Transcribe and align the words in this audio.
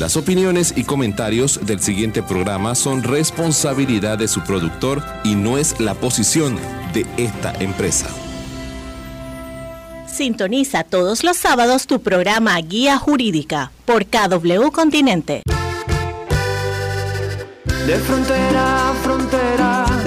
Las 0.00 0.16
opiniones 0.16 0.72
y 0.78 0.84
comentarios 0.84 1.60
del 1.66 1.80
siguiente 1.80 2.22
programa 2.22 2.74
son 2.74 3.02
responsabilidad 3.02 4.16
de 4.16 4.28
su 4.28 4.40
productor 4.40 5.02
y 5.24 5.34
no 5.34 5.58
es 5.58 5.78
la 5.78 5.92
posición 5.92 6.58
de 6.94 7.04
esta 7.18 7.52
empresa. 7.60 8.08
Sintoniza 10.06 10.84
todos 10.84 11.22
los 11.22 11.36
sábados 11.36 11.86
tu 11.86 12.00
programa 12.00 12.58
Guía 12.62 12.96
Jurídica 12.96 13.72
por 13.84 14.06
KW 14.06 14.70
Continente. 14.72 15.42
De 17.86 17.96
frontera 17.98 18.88
a 18.88 18.94
frontera, 18.94 19.59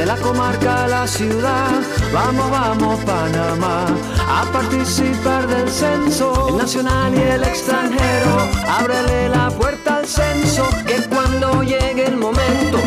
de 0.03 0.07
la 0.07 0.17
comarca 0.17 0.83
a 0.83 0.87
la 0.89 1.07
ciudad, 1.07 1.71
vamos, 2.11 2.51
vamos 2.51 2.99
Panamá, 3.05 3.85
a 4.27 4.43
participar 4.51 5.47
del 5.47 5.69
censo, 5.69 6.49
el 6.49 6.57
nacional 6.57 7.13
y 7.15 7.21
el 7.21 7.41
extranjero, 7.41 8.49
ábrele 8.67 9.29
la 9.29 9.49
puerta 9.51 9.99
al 9.99 10.05
censo, 10.05 10.67
que 10.85 11.01
cuando 11.03 11.63
llegue 11.63 12.05
el 12.05 12.17
momento, 12.17 12.79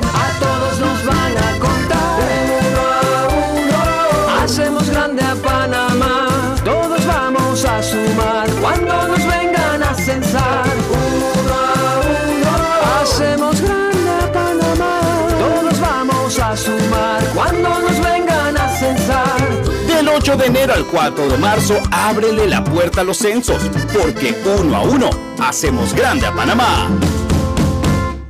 8 20.28 20.36
de 20.38 20.46
enero 20.46 20.74
al 20.74 20.84
4 20.84 21.28
de 21.28 21.38
marzo, 21.38 21.80
ábrele 21.92 22.48
la 22.48 22.64
puerta 22.64 23.02
a 23.02 23.04
los 23.04 23.16
censos, 23.16 23.62
porque 23.92 24.36
uno 24.58 24.76
a 24.76 24.82
uno 24.82 25.08
hacemos 25.38 25.94
grande 25.94 26.26
a 26.26 26.34
Panamá. 26.34 26.88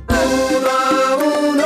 Uno 0.07 0.69
a 0.69 1.15
uno 1.49 1.65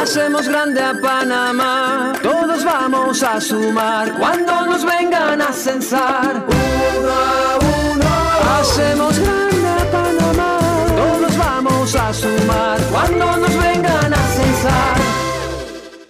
hacemos 0.00 0.46
grande 0.46 0.80
a 0.80 0.94
Panamá. 1.02 2.12
Todos 2.22 2.64
vamos 2.64 3.20
a 3.24 3.40
sumar 3.40 4.16
cuando 4.16 4.66
nos 4.66 4.84
vengan 4.84 5.42
a 5.42 5.52
censar. 5.52 6.44
Uno 6.46 7.10
a 7.10 7.58
uno 7.90 8.60
hacemos 8.60 9.18
grande 9.18 9.68
a 9.68 9.90
Panamá. 9.90 10.58
Todos 10.94 11.36
vamos 11.36 11.96
a 11.96 12.14
sumar 12.14 12.80
cuando 12.92 13.36
nos 13.36 13.56
vengan. 13.56 13.75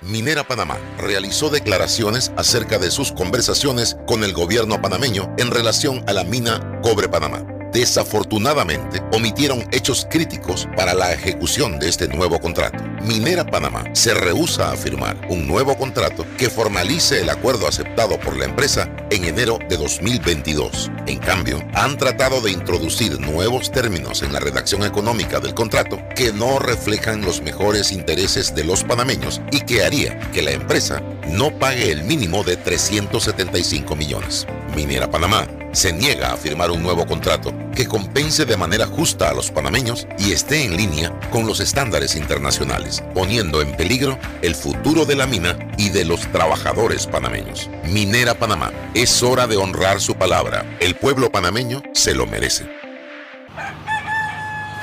Minera 0.07 0.47
Panamá 0.47 0.79
realizó 0.99 1.51
declaraciones 1.51 2.33
acerca 2.37 2.79
de 2.79 2.91
sus 2.91 3.13
conversaciones 3.13 3.97
con 4.07 4.25
el 4.25 4.33
gobierno 4.33 4.81
panameño 4.81 5.35
en 5.39 5.51
relación 5.51 6.05
a 6.07 6.13
la 6.13 6.25
mina 6.25 6.81
Cobre 6.83 7.09
Panamá 7.09 7.56
desafortunadamente 7.77 9.03
omitieron 9.13 9.69
hechos 9.71 10.07
críticos 10.11 10.67
para 10.79 10.95
la 10.95 11.13
ejecución 11.13 11.79
de 11.79 11.91
este 11.91 12.09
nuevo 12.09 12.41
contrato. 12.41 12.83
Minera 13.03 13.45
Panamá 13.45 13.85
se 13.93 14.15
rehúsa 14.15 14.73
a 14.73 14.77
firmar 14.77 15.15
un 15.29 15.47
nuevo 15.47 15.77
contrato 15.77 16.25
que 16.39 16.49
formalice 16.49 17.21
el 17.21 17.29
acuerdo 17.29 17.69
aceptado 17.69 18.19
por 18.19 18.35
la 18.39 18.47
empresa 18.47 18.91
en 19.11 19.27
enero 19.27 19.59
de 19.69 19.77
2022. 19.77 20.91
En 21.07 21.19
cambio, 21.19 21.63
han 21.75 21.99
tratado 21.99 22.41
de 22.41 22.51
introducir 22.51 23.21
nuevos 23.21 23.71
términos 23.71 24.23
en 24.23 24.33
la 24.33 24.41
redacción 24.41 24.83
económica 24.83 25.39
del 25.39 25.53
contrato 25.53 26.01
que 26.15 26.33
no 26.33 26.59
reflejan 26.59 27.21
los 27.21 27.43
mejores 27.43 27.93
intereses 27.93 28.55
de 28.55 28.65
los 28.65 28.85
panameños 28.85 29.43
y 29.53 29.61
que 29.61 29.85
haría 29.85 30.19
que 30.33 30.41
la 30.41 30.53
empresa 30.53 31.03
no 31.29 31.51
pague 31.59 31.93
el 31.93 32.05
mínimo 32.05 32.43
de 32.43 32.57
375 32.57 33.95
millones. 33.97 34.47
Minera 34.75 35.11
Panamá 35.11 35.47
se 35.77 35.93
niega 35.93 36.33
a 36.33 36.39
firmar 36.39 36.71
un 36.71 36.83
nuevo 36.83 37.07
contrato 37.07 37.53
que 37.75 37.87
compense 37.87 38.47
de 38.47 38.57
manera 38.57 38.87
justa 38.87 39.29
a 39.29 39.35
los 39.35 39.51
panameños 39.51 40.07
y 40.19 40.33
esté 40.33 40.65
en 40.65 40.75
línea 40.75 41.13
con 41.31 41.47
los 41.47 41.61
estándares 41.61 42.17
internacionales, 42.17 43.05
poniendo 43.13 43.61
en 43.61 43.77
peligro 43.77 44.19
el 44.41 44.55
futuro 44.55 45.05
de 45.05 45.17
la 45.17 45.27
mina 45.27 45.59
y 45.77 45.91
de 45.91 46.07
los 46.07 46.33
trabajadores 46.33 47.07
panameños. 47.07 47.69
Minera 47.85 48.35
Panamá, 48.35 48.73
es 48.95 49.23
hora 49.23 49.47
de 49.47 49.59
honrar 49.59 50.01
su 50.01 50.15
palabra. 50.15 50.65
El 50.81 50.95
pueblo 50.95 51.31
panameño 51.31 51.83
se 51.93 52.15
lo 52.15 52.27
merece. 52.27 52.67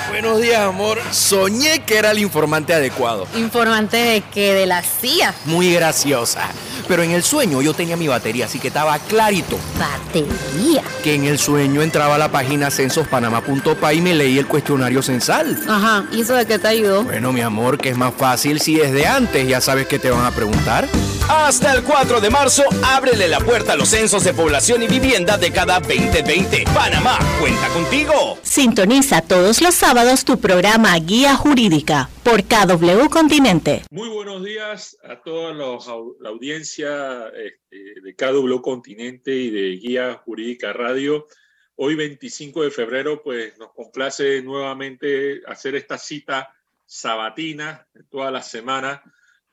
Buenos 0.10 0.42
días, 0.42 0.60
amor. 0.60 1.00
Soñé 1.10 1.80
que 1.80 1.98
era 1.98 2.12
el 2.12 2.20
informante 2.20 2.72
adecuado. 2.72 3.28
¿Informante 3.36 3.98
de 3.98 4.22
qué? 4.32 4.54
¿De 4.54 4.68
la 4.68 4.84
CIA? 4.84 5.34
Muy 5.46 5.74
graciosa. 5.74 6.50
Pero 6.88 7.04
en 7.04 7.12
el 7.12 7.24
sueño 7.24 7.62
yo 7.62 7.74
tenía 7.74 7.98
mi 7.98 8.08
batería, 8.08 8.46
así 8.46 8.60
que 8.60 8.68
estaba 8.70 8.98
clarito. 9.00 9.58
¿Batería? 9.80 10.84
Que 11.04 11.16
en 11.16 11.26
el 11.26 11.40
sueño 11.40 11.82
entraba 11.82 12.16
a 12.16 12.18
la 12.18 12.32
página 12.32 12.70
censospanama.pa 12.70 13.94
y 13.94 14.02
me 14.02 14.14
leí 14.14 14.38
el 14.38 14.48
cuestionario 14.48 15.02
censal. 15.02 15.60
Ajá, 15.68 16.06
¿y 16.12 16.22
eso 16.22 16.34
de 16.34 16.46
qué 16.46 16.60
te 16.60 16.68
ayudó? 16.68 17.04
Bueno, 17.04 17.32
mi 17.34 17.42
amor, 17.42 17.78
que 17.78 17.90
es 17.90 17.98
más 17.98 18.14
fácil 18.16 18.60
si 18.60 18.76
desde 18.76 19.08
antes 19.08 19.48
ya 19.48 19.62
sabes 19.62 19.88
que 19.88 20.00
te 20.00 20.10
van 20.10 20.26
a 20.26 20.32
preguntar. 20.32 20.88
Hasta 21.30 21.74
el 21.74 21.84
4 21.84 22.20
de 22.20 22.30
marzo, 22.30 22.64
ábrele 22.84 23.28
la 23.28 23.40
puerta 23.40 23.74
a 23.74 23.76
los 23.76 23.90
censos 23.90 24.24
de 24.24 24.34
población 24.34 24.84
y 24.84 24.88
vivienda 24.88 25.38
de 25.38 25.52
cada 25.52 25.80
2020. 25.80 26.66
Panamá, 26.74 27.18
cuenta 27.40 27.68
contigo. 27.70 28.38
Sintoniza 28.44 29.22
todos 29.22 29.62
los 29.62 29.74
sábados 29.74 30.26
tu 30.26 30.40
programa 30.40 30.96
Guía 30.98 31.36
Jurídica 31.36 32.10
por 32.24 32.42
KW 32.44 33.10
Continente. 33.10 33.82
Muy 33.92 34.08
buenos 34.08 34.44
días 34.44 34.98
a 35.04 35.22
toda 35.22 35.54
la 35.54 36.30
audiencia 36.30 37.28
este, 37.30 38.02
de 38.02 38.16
KW 38.16 38.62
Continente 38.62 39.36
y 39.36 39.50
de 39.50 39.76
Guía 39.76 40.14
Jurídica 40.24 40.72
Radio. 40.72 41.28
Hoy 41.76 41.96
25 41.96 42.64
de 42.64 42.72
febrero, 42.72 43.22
pues 43.22 43.58
nos 43.58 43.74
complace 43.74 44.42
nuevamente 44.42 45.42
hacer 45.48 45.76
esta 45.76 45.98
cita 45.98 46.56
sabatina 46.86 47.88
toda 48.10 48.32
la 48.32 48.42
semana 48.42 49.04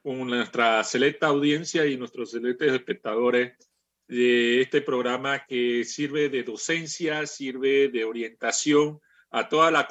con 0.03 0.29
nuestra 0.29 0.85
selecta 0.85 1.27
audiencia 1.27 1.87
y 1.87 1.97
nuestros 1.97 2.31
selectos 2.31 2.69
espectadores 2.69 3.53
de 4.07 4.61
este 4.61 4.81
programa 4.81 5.45
que 5.47 5.85
sirve 5.85 6.29
de 6.29 6.45
docencia, 6.45 7.27
sirve 7.27 7.89
de 7.89 8.05
orientación 8.05 9.01
a 9.31 9.49
toda 9.49 9.71
la 9.71 9.89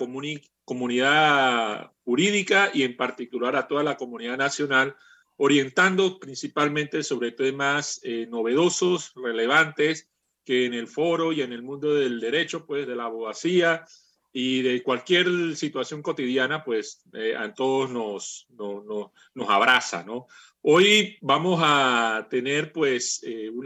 comunidad 0.69 1.93
jurídica 2.03 2.69
y 2.71 2.83
en 2.83 2.95
particular 2.95 3.55
a 3.55 3.67
toda 3.67 3.81
la 3.81 3.97
comunidad 3.97 4.37
nacional, 4.37 4.95
orientando 5.37 6.19
principalmente 6.19 7.01
sobre 7.01 7.31
temas 7.31 7.99
eh, 8.03 8.27
novedosos, 8.29 9.13
relevantes, 9.15 10.11
que 10.45 10.67
en 10.67 10.75
el 10.75 10.87
foro 10.87 11.31
y 11.31 11.41
en 11.41 11.53
el 11.53 11.63
mundo 11.63 11.95
del 11.95 12.19
derecho, 12.19 12.67
pues 12.67 12.85
de 12.85 12.95
la 12.95 13.05
abogacía, 13.05 13.83
y 14.31 14.61
de 14.61 14.83
cualquier 14.83 15.55
situación 15.55 16.03
cotidiana, 16.03 16.63
pues 16.63 17.01
eh, 17.13 17.35
a 17.35 17.51
todos 17.51 17.89
nos, 17.89 18.45
nos 19.33 19.49
abraza, 19.49 20.03
¿no? 20.03 20.27
Hoy 20.61 21.17
vamos 21.21 21.59
a 21.63 22.27
tener 22.29 22.71
pues 22.71 23.23
eh, 23.23 23.49
un 23.49 23.65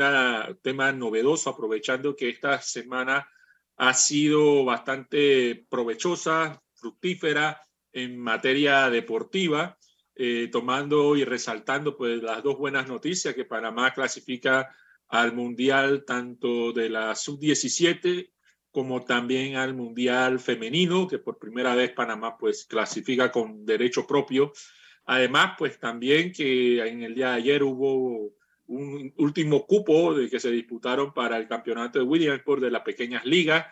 tema 0.61 0.93
novedoso, 0.93 1.49
aprovechando 1.49 2.15
que 2.15 2.29
esta 2.29 2.61
semana 2.61 3.27
ha 3.75 3.93
sido 3.93 4.63
bastante 4.63 5.65
provechosa, 5.69 6.62
fructífera 6.83 7.61
en 7.93 8.17
materia 8.17 8.89
deportiva, 8.89 9.77
eh, 10.15 10.49
tomando 10.51 11.15
y 11.15 11.23
resaltando 11.23 11.95
pues 11.95 12.21
las 12.21 12.43
dos 12.43 12.57
buenas 12.57 12.89
noticias 12.89 13.33
que 13.33 13.45
Panamá 13.45 13.93
clasifica 13.93 14.75
al 15.07 15.33
Mundial 15.33 16.03
tanto 16.05 16.73
de 16.73 16.89
la 16.89 17.15
sub-17 17.15 18.31
como 18.69 19.05
también 19.05 19.55
al 19.55 19.73
Mundial 19.75 20.39
Femenino, 20.39 21.07
que 21.07 21.19
por 21.19 21.37
primera 21.37 21.73
vez 21.75 21.91
Panamá 21.91 22.37
pues 22.37 22.65
clasifica 22.65 23.31
con 23.31 23.65
derecho 23.65 24.05
propio. 24.05 24.51
Además, 25.05 25.53
pues 25.57 25.79
también 25.79 26.33
que 26.33 26.85
en 26.85 27.03
el 27.03 27.13
día 27.15 27.29
de 27.29 27.35
ayer 27.35 27.63
hubo 27.63 28.33
un 28.65 29.13
último 29.17 29.65
cupo 29.67 30.15
de 30.15 30.29
que 30.29 30.39
se 30.39 30.51
disputaron 30.51 31.13
para 31.13 31.37
el 31.37 31.47
campeonato 31.47 31.99
de 31.99 32.05
Williamsport 32.05 32.61
de 32.61 32.71
las 32.71 32.81
pequeñas 32.81 33.23
ligas. 33.25 33.67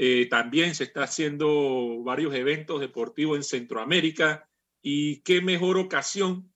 Eh, 0.00 0.28
también 0.30 0.74
se 0.74 0.84
está 0.84 1.02
haciendo 1.02 2.02
varios 2.04 2.32
eventos 2.34 2.80
deportivos 2.80 3.36
en 3.36 3.42
Centroamérica 3.42 4.48
y 4.80 5.22
qué 5.22 5.42
mejor 5.42 5.76
ocasión 5.76 6.52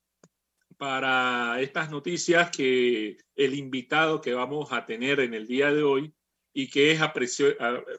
para 0.79 1.61
estas 1.61 1.91
noticias 1.91 2.51
que 2.51 3.19
el 3.35 3.55
invitado 3.55 4.21
que 4.21 4.33
vamos 4.33 4.73
a 4.73 4.87
tener 4.87 5.21
en 5.21 5.35
el 5.35 5.47
día 5.47 5.73
de 5.73 5.83
hoy, 5.83 6.15
y 6.53 6.69
que 6.69 6.93
es 6.93 7.01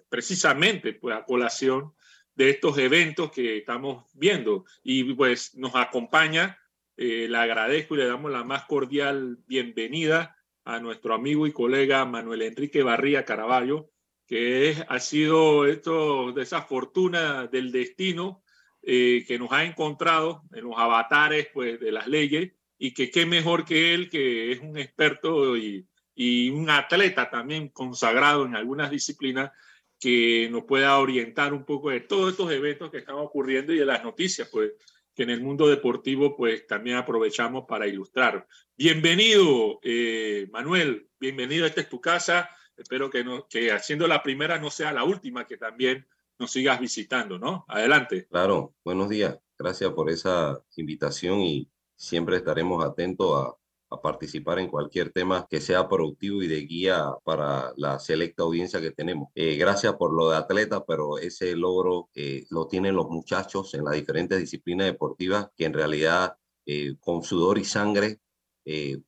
precisamente 0.10 0.94
pues, 0.94 1.16
a 1.16 1.26
colación 1.26 1.94
de 2.36 2.50
estos 2.50 2.78
eventos 2.78 3.32
que 3.32 3.58
estamos 3.58 4.06
viendo. 4.14 4.66
Y 4.84 5.14
pues 5.14 5.56
nos 5.56 5.76
acompaña, 5.76 6.60
eh, 6.98 7.28
le 7.30 7.38
agradezco 7.38 7.96
y 7.96 8.00
le 8.00 8.08
damos 8.08 8.32
la 8.32 8.44
más 8.44 8.66
cordial 8.66 9.40
bienvenida 9.48 10.38
a 10.66 10.80
nuestro 10.80 11.14
amigo 11.14 11.46
y 11.48 11.52
colega 11.52 12.06
Manuel 12.06 12.44
Enrique 12.44 12.84
Barría 12.84 13.26
Caraballo, 13.26 13.92
que 14.28 14.84
ha 14.88 15.00
sido 15.00 15.66
esto 15.66 16.32
de 16.32 16.44
esa 16.44 16.62
fortuna 16.62 17.48
del 17.48 17.72
destino 17.72 18.44
eh, 18.82 19.24
que 19.28 19.40
nos 19.40 19.52
ha 19.52 19.64
encontrado 19.64 20.44
en 20.54 20.66
los 20.66 20.78
avatares 20.78 21.48
pues, 21.54 21.80
de 21.80 21.92
las 21.92 22.08
leyes 22.08 22.54
y 22.78 22.94
que 22.94 23.12
qué 23.12 23.26
mejor 23.26 23.66
que 23.66 23.94
él, 23.94 24.10
que 24.10 24.52
es 24.52 24.60
un 24.60 24.78
experto 24.78 25.56
y 25.58 25.88
y 26.16 26.50
un 26.50 26.70
atleta 26.70 27.30
también 27.30 27.70
consagrado 27.70 28.46
en 28.46 28.56
algunas 28.56 28.92
disciplinas 28.92 29.52
que 30.00 30.50
nos 30.52 30.66
pueda 30.66 30.98
orientar 31.00 31.54
un 31.54 31.66
poco 31.66 31.90
de 31.90 32.02
todos 32.02 32.32
estos 32.32 32.52
eventos 32.52 32.92
que 32.92 32.98
están 32.98 33.16
ocurriendo 33.16 33.74
y 33.74 33.78
de 33.78 33.86
las 33.86 34.04
noticias, 34.04 34.50
pues 34.52 34.74
que 35.16 35.24
en 35.24 35.30
el 35.30 35.42
mundo 35.42 35.68
deportivo 35.68 36.36
pues 36.36 36.68
también 36.68 36.98
aprovechamos 36.98 37.66
para 37.68 37.88
ilustrar. 37.88 38.48
Bienvenido, 38.76 39.80
eh, 39.84 40.48
Manuel, 40.52 41.08
bienvenido, 41.20 41.66
esta 41.66 41.82
es 41.82 41.90
tu 41.90 42.02
casa. 42.02 42.50
Espero 42.78 43.10
que, 43.10 43.24
no, 43.24 43.48
que 43.48 43.72
haciendo 43.72 44.08
la 44.08 44.24
primera 44.24 44.60
no 44.60 44.70
sea 44.70 44.92
la 44.92 45.04
última, 45.04 45.46
que 45.46 45.58
también 45.58 46.08
nos 46.40 46.52
sigas 46.52 46.80
visitando, 46.80 47.38
¿no? 47.38 47.66
Adelante. 47.68 48.28
Claro, 48.30 48.74
buenos 48.84 49.10
días. 49.10 49.38
Gracias 49.58 49.92
por 49.92 50.10
esa 50.10 50.62
invitación 50.76 51.42
y 51.42 51.70
siempre 51.96 52.38
estaremos 52.38 52.84
atentos 52.84 53.46
a, 53.46 53.56
a 53.94 54.02
participar 54.02 54.60
en 54.60 54.68
cualquier 54.68 55.12
tema 55.12 55.48
que 55.50 55.62
sea 55.62 55.88
productivo 55.88 56.42
y 56.42 56.48
de 56.48 56.62
guía 56.62 57.12
para 57.24 57.74
la 57.78 58.00
selecta 58.00 58.44
audiencia 58.44 58.82
que 58.82 58.92
tenemos. 58.92 59.30
Eh, 59.36 59.56
gracias 59.56 59.94
por 59.94 60.12
lo 60.14 60.32
de 60.32 60.38
atleta, 60.38 60.84
pero 60.86 61.20
ese 61.20 61.56
logro 61.56 62.10
eh, 62.16 62.46
lo 62.50 62.68
tienen 62.68 62.96
los 62.96 63.10
muchachos 63.10 63.74
en 63.76 63.86
las 63.86 63.94
diferentes 63.94 64.40
disciplinas 64.40 64.88
deportivas 64.88 65.50
que 65.56 65.66
en 65.66 65.74
realidad 65.74 66.36
eh, 66.66 66.96
con 67.00 67.24
sudor 67.24 67.60
y 67.60 67.66
sangre 67.66 68.20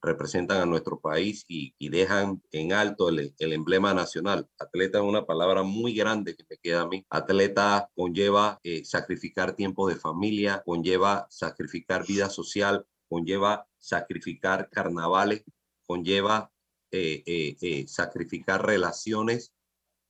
representan 0.02 0.62
a 0.62 0.66
nuestro 0.66 1.00
país 1.00 1.46
y, 1.48 1.74
dejan 1.90 2.42
en 2.52 2.74
alto 2.74 3.10
el, 3.10 3.34
emblema 3.40 3.94
nacional. 3.94 4.48
Atleta 4.60 4.98
es 5.00 5.04
una 5.04 5.26
palabra 5.26 5.64
muy 5.64 5.94
grande 5.94 6.36
que 6.36 6.46
me 6.50 6.58
queda 6.58 6.82
a 6.82 6.88
mí. 6.88 7.06
Atleta 7.10 7.90
conlleva 7.96 8.60
sacrificar 8.84 9.56
tiempo 9.56 9.88
de 9.88 9.96
familia, 9.96 10.62
conlleva 10.66 11.26
sacrificar 11.30 12.06
vida 12.06 12.30
social, 12.30 12.86
conlleva 13.08 13.68
sacrificar 13.78 14.70
carnavales, 14.70 15.44
conlleva 15.86 16.52
eh, 16.92 17.24
eh, 17.26 17.58
eh, 17.62 17.88
sacrificar 17.88 18.66
relaciones, 18.66 19.54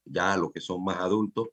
ya 0.06 0.38
los 0.38 0.52
que 0.52 0.62
son 0.62 0.84
más 0.84 0.98
adultos, 0.98 1.50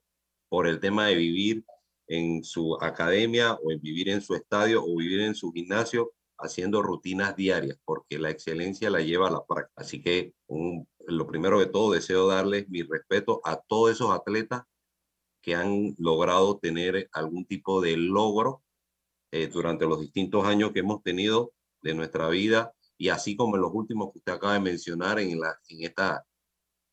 por 0.47 0.67
el 0.67 0.79
tema 0.79 1.07
de 1.07 1.15
vivir 1.15 1.65
en 2.07 2.43
su 2.43 2.77
academia 2.79 3.53
o 3.53 3.71
en 3.71 3.81
vivir 3.81 4.09
en 4.09 4.21
su 4.21 4.35
estadio 4.35 4.83
o 4.83 4.95
vivir 4.97 5.21
en 5.21 5.33
su 5.33 5.51
gimnasio 5.51 6.11
haciendo 6.37 6.81
rutinas 6.81 7.35
diarias, 7.35 7.77
porque 7.85 8.19
la 8.19 8.29
excelencia 8.29 8.89
la 8.89 9.01
lleva 9.01 9.27
a 9.27 9.31
la 9.31 9.45
práctica. 9.45 9.73
Así 9.75 10.01
que 10.01 10.33
lo 11.07 11.27
primero 11.27 11.59
de 11.59 11.67
todo, 11.67 11.93
deseo 11.93 12.27
darles 12.27 12.67
mi 12.69 12.83
respeto 12.83 13.41
a 13.43 13.57
todos 13.57 13.91
esos 13.91 14.11
atletas 14.11 14.63
que 15.41 15.55
han 15.55 15.95
logrado 15.97 16.57
tener 16.57 17.09
algún 17.11 17.45
tipo 17.45 17.81
de 17.81 17.97
logro 17.97 18.63
durante 19.51 19.85
los 19.85 19.99
distintos 19.99 20.45
años 20.45 20.71
que 20.71 20.79
hemos 20.79 21.01
tenido 21.01 21.53
de 21.81 21.95
nuestra 21.95 22.29
vida 22.29 22.73
y 22.97 23.09
así 23.09 23.35
como 23.35 23.55
en 23.55 23.61
los 23.61 23.71
últimos 23.73 24.11
que 24.11 24.19
usted 24.19 24.33
acaba 24.33 24.53
de 24.53 24.59
mencionar 24.59 25.19
en, 25.19 25.39
la, 25.39 25.59
en 25.67 25.83
estas 25.83 26.21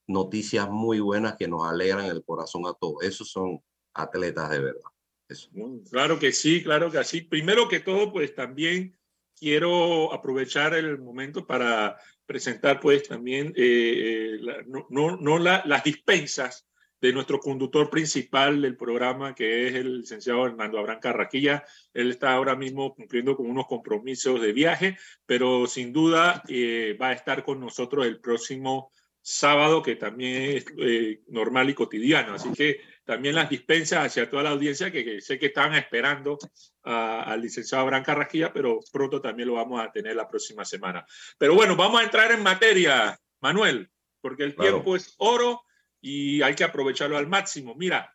noticias 0.08 0.68
muy 0.68 1.00
buenas 1.00 1.36
que 1.36 1.46
nos 1.46 1.64
alegran 1.64 2.06
el 2.06 2.24
corazón 2.24 2.66
a 2.66 2.74
todos. 2.74 3.02
Esos 3.02 3.30
son 3.30 3.60
atletas 3.94 4.50
de 4.50 4.58
verdad. 4.58 4.90
Eso. 5.28 5.48
Claro 5.90 6.18
que 6.18 6.32
sí, 6.32 6.62
claro 6.64 6.90
que 6.90 7.04
sí. 7.04 7.20
Primero 7.20 7.68
que 7.68 7.78
todo, 7.78 8.12
pues 8.12 8.34
también 8.34 8.98
quiero 9.40 10.12
aprovechar 10.12 10.74
el 10.74 10.98
momento 10.98 11.46
para 11.46 11.96
presentar 12.26 12.78
pues 12.78 13.08
también 13.08 13.48
eh, 13.56 14.34
eh 14.36 14.38
la, 14.40 14.62
no, 14.66 14.86
no, 14.90 15.16
no 15.16 15.38
la, 15.38 15.62
las 15.64 15.82
dispensas 15.82 16.66
de 17.00 17.12
nuestro 17.14 17.40
conductor 17.40 17.88
principal 17.88 18.60
del 18.60 18.76
programa, 18.76 19.34
que 19.34 19.66
es 19.66 19.74
el 19.74 20.00
licenciado 20.00 20.46
Hernando 20.46 20.78
Abraham 20.78 21.00
Carraquilla. 21.00 21.64
Él 21.94 22.10
está 22.10 22.32
ahora 22.32 22.54
mismo 22.54 22.94
cumpliendo 22.94 23.36
con 23.36 23.46
unos 23.50 23.66
compromisos 23.66 24.40
de 24.40 24.52
viaje, 24.52 24.98
pero 25.24 25.66
sin 25.66 25.92
duda 25.92 26.42
eh, 26.46 26.96
va 27.00 27.08
a 27.08 27.12
estar 27.14 27.42
con 27.42 27.58
nosotros 27.58 28.06
el 28.06 28.20
próximo 28.20 28.92
sábado, 29.22 29.82
que 29.82 29.96
también 29.96 30.58
es 30.58 30.66
eh, 30.78 31.22
normal 31.28 31.70
y 31.70 31.74
cotidiano. 31.74 32.34
Así 32.34 32.52
que 32.52 32.80
también 33.04 33.34
las 33.34 33.50
dispensas 33.50 34.06
hacia 34.06 34.30
toda 34.30 34.44
la 34.44 34.50
audiencia, 34.50 34.90
que, 34.90 35.04
que 35.04 35.20
sé 35.20 35.38
que 35.38 35.46
están 35.46 35.74
esperando 35.74 36.38
al 36.82 37.40
licenciado 37.40 37.82
Abraham 37.82 38.04
Carraquilla, 38.04 38.52
pero 38.52 38.80
pronto 38.92 39.20
también 39.20 39.48
lo 39.48 39.54
vamos 39.54 39.80
a 39.82 39.90
tener 39.90 40.16
la 40.16 40.28
próxima 40.28 40.64
semana. 40.64 41.04
Pero 41.38 41.54
bueno, 41.54 41.76
vamos 41.76 42.00
a 42.00 42.04
entrar 42.04 42.30
en 42.32 42.42
materia, 42.42 43.18
Manuel, 43.40 43.90
porque 44.20 44.44
el 44.44 44.54
claro. 44.54 44.72
tiempo 44.72 44.96
es 44.96 45.14
oro 45.18 45.62
y 46.00 46.42
hay 46.42 46.54
que 46.54 46.64
aprovecharlo 46.64 47.16
al 47.16 47.26
máximo. 47.26 47.74
Mira, 47.74 48.14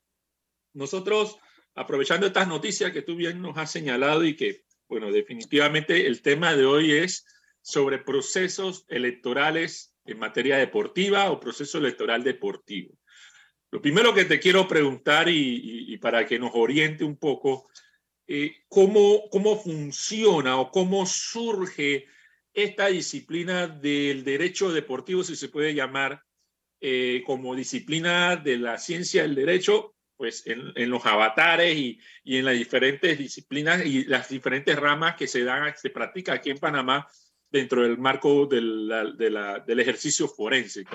nosotros, 0.74 1.38
aprovechando 1.76 2.28
estas 2.28 2.48
noticias 2.48 2.92
que 2.92 3.02
tú 3.02 3.16
bien 3.16 3.42
nos 3.42 3.58
has 3.58 3.72
señalado 3.72 4.24
y 4.24 4.36
que, 4.36 4.64
bueno, 4.88 5.12
definitivamente 5.12 6.08
el 6.08 6.22
tema 6.22 6.56
de 6.56 6.66
hoy 6.66 6.92
es 6.94 7.26
sobre 7.62 8.00
procesos 8.00 8.86
electorales 8.88 9.96
en 10.06 10.20
materia 10.20 10.58
deportiva 10.58 11.32
o 11.32 11.40
proceso 11.40 11.80
electoral 11.80 12.24
deportivo. 12.24 12.98
Lo 13.72 13.82
primero 13.82 14.14
que 14.14 14.26
te 14.26 14.40
quiero 14.40 14.68
preguntar 14.68 15.28
y, 15.30 15.98
para 15.98 16.26
que 16.26 16.40
nos 16.40 16.52
oriente 16.54 17.04
un 17.04 17.18
poco, 17.18 17.68
eh, 18.28 18.64
¿cómo, 18.68 19.30
¿cómo 19.30 19.62
funciona 19.62 20.58
o 20.58 20.72
cómo 20.72 21.06
surge 21.06 22.06
esta 22.54 22.88
disciplina 22.88 23.68
del 23.68 24.24
derecho 24.24 24.72
deportivo, 24.72 25.24
si 25.24 25.36
se 25.36 25.50
puede 25.50 25.74
llamar, 25.74 26.24
eh, 26.80 27.24
como 27.26 27.56
disciplina 27.56 28.38
de 28.38 28.58
la 28.58 28.78
ciencia 28.78 29.24
del 29.24 29.36
derecho, 29.36 29.96
pues 30.16 30.44
en, 30.46 30.90
los 30.90 31.06
avatares 31.06 31.76
y, 31.76 32.00
en 32.24 32.46
las 32.46 32.56
diferentes 32.56 33.18
disciplinas 33.18 33.86
y 33.86 34.06
las 34.06 34.30
diferentes 34.30 34.76
ramas 34.78 35.16
que 35.16 35.28
se 35.28 35.44
dan, 35.44 35.74
se 35.76 35.90
practica 35.90 36.34
aquí 36.34 36.52
en 36.52 36.58
Panamá 36.58 37.08
dentro 37.50 37.84
del 37.84 37.98
marco 37.98 38.46
de 38.46 38.62
la, 38.62 39.04
de 39.12 39.30
la, 39.30 39.60
del 39.60 39.80
ejercicio 39.82 40.28
forense. 40.28 40.86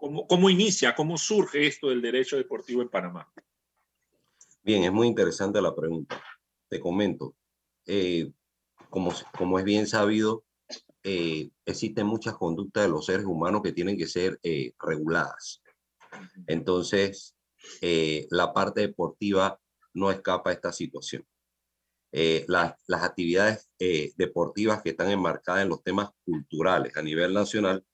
¿Cómo, 0.00 0.26
¿Cómo 0.26 0.48
inicia, 0.48 0.94
cómo 0.94 1.18
surge 1.18 1.66
esto 1.66 1.90
del 1.90 2.00
derecho 2.00 2.38
deportivo 2.38 2.80
en 2.80 2.88
Panamá? 2.88 3.30
Bien, 4.62 4.82
es 4.82 4.90
muy 4.90 5.06
interesante 5.06 5.60
la 5.60 5.74
pregunta. 5.76 6.20
Te 6.70 6.80
comento, 6.80 7.36
eh, 7.84 8.32
como, 8.88 9.12
como 9.36 9.58
es 9.58 9.64
bien 9.66 9.86
sabido, 9.86 10.44
eh, 11.02 11.50
existen 11.66 12.06
muchas 12.06 12.34
conductas 12.34 12.84
de 12.84 12.88
los 12.88 13.04
seres 13.04 13.26
humanos 13.26 13.60
que 13.62 13.72
tienen 13.72 13.98
que 13.98 14.06
ser 14.06 14.40
eh, 14.42 14.72
reguladas. 14.78 15.62
Entonces, 16.46 17.36
eh, 17.82 18.26
la 18.30 18.54
parte 18.54 18.80
deportiva 18.80 19.60
no 19.92 20.10
escapa 20.10 20.48
a 20.48 20.54
esta 20.54 20.72
situación. 20.72 21.26
Las, 22.12 22.74
las, 22.88 23.04
actividades 23.04 23.70
deportivas 24.16 24.82
que 24.82 24.90
están 24.90 25.10
enmarcadas 25.10 25.62
en 25.62 25.68
los 25.68 25.84
temas 25.84 26.10
culturales 26.24 26.96
a 26.96 27.02
nivel 27.02 27.32
nacional 27.32 27.84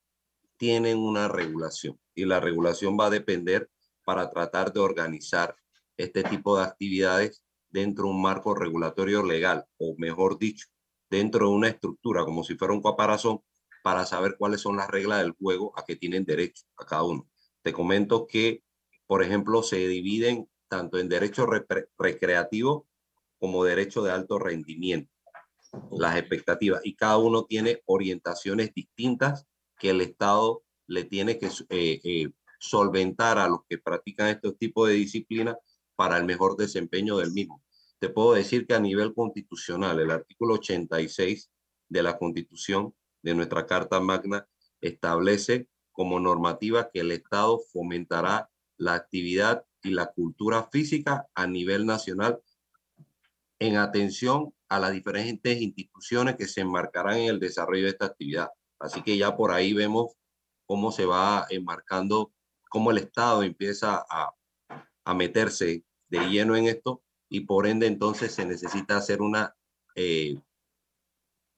tienen 0.57 0.99
una 0.99 1.29
regulación 1.29 1.99
y 2.15 2.25
la 2.25 2.41
regulación 2.41 2.97
va 2.99 3.07
a 3.07 3.11
depender 3.11 3.71
para 4.05 4.31
tratar 4.31 4.73
de 4.73 4.81
organizar 4.81 5.57
este 5.97 6.23
tipo 6.23 6.57
de 6.57 6.65
actividades 6.65 7.43
dentro 7.71 8.05
de 8.05 8.11
un 8.11 8.23
marco 8.23 8.55
regulatorio 8.55 9.23
legal, 9.23 9.67
o 9.79 9.95
mejor 9.99 10.39
dicho, 10.39 10.69
dentro 11.11 11.49
de 11.49 11.55
una 11.55 11.69
estructura, 11.69 12.25
como 12.25 12.45
si 12.45 12.55
fuera 12.55 12.75
un 12.75 12.83
caparazón, 12.83 13.43
para 13.83 14.07
saber 14.07 14.37
cuáles 14.39 14.61
son 14.61 14.77
las 14.77 14.89
reglas 14.89 15.23
del 15.23 15.33
juego 15.33 15.73
a 15.79 15.85
que 15.85 15.97
tienen 15.97 16.25
derecho 16.25 16.65
a 16.77 16.85
cada 16.85 17.03
uno. 17.03 17.29
Te 17.63 17.73
comento 17.73 18.27
que, 18.27 18.63
por 19.07 19.23
ejemplo, 19.23 19.63
se 19.63 19.87
dividen 19.89 20.49
tanto 20.69 20.99
en 20.99 21.09
derecho 21.09 21.47
re 21.47 21.65
recreativo 21.99 22.87
como 23.39 23.65
derecho 23.65 24.03
de 24.03 24.13
alto 24.13 24.39
rendimiento, 24.39 25.13
las 25.93 26.17
expectativas, 26.17 26.81
y 26.85 26.95
cada 26.95 27.19
uno 27.19 27.45
tiene 27.45 27.83
orientaciones 27.87 28.73
distintas 28.75 29.47
que 29.79 29.91
el 29.91 30.01
Estado 30.01 30.63
le 30.87 31.05
tiene 31.05 31.39
que 31.39 31.47
eh, 31.47 32.01
eh, 32.05 32.31
solventar 32.59 33.39
a 33.39 33.49
los 33.49 33.61
que 33.69 33.79
practican 33.79 34.29
estos 34.29 34.57
tipos 34.59 34.89
de 34.89 34.95
disciplinas 34.95 35.57
para 35.95 36.17
el 36.17 36.25
mejor 36.25 36.57
desempeño 36.57 37.19
del 37.19 37.33
mismo 37.33 37.63
te 37.99 38.09
puedo 38.11 38.35
decir 38.35 38.67
que 38.67 38.75
a 38.75 38.81
nivel 38.81 39.15
constitucional, 39.15 40.01
el 40.01 40.11
artículo 40.11 40.55
86 40.55 41.51
de 41.89 42.03
la 42.03 42.19
Constitución 42.19 42.95
de 43.23 43.35
nuestra 43.35 43.67
Carta 43.67 44.01
Magna 44.01 44.47
establece 44.81 45.69
como 45.93 46.21
normativa 46.21 46.91
que 46.93 47.01
el 47.01 47.11
Estado 47.11 47.59
fomentará 47.73 48.51
la 48.77 48.95
actividad 48.95 49.65
y 49.83 49.91
la 49.91 50.13
cultura 50.13 50.69
física 50.71 51.27
a 51.35 51.47
nivel 51.47 51.87
nacional 51.87 52.41
en 53.59 53.77
atención 53.77 54.53
a 54.69 54.79
las 54.79 54.93
diferentes 54.93 55.61
instituciones 55.63 56.37
que 56.37 56.47
se 56.47 56.61
enmarcarán 56.61 57.19
en 57.19 57.31
el 57.31 57.41
desarrollo 57.41 57.85
de 57.85 57.91
esta 57.91 58.07
actividad. 58.07 58.51
Así 58.79 59.03
que 59.03 59.17
ya 59.17 59.37
por 59.37 59.53
ahí 59.53 59.73
vemos 59.73 60.13
cómo 60.67 60.93
se 60.93 61.07
va 61.07 61.47
enmarcando, 61.51 62.33
cómo 62.69 62.91
el 62.91 62.99
Estado 62.99 63.43
empieza 63.43 64.05
a, 64.09 64.33
meterse 65.15 65.85
de 66.09 66.19
lleno 66.29 66.57
en 66.57 66.67
esto 66.67 67.01
y 67.29 67.41
por 67.41 67.69
ende 67.69 67.87
entonces 67.87 68.35
se 68.35 68.45
necesita 68.45 68.97
hacer 68.97 69.23
una, 69.23 69.55
eh, 69.95 70.35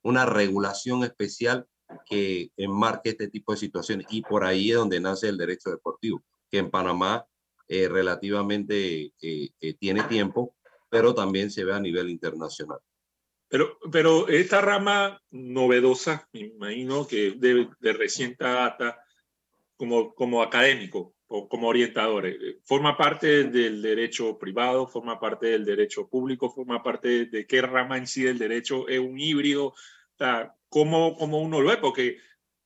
una 0.03 0.27
regulación 0.27 1.03
especial 1.03 1.67
que 2.05 2.53
enmarque 2.59 3.11
este 3.11 3.29
tipo 3.29 3.53
de 3.53 3.59
situaciones 3.59 4.07
y 4.11 4.21
por 4.21 4.45
ahí 4.45 4.71
es 4.71 4.77
donde 4.77 5.01
nace 5.01 5.31
el 5.31 5.39
derecho 5.39 5.71
deportivo, 5.71 6.23
que 6.51 6.59
en 6.59 6.71
Panamá 6.71 7.27
eh, 7.69 7.89
relativamente 7.89 9.15
eh, 9.21 9.75
tiene 9.79 10.03
tiempo, 10.05 10.55
pero 10.91 11.15
también 11.15 11.51
se 11.51 11.65
ve 11.65 11.75
a 11.75 11.81
nivel 11.81 12.11
internacional. 12.11 12.81
Pero, 13.49 13.79
pero 13.91 14.29
esta 14.29 14.61
rama 14.61 15.23
novedosa, 15.31 16.29
me 16.33 16.41
imagino 16.41 17.07
que 17.07 17.33
de, 17.33 17.69
de 17.81 17.93
reciente 17.93 18.45
data, 18.45 19.03
como, 19.77 20.15
como 20.15 20.43
académico, 20.43 21.15
como 21.29 21.69
orientadores. 21.69 22.37
Forma 22.65 22.97
parte 22.97 23.45
del 23.45 23.83
derecho 23.83 24.39
privado, 24.39 24.87
forma 24.87 25.21
parte 25.21 25.49
del 25.49 25.65
derecho 25.65 26.09
público, 26.09 26.51
forma 26.51 26.83
parte 26.83 27.27
de 27.27 27.47
qué 27.47 27.61
rama 27.61 27.99
en 27.99 28.07
sí 28.07 28.23
del 28.23 28.39
derecho 28.39 28.89
es 28.89 28.99
un 28.99 29.19
híbrido. 29.19 29.75
O 30.21 30.53
¿cómo, 30.69 31.15
cómo 31.17 31.41
uno 31.41 31.61
lo 31.61 31.69
ve? 31.69 31.77
Porque 31.77 32.19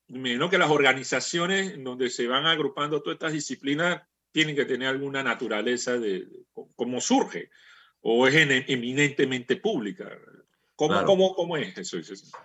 menos 0.06 0.48
que 0.48 0.58
las 0.58 0.70
organizaciones 0.70 1.82
donde 1.82 2.08
se 2.08 2.26
van 2.26 2.46
agrupando 2.46 3.02
todas 3.02 3.16
estas 3.16 3.32
disciplinas 3.32 4.02
tienen 4.30 4.54
que 4.54 4.64
tener 4.64 4.88
alguna 4.88 5.22
naturaleza 5.22 5.98
de, 5.98 6.28
cómo 6.76 7.00
surge 7.00 7.50
o 8.00 8.26
es 8.26 8.34
eminentemente 8.68 9.56
pública. 9.56 10.10
¿Cómo, 10.88 11.04
cómo, 11.04 11.34
cómo 11.34 11.56
es 11.56 11.78
eso? 11.78 11.96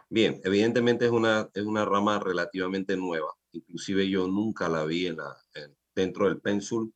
Bien, 0.09 0.39
evidentemente 0.43 1.05
es 1.05 1.11
una, 1.11 1.49
es 1.55 1.63
una 1.63 1.85
rama 1.85 2.19
relativamente 2.19 2.95
nueva. 2.95 3.33
Inclusive 3.51 4.07
yo 4.07 4.27
nunca 4.27 4.69
la 4.69 4.85
vi 4.85 5.07
en 5.07 5.17
la, 5.17 5.35
dentro 5.95 6.27
del 6.27 6.39
pensul 6.39 6.93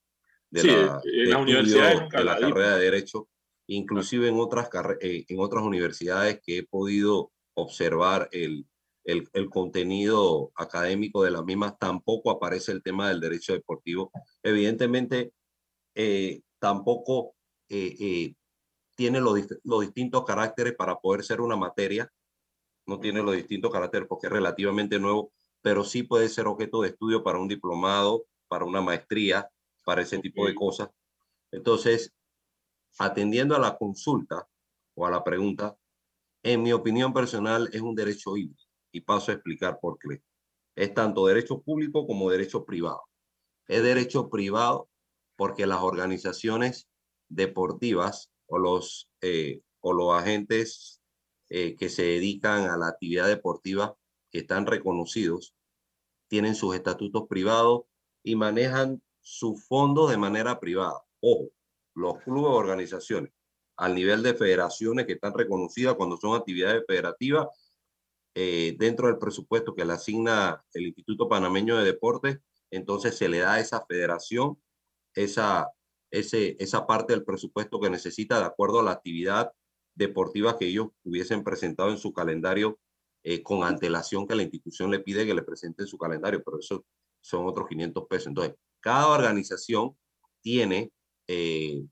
de 0.51 0.63
la, 0.63 1.01
la 1.03 1.37
universidad 1.39 2.09
de 2.09 2.23
la 2.23 2.37
carrera 2.37 2.75
de 2.75 2.83
Derecho. 2.83 3.27
Inclusive 3.65 4.27
en 4.27 4.35
otras, 4.35 4.69
eh, 4.99 5.25
en 5.27 5.39
otras 5.39 5.63
universidades 5.63 6.39
que 6.45 6.59
he 6.59 6.63
podido 6.63 7.31
observar 7.55 8.29
el, 8.31 8.67
el, 9.03 9.27
el, 9.33 9.49
contenido 9.49 10.51
académico 10.55 11.23
de 11.23 11.31
las 11.31 11.43
mismas, 11.43 11.79
tampoco 11.79 12.29
aparece 12.29 12.71
el 12.71 12.83
tema 12.83 13.09
del 13.09 13.19
derecho 13.19 13.53
deportivo. 13.53 14.11
Evidentemente, 14.43 15.33
eh, 15.95 16.41
tampoco 16.59 17.33
eh, 17.67 18.35
tiene 18.95 19.19
los, 19.19 19.35
distintos 19.81 20.25
caracteres 20.25 20.75
para 20.75 20.99
poder 20.99 21.23
ser 21.23 21.41
una 21.41 21.55
materia, 21.55 22.11
no 22.85 22.99
tiene 22.99 23.21
los 23.21 23.35
distintos 23.35 23.71
caracteres 23.71 24.07
porque 24.07 24.27
es 24.27 24.33
relativamente 24.33 24.99
nuevo, 24.99 25.31
pero 25.61 25.83
sí 25.83 26.03
puede 26.03 26.29
ser 26.29 26.47
objeto 26.47 26.81
de 26.81 26.89
estudio 26.89 27.23
para 27.23 27.39
un 27.39 27.47
diplomado, 27.47 28.25
para 28.47 28.65
una 28.65 28.81
maestría, 28.81 29.49
para 29.85 30.01
ese 30.01 30.19
tipo 30.19 30.45
de 30.47 30.55
cosas. 30.55 30.89
Entonces, 31.51 32.13
atendiendo 32.97 33.55
a 33.55 33.59
la 33.59 33.77
consulta 33.77 34.47
o 34.95 35.05
a 35.05 35.11
la 35.11 35.23
pregunta, 35.23 35.77
en 36.43 36.63
mi 36.63 36.73
opinión 36.73 37.13
personal 37.13 37.69
es 37.71 37.81
un 37.81 37.95
derecho 37.95 38.35
híbrido 38.35 38.65
y 38.91 39.01
paso 39.01 39.31
a 39.31 39.35
explicar 39.35 39.79
por 39.79 39.97
qué. 39.99 40.21
Es 40.75 40.93
tanto 40.93 41.25
derecho 41.25 41.61
público 41.61 42.07
como 42.07 42.29
derecho 42.29 42.65
privado. 42.65 43.03
Es 43.67 43.83
derecho 43.83 44.29
privado 44.29 44.89
porque 45.35 45.65
las 45.65 45.81
organizaciones 45.81 46.89
deportivas 47.29 48.31
o 48.51 48.59
los, 48.59 49.09
eh, 49.21 49.61
o 49.79 49.93
los 49.93 50.13
agentes 50.13 51.01
eh, 51.49 51.75
que 51.77 51.89
se 51.89 52.03
dedican 52.03 52.69
a 52.69 52.77
la 52.77 52.87
actividad 52.87 53.27
deportiva 53.27 53.95
que 54.29 54.39
están 54.39 54.65
reconocidos, 54.65 55.55
tienen 56.27 56.55
sus 56.55 56.75
estatutos 56.75 57.27
privados 57.27 57.83
y 58.23 58.35
manejan 58.35 59.01
su 59.21 59.55
fondo 59.55 60.07
de 60.07 60.17
manera 60.17 60.59
privada. 60.59 61.01
Ojo, 61.21 61.49
los 61.95 62.19
clubes 62.19 62.51
o 62.51 62.55
organizaciones 62.55 63.31
al 63.77 63.95
nivel 63.95 64.21
de 64.21 64.33
federaciones 64.33 65.05
que 65.05 65.13
están 65.13 65.33
reconocidas 65.33 65.95
cuando 65.95 66.17
son 66.17 66.35
actividades 66.35 66.83
federativas 66.85 67.47
eh, 68.35 68.75
dentro 68.77 69.07
del 69.07 69.17
presupuesto 69.17 69.73
que 69.73 69.85
le 69.85 69.93
asigna 69.93 70.63
el 70.73 70.87
Instituto 70.87 71.27
Panameño 71.27 71.77
de 71.77 71.85
Deportes, 71.85 72.39
entonces 72.69 73.17
se 73.17 73.27
le 73.27 73.39
da 73.39 73.53
a 73.53 73.59
esa 73.59 73.85
federación 73.85 74.61
esa, 75.15 75.69
esa 76.11 76.85
parte 76.85 77.13
del 77.13 77.23
presupuesto 77.23 77.79
que 77.79 77.89
necesita 77.89 78.39
de 78.39 78.45
acuerdo 78.45 78.79
a 78.79 78.83
la 78.83 78.91
actividad 78.91 79.51
deportiva 79.95 80.57
que 80.57 80.67
ellos 80.67 80.89
hubiesen 81.03 81.43
presentado 81.43 81.89
en 81.89 81.97
su 81.97 82.13
calendario 82.13 82.79
eh, 83.23 83.43
con 83.43 83.63
antelación 83.63 84.27
que 84.27 84.35
la 84.35 84.43
institución 84.43 84.89
le 84.89 84.99
pide 84.99 85.25
que 85.25 85.33
le 85.33 85.43
presente 85.43 85.83
en 85.83 85.87
su 85.87 85.97
calendario, 85.97 86.41
pero 86.43 86.59
eso 86.59 86.85
son 87.21 87.45
otros 87.45 87.67
500 87.67 88.07
pesos. 88.07 88.27
Entonces, 88.27 88.55
cada 88.79 89.07
organización 89.09 89.95
tiene 90.41 90.91
eh, 91.27 91.83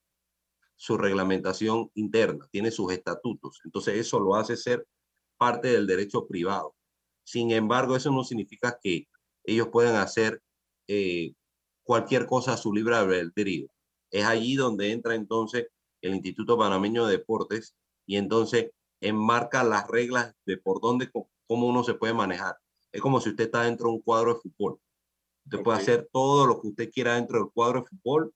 su 0.75 0.97
reglamentación 0.97 1.91
interna, 1.93 2.47
tiene 2.51 2.71
sus 2.71 2.91
estatutos. 2.91 3.61
Entonces, 3.63 3.95
eso 3.97 4.19
lo 4.19 4.35
hace 4.35 4.57
ser 4.57 4.87
parte 5.37 5.67
del 5.67 5.85
derecho 5.85 6.27
privado. 6.27 6.75
Sin 7.23 7.51
embargo, 7.51 7.95
eso 7.95 8.11
no 8.11 8.23
significa 8.23 8.79
que 8.81 9.07
ellos 9.43 9.67
puedan 9.67 9.97
hacer 9.97 10.41
eh, 10.87 11.33
cualquier 11.83 12.25
cosa 12.25 12.53
a 12.53 12.57
su 12.57 12.73
libre 12.73 12.95
albedrío. 12.95 13.67
Es 14.11 14.25
allí 14.25 14.55
donde 14.55 14.91
entra 14.91 15.15
entonces 15.15 15.67
el 16.01 16.15
Instituto 16.15 16.57
Panameño 16.57 17.05
de 17.05 17.17
Deportes 17.17 17.75
y 18.05 18.17
entonces 18.17 18.71
enmarca 19.01 19.63
las 19.63 19.87
reglas 19.87 20.33
de 20.45 20.57
por 20.57 20.81
dónde, 20.81 21.09
cómo 21.47 21.67
uno 21.67 21.83
se 21.83 21.93
puede 21.93 22.13
manejar. 22.13 22.57
Es 22.91 23.01
como 23.01 23.21
si 23.21 23.29
usted 23.29 23.45
está 23.45 23.63
dentro 23.63 23.87
de 23.87 23.93
un 23.93 24.01
cuadro 24.01 24.33
de 24.33 24.41
fútbol. 24.41 24.79
Usted 25.45 25.63
puede 25.63 25.79
hacer 25.79 26.09
todo 26.11 26.45
lo 26.45 26.61
que 26.61 26.67
usted 26.67 26.91
quiera 26.91 27.15
dentro 27.15 27.39
del 27.39 27.51
cuadro 27.51 27.81
de 27.81 27.87
fútbol, 27.87 28.33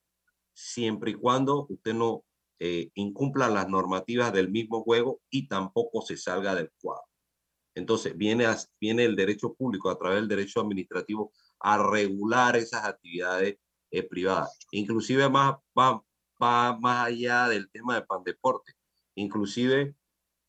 siempre 0.53 1.11
y 1.11 1.15
cuando 1.15 1.65
usted 1.69 1.93
no 1.93 2.23
eh, 2.59 2.91
incumpla 2.95 3.49
las 3.49 3.67
normativas 3.67 4.31
del 4.31 4.49
mismo 4.49 4.83
juego 4.83 5.21
y 5.29 5.47
tampoco 5.47 6.01
se 6.01 6.17
salga 6.17 6.55
del 6.55 6.71
cuadro. 6.79 7.03
Entonces 7.75 8.15
viene, 8.15 8.45
viene 8.79 9.05
el 9.05 9.15
derecho 9.15 9.53
público 9.53 9.89
a 9.89 9.97
través 9.97 10.19
del 10.19 10.27
derecho 10.27 10.61
administrativo 10.61 11.31
a 11.59 11.77
regular 11.77 12.55
esas 12.55 12.85
actividades 12.85 13.57
eh, 13.93 14.01
privada. 14.01 14.49
Inclusive 14.71 15.29
más, 15.29 15.55
va, 15.77 16.03
más 16.39 17.05
allá 17.05 17.47
del 17.47 17.69
tema 17.69 17.93
de 17.93 18.01
pandeporte. 18.01 18.73
Inclusive 19.13 19.95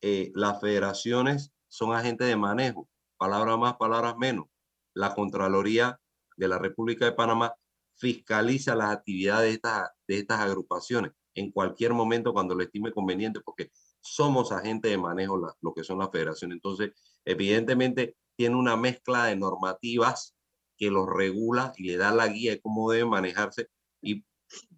eh, 0.00 0.32
las 0.34 0.62
federaciones 0.62 1.52
son 1.68 1.94
agentes 1.94 2.26
de 2.26 2.36
manejo, 2.36 2.88
palabras 3.18 3.58
más, 3.58 3.76
palabras 3.76 4.16
menos. 4.16 4.46
La 4.94 5.14
Contraloría 5.14 6.00
de 6.38 6.48
la 6.48 6.58
República 6.58 7.04
de 7.04 7.12
Panamá 7.12 7.54
fiscaliza 7.96 8.74
las 8.74 8.90
actividades 8.90 9.50
de 9.50 9.54
estas, 9.56 9.90
de 10.08 10.18
estas 10.20 10.40
agrupaciones 10.40 11.12
en 11.34 11.50
cualquier 11.50 11.92
momento 11.92 12.32
cuando 12.32 12.54
lo 12.54 12.62
estime 12.62 12.92
conveniente, 12.92 13.40
porque 13.40 13.70
somos 14.00 14.52
agentes 14.52 14.90
de 14.90 14.96
manejo 14.96 15.54
lo 15.60 15.74
que 15.74 15.84
son 15.84 15.98
las 15.98 16.10
federaciones. 16.10 16.56
Entonces, 16.56 16.92
evidentemente, 17.26 18.16
tiene 18.36 18.56
una 18.56 18.76
mezcla 18.76 19.26
de 19.26 19.36
normativas 19.36 20.34
que 20.76 20.90
los 20.90 21.08
regula 21.08 21.72
y 21.76 21.84
le 21.84 21.96
da 21.96 22.12
la 22.12 22.28
guía 22.28 22.52
de 22.52 22.60
cómo 22.60 22.90
debe 22.90 23.04
manejarse 23.06 23.68
y 24.02 24.24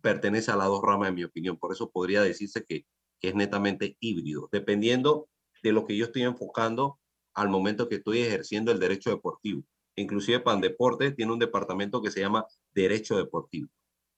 pertenece 0.00 0.50
a 0.50 0.56
las 0.56 0.68
dos 0.68 0.82
ramas, 0.82 1.08
en 1.08 1.14
mi 1.14 1.24
opinión. 1.24 1.56
Por 1.58 1.72
eso 1.72 1.90
podría 1.90 2.22
decirse 2.22 2.64
que, 2.64 2.84
es 3.22 3.34
netamente 3.34 3.96
híbrido, 3.98 4.48
dependiendo 4.52 5.28
de 5.60 5.72
lo 5.72 5.84
que 5.84 5.96
yo 5.96 6.04
estoy 6.04 6.22
enfocando 6.22 7.00
al 7.34 7.48
momento 7.48 7.88
que 7.88 7.96
estoy 7.96 8.20
ejerciendo 8.20 8.70
el 8.70 8.78
derecho 8.78 9.10
deportivo. 9.10 9.64
Inclusive 9.96 10.38
Pandeporte 10.40 11.10
tiene 11.10 11.32
un 11.32 11.40
departamento 11.40 12.00
que 12.00 12.12
se 12.12 12.20
llama 12.20 12.46
Derecho 12.72 13.16
Deportivo. 13.16 13.68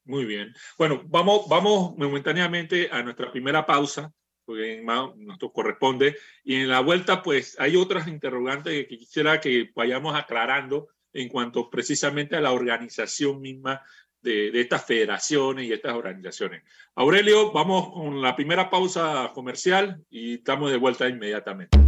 Muy 0.04 0.26
bien. 0.26 0.52
Bueno, 0.76 1.02
vamos, 1.06 1.48
vamos 1.48 1.96
momentáneamente 1.96 2.90
a 2.90 3.02
nuestra 3.02 3.30
primera 3.30 3.64
pausa, 3.64 4.12
porque 4.44 4.82
nos 4.82 5.38
corresponde. 5.52 6.16
Y 6.42 6.56
en 6.56 6.68
la 6.68 6.80
vuelta, 6.80 7.22
pues 7.22 7.58
hay 7.58 7.76
otras 7.76 8.08
interrogantes 8.08 8.86
que 8.86 8.98
quisiera 8.98 9.40
que 9.40 9.70
vayamos 9.74 10.14
aclarando 10.14 10.88
en 11.20 11.28
cuanto 11.28 11.68
precisamente 11.68 12.36
a 12.36 12.40
la 12.40 12.52
organización 12.52 13.40
misma 13.40 13.82
de, 14.22 14.60
estas 14.60 14.84
federaciones 14.84 15.66
y 15.66 15.72
estas 15.72 15.94
organizaciones. 15.94 16.62
Aurelio, 16.94 17.52
vamos 17.52 17.92
con 17.92 18.20
la 18.20 18.34
primera 18.34 18.68
pausa 18.70 19.30
comercial 19.34 20.02
y 20.10 20.34
estamos 20.34 20.70
de 20.70 20.76
vuelta 20.76 21.08
inmediatamente. 21.08 21.78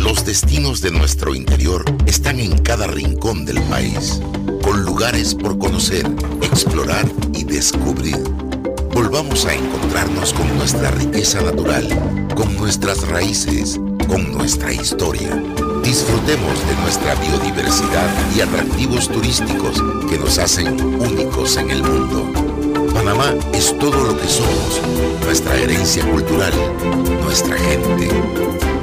Los 0.00 0.24
destinos 0.24 0.80
de 0.82 0.90
nuestro 0.90 1.34
interior 1.34 1.84
están 2.06 2.40
en 2.40 2.58
cada 2.62 2.86
rincón 2.86 3.44
del 3.44 3.60
país, 3.62 4.20
con 4.62 4.84
lugares 4.84 5.34
por 5.34 5.58
conocer, 5.58 6.04
explorar 6.42 7.06
y 7.32 7.44
descubrir. 7.44 8.18
Volvamos 8.92 9.46
a 9.46 9.54
encontrarnos 9.54 10.32
con 10.34 10.56
nuestra 10.56 10.90
riqueza 10.90 11.42
natural, 11.42 11.88
con 12.34 12.54
nuestras 12.56 13.06
raíces, 13.08 13.80
con 14.08 14.32
nuestra 14.32 14.72
historia 14.72 15.30
Disfrutemos 15.84 16.66
de 16.66 16.76
nuestra 16.76 17.14
biodiversidad 17.16 18.08
y 18.34 18.40
atractivos 18.40 19.06
turísticos 19.08 19.76
que 20.08 20.18
nos 20.18 20.38
hacen 20.38 20.82
únicos 20.82 21.58
en 21.58 21.70
el 21.70 21.82
mundo. 21.82 22.26
Panamá 22.94 23.34
es 23.52 23.78
todo 23.78 24.02
lo 24.04 24.18
que 24.18 24.26
somos, 24.26 24.80
nuestra 25.24 25.54
herencia 25.56 26.02
cultural, 26.10 26.52
nuestra 27.22 27.56
gente. 27.58 28.08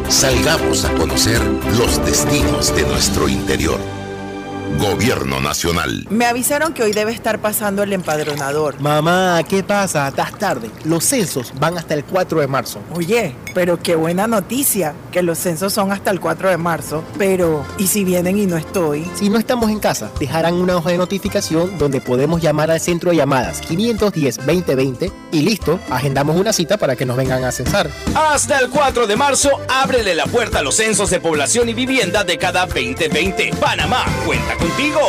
Salgamos 0.09 0.85
a 0.85 0.93
conocer 0.93 1.41
los 1.77 2.05
destinos 2.05 2.73
de 2.75 2.83
nuestro 2.83 3.27
interior. 3.27 3.79
Gobierno 4.79 5.39
Nacional. 5.39 6.05
Me 6.09 6.25
avisaron 6.25 6.73
que 6.73 6.83
hoy 6.83 6.91
debe 6.91 7.11
estar 7.11 7.39
pasando 7.39 7.83
el 7.83 7.93
empadronador. 7.93 8.79
Mamá, 8.79 9.41
¿qué 9.47 9.63
pasa? 9.63 10.07
Estás 10.07 10.37
tarde. 10.37 10.69
Los 10.85 11.05
censos 11.05 11.53
van 11.59 11.77
hasta 11.77 11.93
el 11.93 12.03
4 12.03 12.41
de 12.41 12.47
marzo. 12.47 12.79
Oye, 12.93 13.35
pero 13.53 13.81
qué 13.81 13.95
buena 13.95 14.27
noticia, 14.27 14.93
que 15.11 15.21
los 15.21 15.37
censos 15.37 15.73
son 15.73 15.91
hasta 15.91 16.11
el 16.11 16.19
4 16.19 16.49
de 16.49 16.57
marzo. 16.57 17.03
Pero, 17.17 17.65
¿y 17.77 17.87
si 17.87 18.03
vienen 18.03 18.37
y 18.37 18.45
no 18.45 18.57
estoy? 18.57 19.09
Si 19.15 19.29
no 19.29 19.37
estamos 19.37 19.69
en 19.69 19.79
casa, 19.79 20.11
dejarán 20.19 20.55
una 20.55 20.77
hoja 20.77 20.91
de 20.91 20.97
notificación 20.97 21.77
donde 21.77 22.01
podemos 22.01 22.41
llamar 22.41 22.71
al 22.71 22.79
centro 22.79 23.11
de 23.11 23.17
llamadas 23.17 23.61
510-2020 23.63 25.11
y 25.31 25.41
listo, 25.41 25.79
agendamos 25.89 26.35
una 26.35 26.53
cita 26.53 26.77
para 26.77 26.95
que 26.95 27.05
nos 27.05 27.17
vengan 27.17 27.43
a 27.43 27.51
censar. 27.51 27.89
Hasta 28.15 28.59
el 28.59 28.69
4 28.69 29.07
de 29.07 29.15
marzo, 29.15 29.49
ábrele 29.69 30.15
la 30.15 30.25
puerta 30.25 30.59
a 30.59 30.61
los 30.61 30.75
censos 30.75 31.09
de 31.09 31.19
población 31.19 31.69
y 31.69 31.73
vivienda 31.73 32.23
de 32.23 32.37
cada 32.37 32.65
2020. 32.65 33.51
Panamá 33.59 34.05
cuenta 34.25 34.55
contigo. 34.61 34.99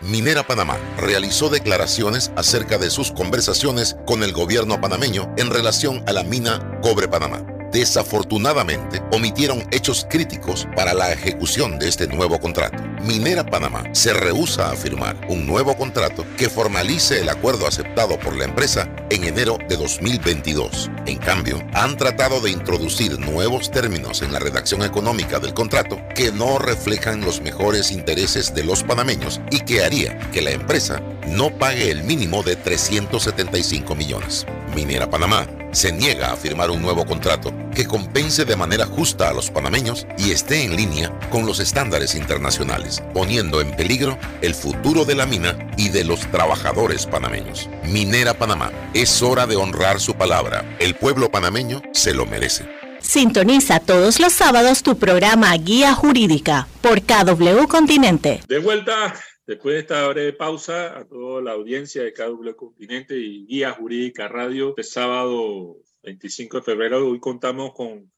Minera 0.00 0.42
Panamá 0.42 0.78
realizó 0.96 1.48
declaraciones 1.48 2.32
acerca 2.36 2.78
de 2.78 2.90
sus 2.90 3.12
conversaciones 3.12 3.96
con 4.06 4.22
el 4.22 4.32
gobierno 4.32 4.80
panameño 4.80 5.32
en 5.36 5.50
relación 5.50 6.02
a 6.08 6.12
la 6.12 6.24
mina 6.24 6.80
Cobre 6.82 7.06
Panamá 7.06 7.44
desafortunadamente 7.72 9.02
omitieron 9.12 9.66
hechos 9.72 10.06
críticos 10.08 10.68
para 10.76 10.94
la 10.94 11.10
ejecución 11.12 11.78
de 11.78 11.88
este 11.88 12.06
nuevo 12.06 12.38
contrato. 12.38 12.91
Minera 13.02 13.44
Panamá 13.44 13.82
se 13.92 14.12
rehúsa 14.12 14.70
a 14.70 14.76
firmar 14.76 15.16
un 15.28 15.44
nuevo 15.44 15.76
contrato 15.76 16.24
que 16.36 16.48
formalice 16.48 17.20
el 17.20 17.28
acuerdo 17.28 17.66
aceptado 17.66 18.16
por 18.18 18.36
la 18.36 18.44
empresa 18.44 18.88
en 19.10 19.24
enero 19.24 19.58
de 19.68 19.76
2022. 19.76 20.88
En 21.06 21.18
cambio, 21.18 21.60
han 21.74 21.96
tratado 21.96 22.40
de 22.40 22.52
introducir 22.52 23.18
nuevos 23.18 23.72
términos 23.72 24.22
en 24.22 24.32
la 24.32 24.38
redacción 24.38 24.82
económica 24.82 25.40
del 25.40 25.52
contrato 25.52 26.00
que 26.14 26.30
no 26.30 26.58
reflejan 26.58 27.22
los 27.22 27.40
mejores 27.40 27.90
intereses 27.90 28.54
de 28.54 28.62
los 28.62 28.84
panameños 28.84 29.40
y 29.50 29.60
que 29.60 29.84
haría 29.84 30.18
que 30.30 30.42
la 30.42 30.52
empresa 30.52 31.02
no 31.26 31.50
pague 31.58 31.90
el 31.90 32.04
mínimo 32.04 32.44
de 32.44 32.54
375 32.54 33.96
millones. 33.96 34.46
Minera 34.74 35.10
Panamá 35.10 35.46
se 35.72 35.90
niega 35.90 36.32
a 36.32 36.36
firmar 36.36 36.70
un 36.70 36.82
nuevo 36.82 37.06
contrato 37.06 37.52
que 37.74 37.86
compense 37.86 38.44
de 38.44 38.56
manera 38.56 38.86
justa 38.86 39.30
a 39.30 39.32
los 39.32 39.50
panameños 39.50 40.06
y 40.18 40.30
esté 40.30 40.64
en 40.64 40.76
línea 40.76 41.18
con 41.30 41.46
los 41.46 41.60
estándares 41.60 42.14
internacionales, 42.14 42.91
poniendo 43.14 43.60
en 43.60 43.74
peligro 43.76 44.18
el 44.42 44.54
futuro 44.54 45.04
de 45.04 45.14
la 45.14 45.26
mina 45.26 45.56
y 45.76 45.88
de 45.88 46.04
los 46.04 46.20
trabajadores 46.30 47.06
panameños. 47.06 47.70
Minera 47.84 48.34
Panamá, 48.34 48.72
es 48.92 49.22
hora 49.22 49.46
de 49.46 49.56
honrar 49.56 50.00
su 50.00 50.14
palabra. 50.14 50.76
El 50.78 50.94
pueblo 50.94 51.30
panameño 51.30 51.80
se 51.92 52.12
lo 52.12 52.26
merece. 52.26 52.68
Sintoniza 53.00 53.80
todos 53.80 54.20
los 54.20 54.32
sábados 54.32 54.82
tu 54.82 54.98
programa 54.98 55.56
Guía 55.56 55.94
Jurídica 55.94 56.68
por 56.80 57.00
KW 57.02 57.66
Continente. 57.68 58.40
De 58.48 58.58
vuelta 58.58 59.14
Después 59.44 59.74
de 59.74 59.80
esta 59.80 60.06
breve 60.06 60.32
pausa, 60.34 60.98
a 60.98 61.04
toda 61.04 61.42
la 61.42 61.52
audiencia 61.52 62.04
de 62.04 62.12
KW 62.12 62.54
Continente 62.54 63.18
y 63.18 63.44
Guía 63.44 63.72
Jurídica 63.72 64.28
Radio, 64.28 64.70
este 64.70 64.84
sábado 64.84 65.78
25 66.04 66.58
de 66.58 66.62
febrero, 66.62 67.08
hoy 67.08 67.18
contamos 67.18 67.72
con 67.74 68.12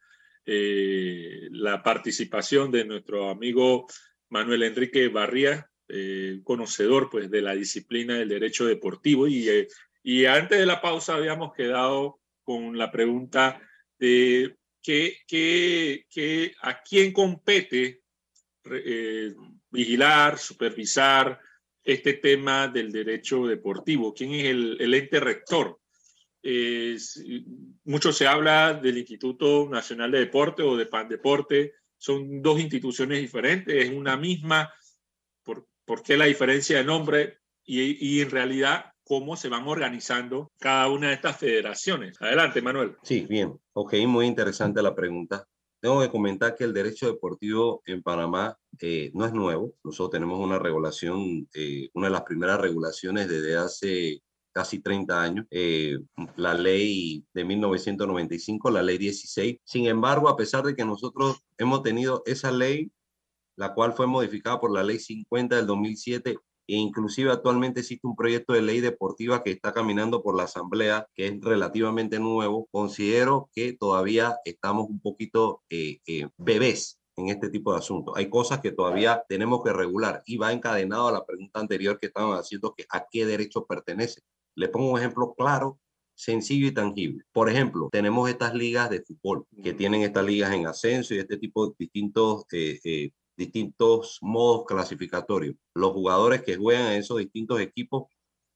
eh, 0.45 1.49
la 1.51 1.83
participación 1.83 2.71
de 2.71 2.85
nuestro 2.85 3.31
amigo 3.31 3.87
Manuel 4.35 4.65
Enrique 4.65 5.07
Barría, 5.07 5.71
eh, 5.87 6.41
conocedor 6.43 7.09
pues, 7.09 7.31
de 7.31 7.41
la 7.41 7.55
disciplina 7.55 8.19
del 8.19 8.29
derecho 8.29 8.67
deportivo. 8.67 9.29
Y, 9.29 9.49
eh, 9.49 9.69
y 10.03 10.25
antes 10.25 10.59
de 10.59 10.67
la 10.67 10.81
pausa 10.81 11.15
habíamos 11.15 11.55
quedado 11.55 12.19
con 12.43 12.77
la 12.77 12.91
pregunta 12.91 13.63
de 13.97 14.57
qué, 14.83 15.19
qué, 15.29 16.53
a 16.63 16.83
quién 16.83 17.13
compete 17.13 18.03
vigilar, 19.71 20.37
supervisar 20.37 21.39
este 21.85 22.15
tema 22.15 22.67
del 22.67 22.91
derecho 22.91 23.47
deportivo? 23.47 24.13
¿Quién 24.13 24.33
es 24.33 24.47
el, 24.47 24.95
ente 24.95 25.21
rector? 25.21 25.79
mucho 27.85 28.13
se 28.13 28.27
habla 28.27 28.75
del 28.75 28.99
Instituto 28.99 29.67
Nacional 29.71 30.11
de 30.11 30.19
Deporte 30.19 30.63
o 30.63 30.77
de 30.77 30.87
PAN 30.87 31.09
Deporte. 31.09 31.75
Son 32.05 32.43
dos 32.43 32.61
instituciones 32.61 33.19
diferentes, 33.19 33.75
es 33.75 33.91
una 33.91 34.15
misma. 34.19 34.71
¿Por, 35.43 35.67
por 35.87 36.03
qué 36.03 36.19
la 36.19 36.27
diferencia 36.27 36.77
de 36.77 36.85
nombre? 36.85 37.39
Y, 37.65 37.97
y 37.99 38.21
en 38.21 38.31
realidad, 38.31 38.93
cómo 39.05 39.37
se 39.37 39.49
van 39.49 39.67
organizando 39.67 40.53
cada 40.59 40.91
una 40.91 41.09
de 41.09 41.15
estas 41.15 41.39
federaciones. 41.39 42.21
Adelante, 42.21 42.61
Manuel. 42.61 42.97
Sí, 43.03 43.27
bien. 43.27 43.59
Ok, 43.73 43.95
muy 44.07 44.27
interesante 44.27 44.83
la 44.83 44.95
pregunta. 44.95 45.47
Tengo 45.81 46.03
que 46.03 46.11
comentar 46.11 46.55
que 46.55 46.65
el 46.65 46.75
derecho 46.75 47.07
deportivo 47.07 47.83
en 47.87 48.03
Panamá 48.03 48.55
eh, 48.81 49.11
no 49.15 49.25
es 49.25 49.33
nuevo. 49.33 49.73
Nosotros 49.83 50.11
tenemos 50.11 50.39
una 50.39 50.59
regulación, 50.59 51.49
eh, 51.55 51.89
una 51.95 52.09
de 52.09 52.13
las 52.13 52.23
primeras 52.23 52.61
regulaciones 52.61 53.29
desde 53.29 53.57
hace 53.57 54.23
casi 54.55 54.81
30 54.81 55.23
años, 55.23 55.47
eh, 55.51 55.99
la 56.37 56.55
ley 56.55 57.25
de 57.35 57.45
1995, 57.45 58.71
la 58.71 58.83
ley 58.83 58.99
16. 58.99 59.59
Sin 59.65 59.87
embargo, 59.87 60.29
a 60.29 60.37
pesar 60.37 60.65
de 60.65 60.77
que 60.77 60.85
nosotros 60.85 61.43
hemos 61.59 61.83
tenido 61.83 62.23
esa 62.25 62.53
ley, 62.53 62.91
la 63.57 63.75
cual 63.75 63.93
fue 63.93 64.07
modificada 64.07 64.61
por 64.61 64.73
la 64.73 64.85
ley 64.85 64.99
50 64.99 65.57
del 65.57 65.67
2007, 65.67 66.39
e 66.67 66.77
inclusive 66.77 67.31
actualmente 67.31 67.81
existe 67.81 68.07
un 68.07 68.17
proyecto 68.17 68.55
de 68.55 68.63
ley 68.63 68.81
deportiva 68.81 69.43
que 69.43 69.51
está 69.51 69.75
caminando 69.75 70.23
por 70.23 70.37
la 70.37 70.45
Asamblea, 70.45 71.07
que 71.15 71.27
es 71.27 71.41
relativamente 71.41 72.19
nuevo. 72.19 72.69
Considero 72.71 73.51
que 73.53 73.75
todavía 73.75 74.39
estamos 74.45 74.89
un 74.89 75.01
poquito 75.01 75.63
eh, 75.69 75.99
eh, 76.07 76.29
bebés 76.39 76.99
en 77.17 77.29
este 77.29 77.51
tipo 77.51 77.73
de 77.73 77.79
asuntos. 77.79 78.15
Hay 78.17 78.31
cosas 78.31 78.61
que 78.61 78.73
todavía 78.73 79.25
tenemos 79.29 79.63
que 79.63 79.73
regular 79.73 80.23
y 80.27 80.37
va 80.37 80.53
encadenado 80.53 81.09
a 81.09 81.13
la 81.13 81.27
pregunta 81.27 81.61
anterior 81.61 81.99
que 81.99 82.07
estaban 82.07 82.39
haciendo, 82.39 82.75
que 82.75 82.87
a 82.91 83.07
qué 83.11 83.27
derecho 83.27 83.67
pertenece. 83.67 84.23
Le 84.55 84.69
pongo 84.69 84.93
un 84.93 84.99
ejemplo 84.99 85.35
claro 85.37 85.79
sencillo 86.15 86.69
y 86.69 86.73
tangible. 86.73 87.25
Por 87.33 87.49
ejemplo, 87.51 87.89
tenemos 87.91 88.31
estas 88.31 88.55
ligas 88.55 88.89
de 88.91 89.03
fútbol 89.03 89.47
que 89.63 89.73
tienen 89.73 90.03
estas 90.03 90.25
ligas 90.25 90.53
en 90.53 90.67
ascenso 90.67 91.15
y 91.15 91.19
este 91.19 91.39
tipo 91.39 91.67
de 91.67 91.75
distintos 91.79 92.45
eh, 92.53 93.11
distintos 93.37 94.19
modos 94.23 94.65
clasificatorios. 94.67 95.57
Los 95.75 95.93
jugadores 95.93 96.43
que 96.43 96.57
juegan 96.57 96.93
en 96.93 97.01
esos 97.01 97.19
distintos 97.19 97.61
equipos 97.61 98.05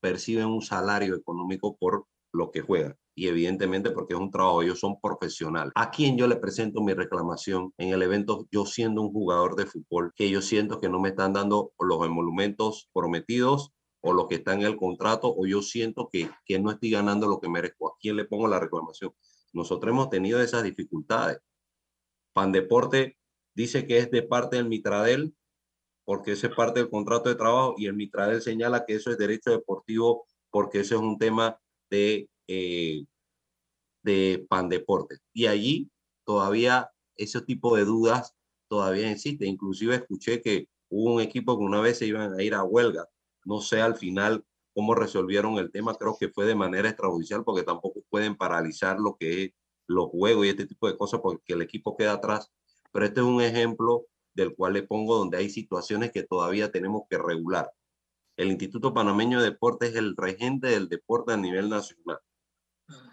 perciben 0.00 0.46
un 0.46 0.62
salario 0.62 1.16
económico 1.16 1.76
por 1.76 2.06
lo 2.32 2.50
que 2.52 2.60
juegan 2.60 2.96
y 3.18 3.26
evidentemente 3.26 3.90
porque 3.90 4.14
es 4.14 4.20
un 4.20 4.30
trabajo, 4.30 4.62
ellos 4.62 4.78
son 4.78 5.00
profesionales. 5.00 5.72
¿A 5.74 5.90
quién 5.90 6.16
yo 6.16 6.28
le 6.28 6.36
presento 6.36 6.80
mi 6.80 6.94
reclamación 6.94 7.72
en 7.76 7.88
el 7.88 8.02
evento 8.02 8.46
yo 8.52 8.64
siendo 8.64 9.02
un 9.02 9.12
jugador 9.12 9.56
de 9.56 9.66
fútbol 9.66 10.12
que 10.14 10.30
yo 10.30 10.40
siento 10.40 10.80
que 10.80 10.88
no 10.88 11.00
me 11.00 11.08
están 11.08 11.32
dando 11.32 11.72
los 11.80 12.06
emolumentos 12.06 12.88
prometidos 12.94 13.72
o 14.00 14.12
lo 14.12 14.28
que 14.28 14.36
está 14.36 14.54
en 14.54 14.62
el 14.62 14.76
contrato 14.76 15.34
o 15.34 15.46
yo 15.46 15.62
siento 15.62 16.08
que, 16.10 16.30
que 16.44 16.58
no 16.58 16.70
estoy 16.70 16.90
ganando 16.90 17.26
lo 17.26 17.40
que 17.40 17.48
merezco? 17.48 17.88
¿A 17.88 17.96
quién 18.00 18.16
le 18.16 18.24
pongo 18.24 18.46
la 18.48 18.60
reclamación? 18.60 19.12
Nosotros 19.52 19.92
hemos 19.92 20.10
tenido 20.10 20.40
esas 20.40 20.62
dificultades. 20.62 21.38
Pandeporte 22.32 23.16
dice 23.54 23.86
que 23.86 23.98
es 23.98 24.10
de 24.10 24.22
parte 24.22 24.56
del 24.56 24.68
Mitradel, 24.68 25.34
porque 26.04 26.32
ese 26.32 26.46
es 26.46 26.54
parte 26.54 26.80
del 26.80 26.90
contrato 26.90 27.28
de 27.28 27.34
trabajo, 27.34 27.74
y 27.76 27.86
el 27.86 27.94
Mitradel 27.94 28.40
señala 28.40 28.84
que 28.86 28.94
eso 28.94 29.10
es 29.10 29.18
derecho 29.18 29.50
deportivo, 29.50 30.26
porque 30.50 30.80
eso 30.80 30.94
es 30.94 31.00
un 31.00 31.18
tema 31.18 31.60
de, 31.90 32.28
eh, 32.46 33.04
de 34.02 34.46
Pandeporte. 34.48 35.18
Y 35.32 35.46
allí 35.46 35.90
todavía 36.24 36.90
ese 37.16 37.40
tipo 37.42 37.76
de 37.76 37.84
dudas 37.84 38.34
todavía 38.68 39.10
existe. 39.10 39.46
Inclusive 39.46 39.96
escuché 39.96 40.40
que 40.40 40.68
hubo 40.88 41.14
un 41.14 41.20
equipo 41.20 41.58
que 41.58 41.64
una 41.64 41.80
vez 41.80 41.98
se 41.98 42.06
iban 42.06 42.32
a 42.32 42.42
ir 42.42 42.54
a 42.54 42.62
huelga. 42.62 43.06
No 43.44 43.60
sé 43.60 43.80
al 43.80 43.96
final 43.96 44.44
cómo 44.74 44.94
resolvieron 44.94 45.58
el 45.58 45.72
tema, 45.72 45.94
creo 45.94 46.16
que 46.18 46.28
fue 46.28 46.46
de 46.46 46.54
manera 46.54 46.88
extrajudicial, 46.88 47.44
porque 47.44 47.62
tampoco 47.64 48.02
pueden 48.10 48.36
paralizar 48.36 48.98
lo 48.98 49.16
que 49.16 49.44
es 49.44 49.50
los 49.86 50.08
juegos 50.08 50.46
y 50.46 50.50
este 50.50 50.66
tipo 50.66 50.86
de 50.86 50.96
cosas, 50.98 51.20
porque 51.20 51.54
el 51.54 51.62
equipo 51.62 51.96
queda 51.96 52.12
atrás 52.12 52.52
pero 52.92 53.06
este 53.06 53.20
es 53.20 53.26
un 53.26 53.40
ejemplo 53.40 54.06
del 54.34 54.54
cual 54.54 54.74
le 54.74 54.82
pongo 54.82 55.16
donde 55.16 55.38
hay 55.38 55.50
situaciones 55.50 56.12
que 56.12 56.22
todavía 56.22 56.70
tenemos 56.70 57.02
que 57.08 57.18
regular. 57.18 57.70
El 58.36 58.48
Instituto 58.48 58.94
Panameño 58.94 59.40
de 59.40 59.50
Deportes 59.50 59.90
es 59.90 59.96
el 59.96 60.16
regente 60.16 60.68
del 60.68 60.88
deporte 60.88 61.32
a 61.32 61.36
nivel 61.36 61.68
nacional. 61.68 62.18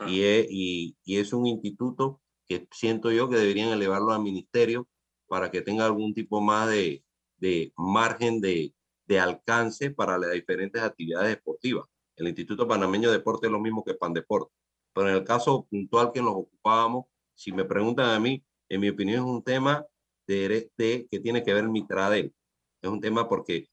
Y 0.07 0.21
es, 0.21 0.47
y, 0.49 0.95
es 1.05 1.33
un 1.33 1.47
instituto 1.47 2.21
que 2.47 2.67
siento 2.71 3.11
yo 3.11 3.27
que 3.27 3.37
deberían 3.37 3.69
elevarlo 3.69 4.13
al 4.13 4.21
ministerio 4.21 4.87
para 5.27 5.51
que 5.51 5.61
tenga 5.61 5.85
algún 5.85 6.13
tipo 6.13 6.39
más 6.39 6.69
de, 6.69 7.03
de 7.37 7.73
margen 7.75 8.39
de, 8.39 8.73
de, 9.07 9.19
alcance 9.19 9.91
para 9.91 10.17
las 10.17 10.31
diferentes 10.31 10.81
actividades 10.81 11.29
deportivas. 11.29 11.85
El 12.15 12.27
Instituto 12.27 12.67
Panameño 12.67 13.09
de 13.09 13.17
Deporte 13.17 13.47
es 13.47 13.51
lo 13.51 13.59
mismo 13.59 13.83
que 13.83 13.93
Pandeporte. 13.93 14.53
Pero 14.93 15.09
en 15.09 15.15
el 15.15 15.23
caso 15.23 15.67
puntual 15.69 16.11
que 16.13 16.21
nos 16.21 16.33
ocupábamos, 16.35 17.05
si 17.33 17.51
me 17.51 17.65
preguntan 17.65 18.09
a 18.09 18.19
mí, 18.19 18.43
en 18.69 18.81
mi 18.81 18.89
opinión, 18.89 19.19
es 19.19 19.25
un 19.29 19.43
tema 19.43 19.85
de, 20.27 20.69
que 20.77 21.19
tiene 21.19 21.43
que 21.43 21.53
ver 21.53 21.67
Mitradel. 21.67 22.33
Es 22.81 22.89
un 22.89 23.01
tema 23.01 23.27
porque 23.27 23.67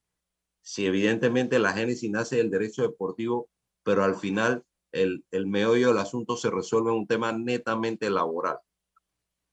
si 0.63 0.87
evidentemente 0.87 1.59
la 1.59 1.73
génesis 1.73 2.11
nace 2.11 2.37
del 2.37 2.51
derecho 2.51 2.83
deportivo, 2.83 3.49
pero 3.85 4.05
al 4.05 4.17
final 4.17 4.65
el, 4.93 5.25
el 5.31 5.47
meollo 5.47 5.89
del 5.89 5.99
asunto 5.99 6.37
se 6.37 6.51
resuelve 6.51 6.91
en 6.91 6.97
un 6.97 7.07
tema 7.07 7.33
netamente 7.33 8.11
laboral. 8.11 8.59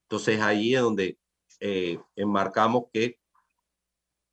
Entonces 0.10 0.42
allí 0.42 0.76
es 0.76 0.82
donde 0.82 1.20
eh, 1.60 2.00
enmarcamos 2.16 2.86
que 2.92 3.19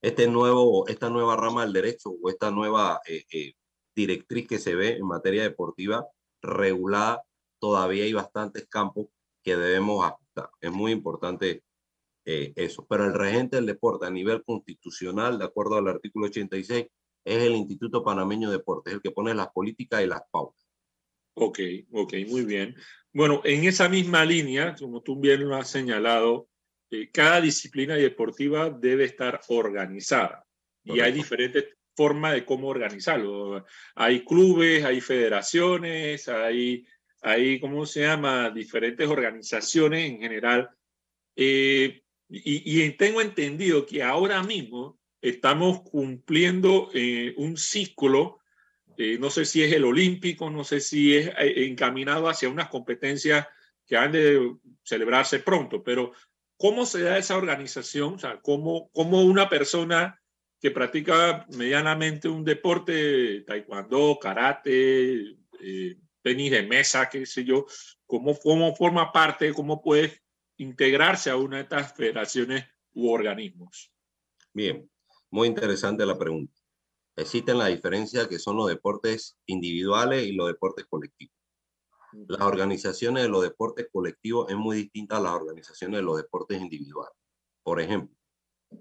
este 0.07 0.29
nuevo, 0.29 0.87
esta 0.87 1.11
nueva 1.11 1.35
rama 1.35 1.65
del 1.65 1.73
derecho 1.73 2.11
o 2.23 2.31
esta 2.31 2.53
nueva 2.53 3.01
eh, 3.09 3.25
eh, 3.33 3.55
directriz 3.93 4.47
que 4.47 4.61
se 4.61 4.77
ve 4.77 4.91
en 4.91 5.05
materia 5.05 5.43
deportiva 5.43 6.07
regulada, 6.41 7.25
todavía 7.59 8.05
hay 8.05 8.13
bastantes 8.13 8.69
campos 8.69 9.09
que 9.43 9.57
debemos 9.57 10.13
es 10.61 10.71
muy 10.71 10.93
importante 10.93 11.65
eh, 12.25 12.53
eso. 12.55 12.87
Pero 12.89 13.05
el 13.05 13.15
regente 13.15 13.57
del 13.57 13.67
deporte 13.67 14.07
a 14.07 14.11
nivel 14.11 14.45
constitucional, 14.45 15.41
de 15.41 15.47
acuerdo 15.47 15.75
al 15.75 15.89
artículo 15.89 16.27
86, 16.27 16.87
es 17.25 17.43
el 17.43 17.57
Instituto 17.57 18.05
Panameño 18.05 18.49
de 18.49 18.59
Deportes, 18.59 18.95
el 18.95 19.03
que 19.03 19.11
pone 19.11 19.35
las 19.35 19.49
políticas 19.49 20.05
y 20.05 20.07
las 20.07 20.23
pautas. 20.31 20.69
Ok, 21.35 21.59
ok, 21.93 22.15
muy 22.29 22.45
bien. 22.45 22.77
Bueno, 23.13 23.41
en 23.43 23.65
esa 23.65 23.89
misma 23.89 24.25
línea, 24.25 24.77
como 24.79 25.03
tú 25.03 25.19
bien 25.19 25.49
lo 25.49 25.57
has 25.57 25.69
señalado, 25.69 26.49
eh, 26.91 27.11
cada 27.13 27.41
disciplina 27.41 27.95
deportiva 27.95 28.71
debe 28.71 29.05
estar 29.05 29.41
organizada 29.49 30.45
y 30.85 31.01
hay 31.01 31.13
diferentes 31.13 31.77
forma 31.97 32.33
de 32.33 32.45
cómo 32.45 32.69
organizarlo. 32.69 33.65
Hay 33.95 34.25
clubes, 34.25 34.85
hay 34.85 35.01
federaciones, 35.01 36.29
hay, 36.29 36.87
hay 37.23 37.59
¿cómo 37.59 37.87
se 37.87 38.03
llama?, 38.03 38.51
diferentes 38.51 39.09
organizaciones 39.09 40.11
en 40.11 40.21
general. 40.21 40.71
Eh, 41.35 42.03
y, 42.29 42.85
y, 42.85 42.91
tengo 42.93 43.21
entendido 43.21 43.87
que 43.87 44.03
ahora 44.03 44.43
mismo 44.43 44.99
estamos 45.23 45.83
cumpliendo 45.83 46.91
eh, 46.93 47.35
un 47.37 47.57
ciclo, 47.57 48.41
eh, 48.99 49.17
no 49.19 49.31
sé 49.31 49.45
si 49.45 49.63
es 49.63 49.73
el 49.73 49.85
olímpico, 49.85 50.51
no 50.51 50.65
sé 50.65 50.81
si 50.81 51.17
es 51.17 51.31
encaminado 51.39 52.29
hacia 52.29 52.49
unas 52.49 52.69
competencias 52.69 53.47
que 53.87 53.97
han 53.97 54.13
de 54.13 54.57
celebrarse 54.83 55.39
pronto, 55.39 55.83
pero 55.83 56.13
¿cómo 56.57 56.87
se 56.87 57.03
da 57.03 57.19
esa 57.19 57.37
organización? 57.37 58.15
O 58.15 58.19
sea, 58.19 58.41
¿cómo, 58.41 58.91
cómo 58.93 59.23
una 59.23 59.49
persona 59.49 60.21
que 60.61 60.71
practica 60.71 61.47
medianamente 61.57 62.29
un 62.29 62.45
deporte, 62.45 63.43
taekwondo, 63.43 64.19
karate, 64.21 65.37
eh, 65.61 65.99
tenis 66.23 66.51
de 66.51 66.63
mesa, 66.63 67.09
qué 67.09 67.25
sé 67.27 67.45
yo, 67.45 67.67
cómo, 68.07 68.37
cómo 68.39 68.75
forma 68.75 69.13
parte, 69.13 69.53
cómo 69.53 69.83
puede 69.83 70.21
integrarse 70.57 71.31
a 71.31 71.37
una 71.37 71.59
de 71.59 71.63
estas 71.65 71.95
federaciones 71.95 72.65
u 72.95 73.11
organismos. 73.11 73.93
Bien, 74.53 74.91
muy 75.31 75.49
interesante 75.49 76.07
la 76.07 76.19
pregunta. 76.19 76.55
Existen 77.17 77.59
la 77.59 77.67
diferencia 77.67 78.29
que 78.29 78.39
son 78.39 78.57
los 78.57 78.69
deportes 78.69 79.39
individuales 79.47 80.27
y 80.27 80.33
los 80.33 80.49
deportes 80.49 80.87
colectivos. 80.87 81.35
Las 82.13 82.41
organizaciones 82.41 83.23
de 83.23 83.29
los 83.29 83.43
deportes 83.43 83.89
colectivos 83.93 84.51
es 84.51 84.57
muy 84.57 84.77
distinta 84.77 85.17
a 85.17 85.21
las 85.21 85.33
organizaciones 85.33 85.99
de 85.99 86.03
los 86.03 86.17
deportes 86.17 86.61
individuales. 86.61 87.15
Por 87.63 87.81
ejemplo, 87.81 88.17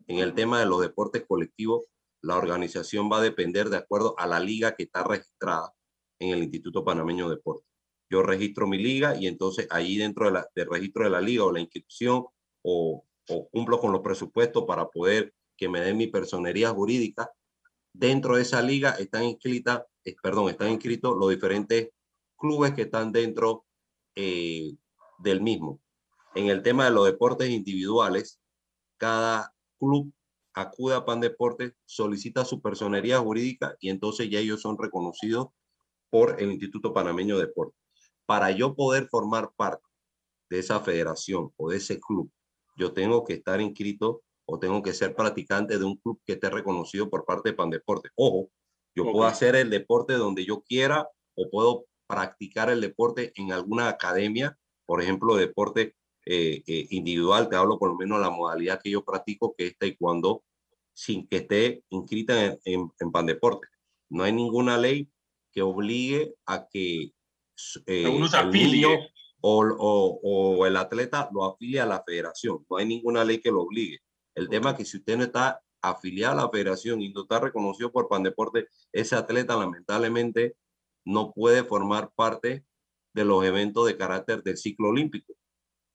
en 0.08 0.20
el 0.20 0.34
tema 0.34 0.60
de 0.60 0.66
los 0.66 0.82
deportes 0.82 1.26
colectivos, 1.28 1.86
la 2.22 2.38
organización 2.38 3.10
va 3.12 3.20
a 3.20 3.24
depender 3.24 3.70
de 3.70 3.78
acuerdo 3.78 4.16
a 4.18 4.28
la 4.28 4.40
liga 4.40 4.76
que 4.76 4.84
está 4.84 5.04
registrada 5.04 5.74
en 6.20 6.30
el 6.30 6.44
Instituto 6.44 6.84
Panameño 6.84 7.30
de 7.30 7.36
Deportes. 7.36 7.68
Yo 8.10 8.22
registro 8.22 8.68
mi 8.68 8.78
liga 8.78 9.16
y 9.16 9.28
entonces 9.28 9.68
ahí 9.70 9.98
dentro 9.98 10.32
de 10.32 10.44
del 10.56 10.70
registro 10.70 11.04
de 11.04 11.10
la 11.10 11.22
liga 11.22 11.44
o 11.44 11.52
la 11.52 11.60
inscripción 11.60 12.26
o, 12.64 13.06
o 13.30 13.50
cumplo 13.50 13.80
con 13.80 13.92
los 13.92 14.02
presupuestos 14.02 14.64
para 14.66 14.90
poder 14.90 15.34
que 15.58 15.70
me 15.70 15.82
den 15.82 15.98
mi 15.98 16.08
personería 16.08 16.70
jurídica. 16.70 17.32
Dentro 17.94 18.36
de 18.36 18.44
esa 18.44 18.62
liga 18.62 18.92
están 18.92 19.24
inscritas, 19.24 19.84
eh, 20.04 20.16
perdón, 20.22 20.50
están 20.50 20.70
inscritos 20.70 21.16
los 21.18 21.30
diferentes 21.30 21.90
clubes 22.46 22.74
que 22.74 22.84
están 22.84 23.12
dentro 23.12 23.66
eh, 24.16 24.76
del 25.20 25.42
mismo. 25.42 25.82
En 26.36 26.50
el 26.50 26.62
tema 26.62 26.86
de 26.86 26.92
los 26.92 27.06
deportes 27.06 27.50
individuales, 27.50 28.40
cada 28.98 29.52
club 29.80 30.14
acude 30.54 30.96
a 30.96 31.06
Pan 31.06 31.20
Deportes, 31.22 31.74
solicita 31.86 32.46
su 32.46 32.62
personería 32.62 33.20
jurídica 33.20 33.76
y 33.80 33.90
entonces 33.90 34.30
ya 34.30 34.40
ellos 34.40 34.62
son 34.62 34.78
reconocidos 34.78 35.48
por 36.12 36.40
el 36.40 36.52
Instituto 36.52 36.94
Panameño 36.94 37.38
de 37.38 37.48
Deportes. 37.48 37.80
Para 38.28 38.52
yo 38.52 38.76
poder 38.76 39.08
formar 39.08 39.52
parte 39.56 39.84
de 40.50 40.60
esa 40.60 40.80
federación 40.80 41.52
o 41.58 41.70
de 41.70 41.78
ese 41.78 42.00
club, 42.00 42.32
yo 42.78 42.94
tengo 42.94 43.24
que 43.24 43.34
estar 43.34 43.60
inscrito 43.60 44.22
o 44.46 44.60
tengo 44.60 44.84
que 44.84 44.94
ser 44.94 45.16
practicante 45.16 45.80
de 45.80 45.84
un 45.84 45.96
club 45.98 46.22
que 46.24 46.34
esté 46.34 46.50
reconocido 46.50 47.10
por 47.10 47.26
parte 47.26 47.50
de 47.50 47.56
Pan 47.56 47.72
Deportes. 47.72 48.12
Ojo, 48.16 48.50
yo 48.96 49.12
puedo 49.12 49.26
hacer 49.26 49.56
el 49.56 49.72
deporte 49.72 50.14
donde 50.14 50.46
yo 50.46 50.62
quiera 50.62 51.10
o 51.36 51.50
puedo 51.50 51.86
practicar 52.08 52.70
el 52.70 52.82
deporte 52.82 53.32
en 53.36 53.52
alguna 53.52 53.90
academia, 53.90 54.58
por 54.86 55.02
ejemplo, 55.02 55.36
deporte 55.36 55.96
eh, 56.26 56.64
eh, 56.66 56.88
individual, 56.90 57.50
te 57.50 57.56
hablo 57.56 57.78
por 57.78 57.90
lo 57.90 57.96
menos 57.96 58.20
la 58.20 58.30
modalidad 58.30 58.82
que 58.82 58.92
yo 58.92 59.04
practico, 59.04 59.54
que 59.58 59.68
es 59.68 59.78
taekwondo, 59.78 60.44
sin 60.94 61.28
que 61.28 61.38
esté 61.38 61.84
inscrita 61.90 62.46
en, 62.46 62.60
en, 62.66 62.92
en 63.00 63.12
Pan 63.12 63.26
Deporte. 63.26 63.68
No 64.10 64.24
hay 64.24 64.34
ninguna 64.34 64.78
ley 64.78 65.10
que 65.52 65.62
obligue 65.62 66.36
a 66.46 66.68
que 66.68 67.12
eh, 67.86 68.08
uno 68.08 68.28
se 68.28 68.38
afilie. 68.38 69.12
O, 69.48 69.64
o, 69.64 70.20
o, 70.24 70.66
el 70.66 70.76
atleta 70.76 71.30
lo 71.32 71.46
afilie 71.46 71.80
a 71.80 71.86
la 71.86 72.04
federación. 72.04 72.66
No 72.68 72.78
hay 72.78 72.86
ninguna 72.88 73.24
ley 73.24 73.40
que 73.40 73.52
lo 73.52 73.62
obligue. 73.62 74.00
El 74.34 74.50
tema 74.50 74.72
es 74.72 74.78
que 74.78 74.86
si 74.86 74.98
usted 74.98 75.18
no 75.18 75.24
está 75.24 75.62
afiliado 75.84 76.40
a 76.40 76.44
la 76.44 76.50
federación 76.50 77.00
y 77.02 77.10
no 77.10 77.22
está 77.22 77.40
reconocido 77.40 77.92
por 77.92 78.08
Pan 78.08 78.24
Deporte, 78.24 78.68
ese 78.92 79.16
atleta 79.16 79.56
lamentablemente 79.56 80.56
no 81.06 81.32
puede 81.32 81.64
formar 81.64 82.12
parte 82.16 82.66
de 83.14 83.26
los 83.26 83.46
eventos 83.46 83.86
de 83.86 83.98
carácter 83.98 84.44
del 84.44 84.58
ciclo 84.58 84.90
olímpico, 84.90 85.34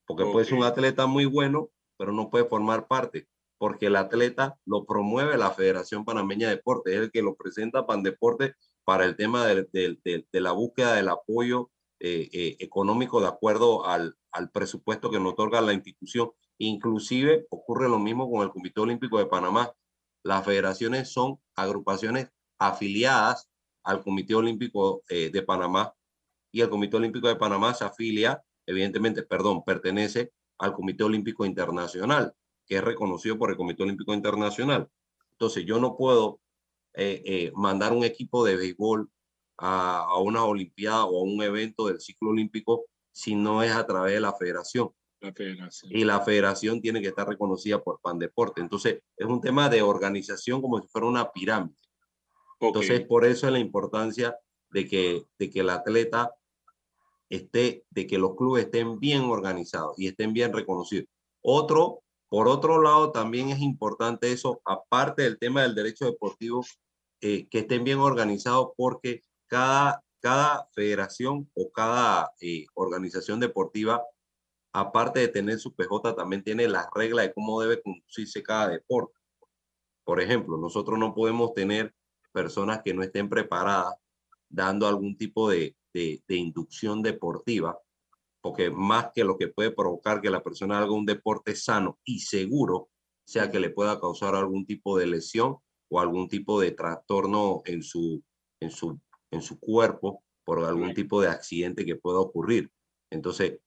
porque 0.07 0.25
puede 0.25 0.47
ser 0.47 0.55
un 0.59 0.65
atleta 0.65 1.07
muy 1.07 1.27
bueno, 1.27 1.71
pero 1.99 2.13
no 2.13 2.31
puede 2.31 2.47
formar 2.47 2.89
parte, 2.89 3.29
porque 3.59 3.87
el 3.87 3.97
atleta 3.97 4.59
lo 4.65 4.87
promueve 4.87 5.37
la 5.37 5.51
Federación 5.51 6.05
Panameña 6.05 6.49
de 6.49 6.57
Deportes, 6.57 6.95
es 6.95 7.01
el 7.01 7.11
que 7.11 7.23
lo 7.23 7.35
presenta 7.35 7.87
Pan 7.87 8.03
Deporte 8.03 8.55
para 8.85 9.05
el 9.05 9.17
tema 9.17 9.47
de, 9.47 9.69
de, 9.73 9.99
de, 10.03 10.27
de 10.33 10.41
la 10.41 10.53
búsqueda 10.53 10.95
del 10.95 11.11
apoyo 11.11 11.71
eh, 12.01 12.31
eh, 12.33 12.57
económico 12.61 13.21
de 13.21 13.29
acuerdo 13.29 13.85
al, 13.85 14.17
al 14.33 14.51
presupuesto 14.51 15.11
que 15.11 15.21
nos 15.21 15.35
otorga 15.35 15.61
la 15.61 15.75
institución. 15.75 16.31
Inclusive 16.57 17.47
ocurre 17.51 17.89
lo 17.89 17.99
mismo 17.99 18.31
con 18.31 18.43
el 18.43 18.51
Comité 18.51 18.81
Olímpico 18.81 19.19
de 19.19 19.27
Panamá. 19.27 19.75
Las 20.25 20.45
federaciones 20.45 21.13
son 21.13 21.39
agrupaciones 21.55 22.31
afiliadas 22.59 23.50
al 23.91 24.03
Comité 24.03 24.35
Olímpico 24.35 25.03
eh, 25.09 25.31
de 25.31 25.43
Panamá 25.43 25.93
y 26.53 26.61
el 26.61 26.71
Comité 26.71 26.97
Olímpico 26.97 27.29
de 27.29 27.37
Panamá 27.37 27.75
se 27.75 27.85
afilia, 27.85 28.43
evidentemente, 28.67 29.23
perdón, 29.23 29.65
pertenece 29.65 30.33
al 30.59 30.73
Comité 30.73 31.05
Olímpico 31.05 31.45
Internacional, 31.45 32.33
que 32.67 32.77
es 32.77 32.85
reconocido 32.85 33.37
por 33.39 33.51
el 33.51 33.57
Comité 33.57 33.83
Olímpico 33.83 34.15
Internacional. 34.15 34.89
Entonces, 35.33 35.65
yo 35.65 35.81
no 35.81 35.97
puedo 35.97 36.41
eh, 36.95 37.23
eh, 37.25 37.53
mandar 37.55 37.93
un 37.93 38.05
equipo 38.05 38.45
de 38.45 38.57
béisbol 38.57 39.11
a, 39.59 40.05
a 40.05 40.19
una 40.19 40.45
Olimpiada 40.45 41.05
o 41.05 41.21
a 41.21 41.23
un 41.23 41.43
evento 41.43 41.87
del 41.87 42.01
ciclo 42.01 42.31
olímpico 42.31 42.85
si 43.13 43.35
no 43.35 43.63
es 43.63 43.73
a 43.73 43.87
través 43.87 44.15
de 44.15 44.21
la 44.21 44.33
federación. 44.35 44.91
La 45.21 45.33
federación. 45.33 45.93
Y 45.95 46.05
la 46.05 46.21
federación 46.21 46.81
tiene 46.81 47.01
que 47.01 47.09
estar 47.09 47.29
reconocida 47.29 47.83
por 47.83 48.01
Pan 48.01 48.19
Deporte. 48.19 48.61
Entonces, 48.61 49.03
es 49.17 49.27
un 49.27 49.41
tema 49.41 49.69
de 49.69 49.83
organización 49.83 50.63
como 50.63 50.81
si 50.81 50.89
fuera 50.89 51.07
una 51.07 51.31
pirámide. 51.31 51.75
Entonces, 52.61 53.07
por 53.07 53.25
eso 53.25 53.47
es 53.47 53.53
la 53.53 53.59
importancia 53.59 54.37
de 54.71 54.87
que, 54.87 55.25
de 55.39 55.51
que 55.51 55.61
el 55.61 55.71
atleta 55.71 56.35
esté, 57.31 57.85
de 57.91 58.07
que 58.07 58.19
los 58.19 58.37
clubes 58.37 58.65
estén 58.65 58.99
bien 59.01 59.23
organizados 59.23 59.99
y 59.99 60.09
estén 60.09 60.33
bien 60.33 60.53
reconocidos. 60.53 61.07
Otro, 61.41 62.03
por 62.29 62.49
otro 62.49 62.83
lado, 62.83 63.13
también 63.13 63.51
es 63.51 63.61
importante 63.61 64.31
eso, 64.31 64.61
aparte 64.65 65.23
del 65.23 65.39
tema 65.39 65.63
del 65.63 65.75
derecho 65.75 66.05
deportivo, 66.05 66.65
eh, 67.23 67.49
que 67.49 67.61
estén 67.61 67.85
bien 67.85 67.99
organizados 67.99 68.71
porque 68.77 69.23
cada, 69.47 70.05
cada 70.21 70.69
federación 70.73 71.51
o 71.55 71.71
cada 71.71 72.33
eh, 72.41 72.67
organización 72.75 73.41
deportiva, 73.41 74.03
aparte 74.73 75.21
de 75.21 75.29
tener 75.29 75.59
su 75.59 75.75
PJ, 75.75 76.15
también 76.15 76.43
tiene 76.43 76.69
las 76.69 76.87
reglas 76.95 77.27
de 77.27 77.33
cómo 77.33 77.61
debe 77.61 77.83
conducirse 77.83 78.43
cada 78.43 78.69
deporte. 78.69 79.15
Por 80.05 80.21
ejemplo, 80.21 80.57
nosotros 80.57 80.99
no 80.99 81.15
podemos 81.15 81.55
tener 81.55 81.95
personas 82.33 82.83
que 82.83 82.95
no 82.95 83.03
estén 83.03 83.29
preparadas 83.29 83.95
dando 84.49 84.87
algún 84.87 85.17
tipo 85.17 85.51
de, 85.51 85.77
de, 85.93 86.23
de, 86.27 86.37
inducción 86.37 87.03
deportiva, 87.03 87.79
porque 88.41 88.71
más 88.71 89.11
que 89.15 89.25
lo 89.25 89.37
que 89.37 89.49
puede 89.49 89.71
provocar 89.71 90.21
que 90.21 90.31
la 90.31 90.43
persona 90.43 90.79
haga 90.79 90.93
un 90.93 91.07
deporte 91.07 91.55
sano 91.55 91.99
y 92.05 92.21
seguro, 92.21 92.89
sea 93.25 93.51
que 93.51 93.61
le 93.61 93.71
pueda 93.71 94.01
causar 94.01 94.35
algún 94.35 94.67
tipo 94.67 94.99
de 94.99 95.07
lesión 95.07 95.59
o 95.89 96.01
algún 96.01 96.29
tipo 96.29 96.61
de 96.61 96.73
trastorno 96.73 97.63
en 97.65 97.83
su, 97.83 98.23
en 98.61 98.71
su, 98.71 98.99
en 99.31 99.43
su 99.43 99.59
cuerpo 99.59 100.25
por 100.45 100.65
algún 100.65 100.95
tipo 100.95 101.21
de 101.21 101.29
accidente 101.29 101.85
que 101.85 101.97
pueda 101.97 102.19
ocurrir. 102.19 102.73
Entonces, 103.11 103.61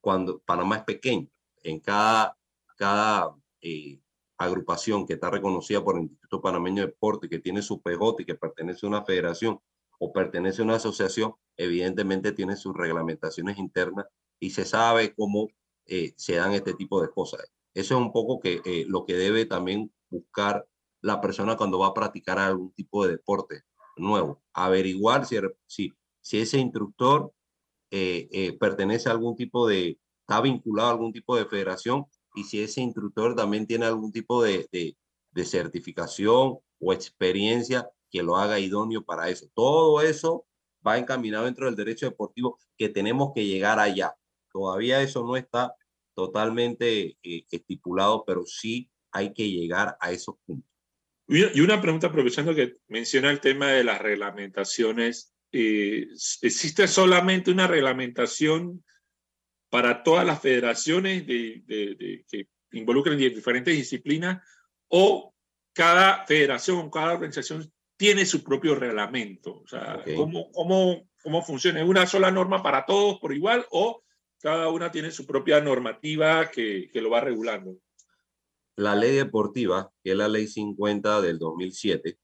cuando 0.00 0.40
Panamá 0.40 0.76
es 0.76 0.84
pequeño, 0.84 1.28
en 1.62 1.80
cada, 1.80 2.36
cada 2.76 3.34
eh, 3.60 4.00
agrupación 4.38 5.04
que 5.06 5.14
está 5.14 5.30
reconocida 5.30 5.84
por 5.84 5.96
el 5.96 6.02
Instituto 6.02 6.40
Panameño 6.40 6.82
de 6.82 6.88
Deporte, 6.88 7.28
que 7.28 7.40
tiene 7.40 7.60
su 7.60 7.82
PJ 7.82 8.24
que 8.24 8.36
pertenece 8.36 8.86
a 8.86 8.88
una 8.88 9.04
federación 9.04 9.60
o 9.98 10.12
pertenece 10.12 10.62
a 10.62 10.64
una 10.64 10.76
asociación, 10.76 11.34
evidentemente 11.56 12.32
tiene 12.32 12.56
sus 12.56 12.74
reglamentaciones 12.74 13.58
internas 13.58 14.06
y 14.38 14.50
se 14.50 14.64
sabe 14.64 15.12
cómo 15.14 15.48
eh, 15.86 16.14
se 16.16 16.36
dan 16.36 16.52
este 16.52 16.74
tipo 16.74 17.02
de 17.02 17.10
cosas. 17.10 17.52
Eso 17.74 17.96
es 17.96 18.00
un 18.00 18.12
poco 18.12 18.38
que, 18.38 18.62
eh, 18.64 18.84
lo 18.86 19.04
que 19.04 19.14
debe 19.14 19.44
también 19.44 19.92
buscar 20.08 20.66
la 21.00 21.20
persona 21.20 21.56
cuando 21.56 21.80
va 21.80 21.88
a 21.88 21.94
practicar 21.94 22.38
algún 22.38 22.72
tipo 22.72 23.04
de 23.04 23.12
deporte 23.12 23.62
nuevo. 23.96 24.40
Averiguar 24.52 25.26
si, 25.26 25.36
si, 25.66 25.92
si 26.20 26.40
ese 26.40 26.58
instructor 26.58 27.32
eh, 27.90 28.56
pertenece 28.60 29.08
a 29.08 29.12
algún 29.12 29.34
tipo 29.34 29.66
de, 29.66 29.98
está 30.20 30.40
vinculado 30.40 30.90
a 30.90 30.92
algún 30.92 31.12
tipo 31.12 31.36
de 31.36 31.46
federación 31.46 32.06
y 32.38 32.44
si 32.44 32.62
ese 32.62 32.80
instructor 32.80 33.34
también 33.34 33.66
tiene 33.66 33.86
algún 33.86 34.12
tipo 34.12 34.42
de, 34.42 34.68
de, 34.70 34.96
de 35.32 35.44
certificación 35.44 36.58
o 36.78 36.92
experiencia 36.92 37.90
que 38.10 38.22
lo 38.22 38.36
haga 38.36 38.60
idóneo 38.60 39.04
para 39.04 39.28
eso. 39.28 39.50
Todo 39.54 40.00
eso 40.00 40.46
va 40.86 40.98
encaminado 40.98 41.46
dentro 41.46 41.66
del 41.66 41.76
derecho 41.76 42.06
deportivo 42.06 42.58
que 42.76 42.88
tenemos 42.88 43.32
que 43.34 43.44
llegar 43.44 43.78
allá. 43.78 44.14
Todavía 44.52 45.02
eso 45.02 45.24
no 45.24 45.36
está 45.36 45.74
totalmente 46.14 47.18
eh, 47.22 47.44
estipulado, 47.50 48.24
pero 48.24 48.44
sí 48.46 48.90
hay 49.12 49.32
que 49.32 49.48
llegar 49.50 49.96
a 50.00 50.12
esos 50.12 50.36
puntos. 50.46 50.70
Y 51.28 51.60
una 51.60 51.80
pregunta 51.80 52.06
aprovechando 52.06 52.54
que 52.54 52.76
menciona 52.86 53.30
el 53.30 53.40
tema 53.40 53.72
de 53.72 53.84
las 53.84 54.00
reglamentaciones. 54.00 55.34
eh, 55.52 56.06
¿Existe 56.42 56.88
solamente 56.88 57.50
una 57.50 57.66
reglamentación 57.66 58.82
para 59.70 60.02
todas 60.02 60.24
las 60.26 60.40
federaciones 60.40 61.26
de, 61.26 61.62
de- 61.66 61.94
de- 61.94 62.24
que 62.28 62.48
involucran 62.72 63.18
diferentes 63.18 63.74
disciplinas 63.76 64.42
o 64.88 65.34
cada 65.72 66.24
federación, 66.26 66.90
cada 66.90 67.12
organización 67.14 67.70
tiene 67.96 68.24
su 68.26 68.42
propio 68.42 68.74
reglamento? 68.74 69.60
O 69.62 69.66
sea. 69.66 70.02
¿cómo, 70.16 70.50
cómo, 70.52 71.08
¿cómo 71.22 71.42
funciona? 71.42 71.80
¿Es 71.80 71.86
una 71.88 72.06
sola 72.06 72.30
norma 72.30 72.62
para 72.62 72.84
todos 72.86 73.18
por 73.20 73.32
igual 73.34 73.66
o 73.70 74.02
cada 74.40 74.68
una 74.68 74.90
tiene 74.90 75.10
su 75.10 75.26
propia 75.26 75.60
normativa 75.60 76.50
que, 76.50 76.88
que 76.92 77.00
lo 77.00 77.10
va 77.10 77.20
regulando? 77.20 77.76
La 78.76 78.94
ley 78.94 79.16
deportiva, 79.16 79.90
que 80.04 80.12
es 80.12 80.16
la 80.16 80.28
ley 80.28 80.46
50 80.46 81.20
del 81.20 81.38
2007, 81.38 82.16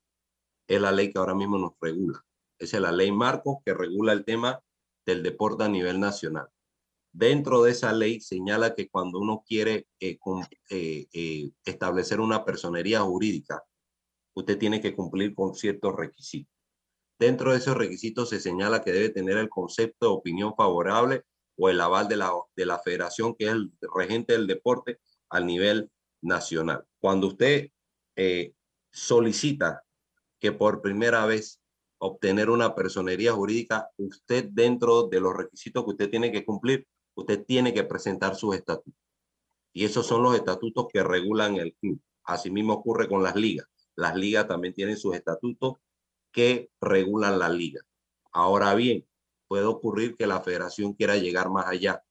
es 0.69 0.81
la 0.81 0.93
ley 0.93 1.13
que 1.13 1.19
ahora 1.19 1.35
mismo 1.35 1.59
nos 1.59 1.73
regula. 1.81 2.25
Esa 2.59 2.77
es 2.77 2.83
la 2.83 2.93
ley 2.93 3.11
marco 3.11 3.61
que 3.67 3.75
regula 3.75 4.13
el 4.13 4.25
tema 4.25 4.61
del 5.05 5.23
deporte 5.25 5.65
a 5.65 5.69
nivel 5.69 5.99
nacional. 5.99 6.47
Dentro 7.17 7.63
de 7.63 7.71
esa 7.71 7.93
ley 7.93 8.21
señala 8.21 8.75
que 8.75 8.89
cuando 8.89 9.21
uno 9.21 9.45
quiere 9.47 9.87
eh, 10.01 10.19
eh, 10.71 11.07
eh, 11.13 11.51
establecer 11.65 12.19
una 12.19 12.45
personería 12.45 13.03
jurídica, 13.03 13.63
usted 14.35 14.59
tiene 14.59 14.81
que 14.81 14.97
cumplir 14.97 15.33
con 15.33 15.55
ciertos 15.55 15.95
requisitos. 15.95 16.53
Dentro 17.17 17.53
de 17.53 17.59
esos 17.59 17.77
requisitos 17.77 18.31
se 18.31 18.41
señala 18.41 18.83
que 18.83 18.91
debe 18.91 19.11
tener 19.11 19.37
el 19.37 19.49
concepto 19.49 20.07
de 20.07 20.13
opinión 20.13 20.57
favorable 20.57 21.23
o 21.57 21.69
el 21.69 21.81
aval 21.81 22.09
de 22.09 22.17
la, 22.17 22.33
de 22.57 22.67
la 22.67 22.81
federación, 22.81 23.37
que 23.37 23.45
es 23.45 23.53
el 23.53 23.71
regente 23.95 24.33
del 24.33 24.49
deporte 24.49 24.99
a 25.31 25.39
nivel 25.39 25.93
nacional. 26.21 26.85
Cuando 26.99 27.29
usted 27.29 27.69
solicita 28.91 29.85
que 30.41 30.51
por 30.51 30.83
primera 30.83 31.27
vez 31.27 31.61
obtener 31.99 32.51
una 32.51 32.75
personería 32.75 33.33
jurídica, 33.33 33.89
usted 33.99 34.49
dentro 34.51 35.07
de 35.07 35.21
los 35.21 35.33
requisitos 35.33 35.85
que 35.85 35.91
usted 35.91 36.11
tiene 36.11 36.33
que 36.33 36.45
cumplir, 36.45 36.89
usted 37.15 37.45
tiene 37.45 37.73
que 37.73 37.85
presentar 37.85 38.37
sus 38.37 38.55
estatutos. 38.55 39.01
Y 39.73 39.85
esos 39.85 40.07
son 40.07 40.23
los 40.23 40.35
estatutos 40.37 40.87
que 40.93 41.03
regulan 41.03 41.57
el 41.57 41.75
club. 41.75 42.01
Asimismo 42.25 42.75
ocurre 42.75 43.09
con 43.09 43.23
las 43.23 43.37
ligas. 43.37 43.67
Las 43.97 44.15
ligas 44.17 44.47
también 44.49 44.75
tienen 44.75 44.97
sus 44.97 45.15
estatutos 45.15 45.75
que 46.33 46.71
regulan 46.81 47.39
la 47.39 47.49
liga. 47.49 47.83
Ahora 48.33 48.75
bien, 48.75 49.07
puede 49.47 49.65
ocurrir 49.65 50.17
que 50.17 50.27
la 50.27 50.41
federación 50.41 50.95
quiera 50.95 51.17
llegar 51.17 51.51
más 51.51 51.67
allá. 51.67 52.03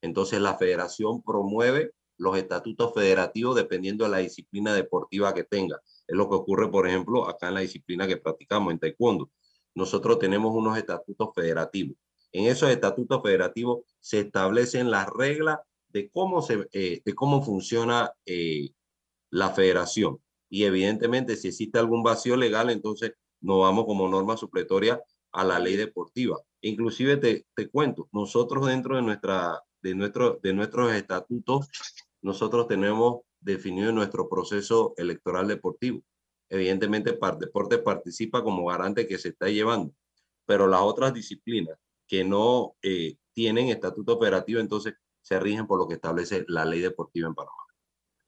Entonces 0.00 0.40
la 0.40 0.56
federación 0.56 1.22
promueve 1.22 1.92
los 2.18 2.36
estatutos 2.38 2.94
federativos 2.94 3.56
dependiendo 3.56 4.04
de 4.04 4.10
la 4.10 4.18
disciplina 4.18 4.74
deportiva 4.74 5.34
que 5.34 5.44
tenga. 5.44 5.80
Es 6.06 6.16
lo 6.16 6.28
que 6.28 6.36
ocurre, 6.36 6.70
por 6.70 6.86
ejemplo, 6.86 7.28
acá 7.28 7.48
en 7.48 7.54
la 7.54 7.60
disciplina 7.60 8.06
que 8.06 8.16
practicamos 8.16 8.72
en 8.72 8.78
taekwondo. 8.78 9.30
Nosotros 9.74 10.18
tenemos 10.18 10.54
unos 10.54 10.78
estatutos 10.78 11.30
federativos. 11.34 11.96
En 12.32 12.46
esos 12.46 12.70
estatutos 12.70 13.22
federativos 13.22 13.80
se 14.06 14.20
establecen 14.20 14.88
las 14.88 15.08
reglas 15.08 15.58
de 15.88 16.08
cómo, 16.10 16.40
se, 16.40 16.68
eh, 16.70 17.02
de 17.04 17.14
cómo 17.16 17.42
funciona 17.42 18.12
eh, 18.24 18.70
la 19.30 19.50
federación. 19.50 20.22
Y 20.48 20.62
evidentemente, 20.62 21.34
si 21.34 21.48
existe 21.48 21.80
algún 21.80 22.04
vacío 22.04 22.36
legal, 22.36 22.70
entonces 22.70 23.14
nos 23.40 23.62
vamos 23.62 23.84
como 23.84 24.08
norma 24.08 24.36
supletoria 24.36 25.02
a 25.32 25.42
la 25.42 25.58
ley 25.58 25.74
deportiva. 25.74 26.38
Inclusive 26.60 27.16
te, 27.16 27.46
te 27.52 27.68
cuento, 27.68 28.08
nosotros 28.12 28.68
dentro 28.68 28.94
de, 28.94 29.02
nuestra, 29.02 29.60
de, 29.82 29.96
nuestro, 29.96 30.38
de 30.40 30.54
nuestros 30.54 30.92
estatutos, 30.92 31.66
nosotros 32.22 32.68
tenemos 32.68 33.22
definido 33.40 33.90
nuestro 33.90 34.28
proceso 34.28 34.94
electoral 34.98 35.48
deportivo. 35.48 36.00
Evidentemente, 36.48 37.18
Deporte 37.40 37.78
participa 37.78 38.44
como 38.44 38.66
garante 38.66 39.08
que 39.08 39.18
se 39.18 39.30
está 39.30 39.48
llevando, 39.48 39.92
pero 40.44 40.68
las 40.68 40.82
otras 40.82 41.12
disciplinas 41.12 41.76
que 42.06 42.22
no 42.22 42.76
eh, 42.82 43.16
tienen 43.36 43.68
estatuto 43.68 44.14
operativo, 44.14 44.60
entonces 44.60 44.94
se 45.20 45.38
rigen 45.38 45.66
por 45.66 45.78
lo 45.78 45.86
que 45.86 45.94
establece 45.96 46.46
la 46.48 46.64
ley 46.64 46.80
deportiva 46.80 47.28
en 47.28 47.34
Panamá. 47.34 47.52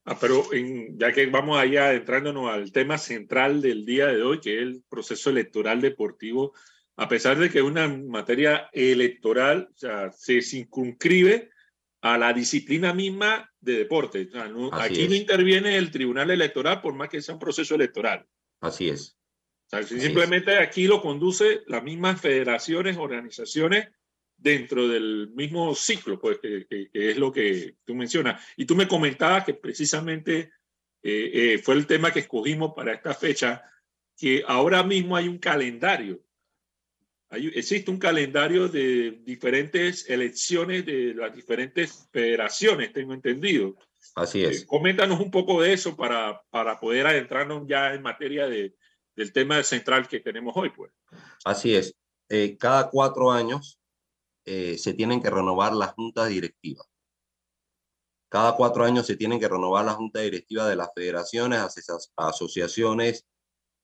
Ah, 0.05 0.19
pero 0.21 0.53
en- 0.53 0.99
ya 0.99 1.13
que 1.13 1.25
vamos 1.27 1.59
allá 1.59 1.95
entrándonos 1.95 2.51
al 2.51 2.71
tema 2.73 2.99
central 2.99 3.63
del 3.63 3.87
día 3.87 4.09
de 4.09 4.23
hoy, 4.23 4.39
que 4.41 4.57
es 4.57 4.63
el 4.63 4.83
proceso 4.87 5.31
electoral 5.31 5.81
deportivo, 5.81 6.53
a 6.97 7.09
pesar 7.09 7.39
de 7.39 7.49
que 7.49 7.59
es 7.59 7.65
una 7.65 7.89
materia 7.89 8.69
electoral, 8.73 9.69
o 9.73 9.77
sea, 9.79 10.13
se 10.13 10.43
circunscribe 10.43 11.51
a 12.03 12.19
la 12.19 12.33
disciplina 12.35 12.93
misma 12.93 13.51
de 13.61 13.79
deporte. 13.79 14.27
O 14.29 14.31
sea, 14.31 14.49
no- 14.49 14.69
aquí 14.75 15.09
no 15.09 15.15
es. 15.15 15.21
interviene 15.21 15.77
el 15.79 15.91
tribunal 15.91 16.31
electoral 16.31 16.83
por 16.83 16.95
más 16.95 17.09
que 17.09 17.23
sea 17.23 17.35
un 17.35 17.41
proceso 17.41 17.75
electoral. 17.75 18.27
Así 18.61 18.91
es. 18.91 19.17
O 19.67 19.71
sea, 19.71 19.79
Así 19.81 20.01
simplemente 20.01 20.59
aquí 20.59 20.87
lo 20.87 21.01
conduce 21.01 21.63
las 21.67 21.83
mismas 21.83 22.21
federaciones, 22.21 22.97
organizaciones 22.99 23.89
dentro 24.39 24.87
del 24.89 25.31
mismo 25.35 25.75
ciclo, 25.75 26.19
pues, 26.19 26.39
que, 26.39 26.67
que- 26.67 26.89
que 26.91 27.11
es 27.11 27.17
lo 27.19 27.33
que 27.33 27.75
tú 27.85 27.95
mencionas. 27.95 28.43
Y 28.57 28.65
tú 28.65 28.75
me 28.77 28.89
comentabas 28.89 29.45
que 29.45 29.55
precisamente 29.55 30.53
eh, 31.03 31.31
eh, 31.55 31.59
fue 31.59 31.75
el 31.75 31.87
tema 31.87 32.13
que 32.13 32.21
escogimos 32.21 32.73
para 32.75 32.93
esta 32.93 33.15
fecha, 33.15 33.63
que 34.17 34.43
ahora 34.47 34.83
mismo 34.83 35.17
hay 35.17 35.29
un 35.29 35.39
calendario. 35.39 36.21
Hay- 37.31 37.49
existe 37.55 37.91
un 37.91 37.99
calendario 37.99 38.69
de 38.69 39.21
diferentes 39.25 40.09
elecciones 40.09 40.87
de 40.87 41.15
las 41.15 41.35
diferentes 41.35 42.09
federaciones, 42.13 42.93
tengo 42.93 43.13
entendido. 43.15 43.77
Así 44.15 44.45
es. 44.45 44.63
Eh, 44.63 44.67
coméntanos 44.67 45.21
un 45.21 45.31
poco 45.31 45.61
de 45.63 45.73
eso 45.73 45.95
para, 45.97 46.43
para 46.51 46.81
poder 46.81 47.07
adentrarnos 47.07 47.67
ya 47.69 47.93
en 47.95 48.03
materia 48.03 48.49
de, 48.49 48.75
del 49.15 49.33
tema 49.33 49.63
central 49.63 50.09
que 50.09 50.21
tenemos 50.21 50.57
hoy, 50.57 50.71
pues. 50.71 50.91
Así 51.45 51.75
es. 51.75 51.95
Eh, 52.29 52.57
cada 52.59 52.91
cuatro 52.91 53.31
años 53.31 53.78
eh, 54.51 54.79
se 54.79 54.95
tienen 54.95 55.21
que 55.21 55.29
renovar 55.29 55.75
las 55.75 55.93
juntas 55.93 56.31
directivas. 56.31 56.87
Cada 58.31 58.57
cuatro 58.57 58.83
años 58.85 59.07
se 59.07 59.17
tienen 59.17 59.39
que 59.39 59.47
renovar 59.47 59.85
la 59.85 59.93
junta 59.93 60.21
directiva 60.21 60.67
de 60.67 60.75
las 60.75 60.89
federaciones, 60.95 61.61
asociaciones, 62.17 63.27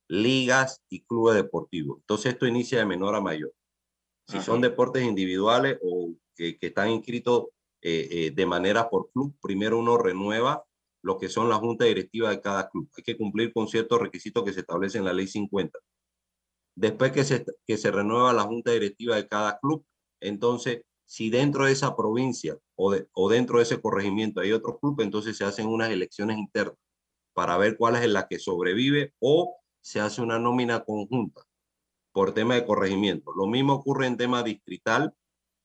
ligas 0.08 0.82
y 0.88 1.04
clubes 1.04 1.34
deportivos. 1.36 1.98
Entonces 2.00 2.32
esto 2.32 2.46
inicia 2.46 2.78
de 2.78 2.86
menor 2.86 3.14
a 3.14 3.20
mayor. 3.20 3.52
Si 4.26 4.38
Ajá. 4.38 4.46
son 4.46 4.62
deportes 4.62 5.02
individuales 5.02 5.78
o 5.82 6.14
que, 6.34 6.58
que 6.58 6.68
están 6.68 6.90
inscritos 6.90 7.48
eh, 7.82 8.08
eh, 8.10 8.30
de 8.30 8.46
manera 8.46 8.88
por 8.88 9.10
club, 9.10 9.36
primero 9.42 9.78
uno 9.78 9.98
renueva 9.98 10.64
lo 11.02 11.18
que 11.18 11.28
son 11.28 11.50
la 11.50 11.56
junta 11.56 11.84
directiva 11.84 12.30
de 12.30 12.40
cada 12.40 12.70
club. 12.70 12.88
Hay 12.96 13.04
que 13.04 13.18
cumplir 13.18 13.52
con 13.52 13.68
ciertos 13.68 14.00
requisitos 14.00 14.42
que 14.44 14.54
se 14.54 14.60
establecen 14.60 15.00
en 15.00 15.06
la 15.06 15.12
ley 15.12 15.26
50. 15.26 15.78
Después 16.74 17.12
que 17.12 17.24
se, 17.24 17.44
que 17.66 17.76
se 17.76 17.90
renueva 17.90 18.32
la 18.32 18.44
junta 18.44 18.72
directiva 18.72 19.16
de 19.16 19.28
cada 19.28 19.58
club, 19.58 19.84
entonces, 20.24 20.82
si 21.06 21.30
dentro 21.30 21.66
de 21.66 21.72
esa 21.72 21.94
provincia 21.96 22.58
o, 22.76 22.92
de- 22.92 23.08
o 23.12 23.28
dentro 23.28 23.58
de 23.58 23.64
ese 23.64 23.80
corregimiento 23.80 24.40
hay 24.40 24.52
otro 24.52 24.78
club, 24.78 25.00
entonces 25.00 25.36
se 25.36 25.44
hacen 25.44 25.66
unas 25.68 25.90
elecciones 25.90 26.38
internas 26.38 26.76
para 27.34 27.56
ver 27.58 27.76
cuál 27.76 27.96
es 27.96 28.08
la 28.08 28.26
que 28.28 28.38
sobrevive 28.38 29.12
o 29.20 29.56
se 29.82 30.00
hace 30.00 30.22
una 30.22 30.38
nómina 30.38 30.84
conjunta 30.84 31.42
por 32.12 32.32
tema 32.32 32.54
de 32.54 32.64
corregimiento. 32.64 33.32
Lo 33.36 33.46
mismo 33.46 33.74
ocurre 33.74 34.06
en 34.06 34.16
tema 34.16 34.42
distrital 34.42 35.12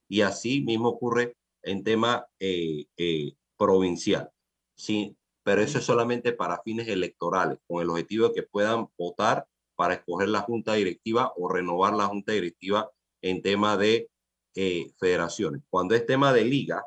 y 0.10 0.22
así 0.22 0.62
mismo 0.62 0.90
ocurre 0.90 1.36
en 1.64 1.84
tema 1.84 2.26
eh, 2.40 2.86
eh, 2.98 3.34
provincial. 3.58 4.32
Sí, 4.76 5.16
pero 5.44 5.62
eso 5.62 5.78
es 5.78 5.86
solamente 5.86 6.34
para 6.34 6.62
fines 6.64 6.88
electorales, 6.88 7.60
con 7.68 7.82
el 7.82 7.90
objetivo 7.90 8.28
de 8.30 8.34
que 8.34 8.44
puedan 8.44 8.88
votar 8.98 9.46
para 9.76 9.94
escoger 9.94 10.30
la 10.30 10.42
junta 10.42 10.74
directiva 10.74 11.32
o 11.38 11.48
renovar 11.50 11.94
la 11.94 12.08
junta 12.08 12.34
directiva 12.34 12.90
en 13.22 13.42
tema 13.42 13.78
de 13.78 14.10
eh, 14.56 14.92
federaciones. 15.00 15.62
Cuando 15.70 15.96
es 15.96 16.06
tema 16.06 16.34
de 16.34 16.46
liga, 16.46 16.84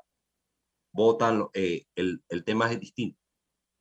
votan, 0.93 1.47
eh, 1.55 1.85
el, 1.95 2.23
el 2.29 2.45
tema 2.45 2.71
es 2.71 2.81
distinto. 2.81 3.19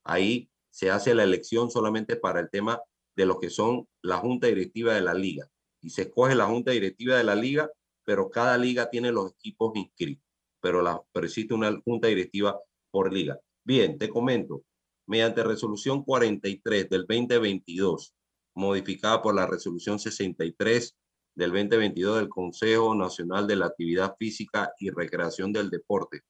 Ahí 0.04 0.50
se 0.70 0.90
hace 0.90 1.14
la 1.14 1.24
elección 1.24 1.70
solamente 1.70 2.16
para 2.16 2.40
el 2.40 2.50
tema 2.50 2.82
de 3.16 3.26
lo 3.26 3.40
que 3.40 3.50
son 3.50 3.88
la 4.02 4.18
junta 4.18 4.48
directiva 4.48 4.94
de 4.94 5.02
la 5.02 5.14
liga. 5.14 5.50
Y 5.82 5.90
se 5.90 6.04
escoge 6.04 6.36
la 6.36 6.46
junta 6.46 6.72
directiva 6.72 7.18
de 7.18 7.24
la 7.24 7.36
liga, 7.36 7.70
pero 8.06 8.30
cada 8.30 8.58
liga 8.58 8.90
tiene 8.90 9.12
los 9.12 9.32
equipos 9.34 9.76
inscritos. 9.76 10.26
Pero, 10.62 10.82
la, 10.82 11.02
pero 11.12 11.26
existe 11.26 11.54
una 11.54 11.80
junta 11.84 12.08
directiva 12.08 12.60
por 12.92 13.12
liga. 13.12 13.40
Bien, 13.64 13.98
te 13.98 14.10
comento. 14.10 14.64
Mediante 15.08 15.44
resolución 15.44 16.04
43 16.04 16.90
del 16.90 17.06
2022, 17.08 18.14
modificada 18.56 19.22
por 19.22 19.36
la 19.36 19.48
resolución 19.48 20.00
63 20.00 20.96
del 21.42 21.54
2022 21.54 22.18
del 22.18 22.30
Consejo 22.30 22.94
Nacional 22.94 23.48
de 23.48 23.56
la 23.56 23.66
Actividad 23.66 24.16
Física 24.16 24.74
y 24.78 24.92
Recreación 24.92 25.52
del 25.52 25.72
Deporte, 25.72 26.22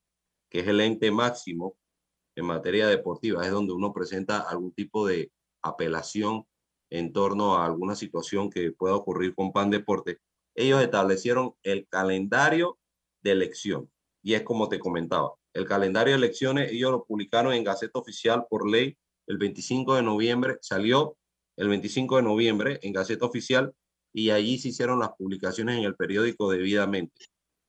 que 0.50 0.62
es 0.62 0.68
el 0.70 0.80
ente 0.80 1.12
máximo 1.12 1.76
en 2.38 2.46
materia 2.46 2.88
deportiva, 2.88 3.44
es 3.44 3.52
donde 3.52 3.74
uno 3.74 3.92
presenta 3.92 4.40
algún 4.40 4.72
tipo 4.72 5.06
de 5.06 5.30
apelación 5.64 6.46
en 6.90 7.12
torno 7.12 7.58
a 7.58 7.66
alguna 7.66 7.98
situación 7.98 8.50
que 8.50 8.72
pueda 8.72 8.96
ocurrir 8.96 9.36
con 9.36 9.52
PAN 9.52 9.70
Deporte. 9.70 10.20
Ellos 10.56 10.82
establecieron 10.82 11.56
el 11.62 11.90
calendario 11.90 12.80
de 13.22 13.32
elección 13.32 13.92
y 14.24 14.36
es 14.36 14.44
como 14.44 14.70
te 14.70 14.80
comentaba, 14.80 15.34
el 15.54 15.66
calendario 15.66 16.14
de 16.14 16.20
elecciones 16.20 16.72
ellos 16.72 16.92
lo 16.92 17.04
publicaron 17.04 17.52
en 17.52 17.66
Gaceta 17.66 18.00
Oficial 18.00 18.46
por 18.50 18.66
ley 18.66 18.96
el 19.28 19.38
25 19.38 19.96
de 19.96 20.04
noviembre, 20.04 20.58
salió 20.62 21.18
el 21.58 21.68
25 21.68 22.16
de 22.16 22.24
noviembre 22.24 22.80
en 22.82 22.94
Gaceta 22.94 23.26
Oficial 23.26 23.76
y 24.14 24.30
allí 24.30 24.58
se 24.58 24.70
hicieron 24.70 25.00
las 25.00 25.12
publicaciones 25.18 25.78
en 25.78 25.84
el 25.84 25.96
periódico 25.96 26.50
debidamente. 26.50 27.26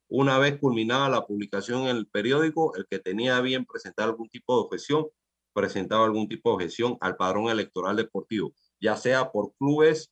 Una 0.09 0.38
vez 0.38 0.59
culminada 0.59 1.09
la 1.09 1.26
publicación 1.26 1.83
en 1.83 1.96
el 1.96 2.07
periódico, 2.07 2.74
el 2.76 2.87
que 2.87 2.98
tenía 2.98 3.40
bien 3.40 3.64
presentar 3.64 4.09
algún 4.09 4.28
tipo 4.28 4.55
de 4.55 4.62
objeción, 4.64 5.07
presentaba 5.55 6.05
algún 6.05 6.28
tipo 6.28 6.50
de 6.50 6.57
objeción 6.57 6.98
al 7.00 7.16
padrón 7.16 7.48
electoral 7.48 7.96
deportivo, 7.96 8.52
ya 8.81 8.96
sea 8.96 9.31
por 9.31 9.55
clubes 9.55 10.11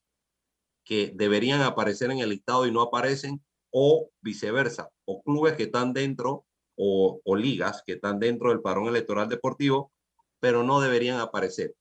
que 0.84 1.12
deberían 1.14 1.62
aparecer 1.62 2.10
en 2.10 2.18
el 2.20 2.30
listado 2.30 2.66
y 2.66 2.72
no 2.72 2.82
aparecen, 2.82 3.42
o 3.70 4.10
viceversa, 4.20 4.90
o 5.04 5.22
clubes 5.22 5.54
que 5.54 5.64
están 5.64 5.92
dentro 5.92 6.44
o, 6.76 7.20
o 7.24 7.36
ligas 7.36 7.82
que 7.84 7.92
están 7.92 8.18
dentro 8.18 8.48
del 8.48 8.62
padrón 8.62 8.88
electoral 8.88 9.28
deportivo, 9.28 9.92
pero 10.40 10.62
no 10.62 10.80
deberían 10.80 11.20
aparecer. 11.20 11.74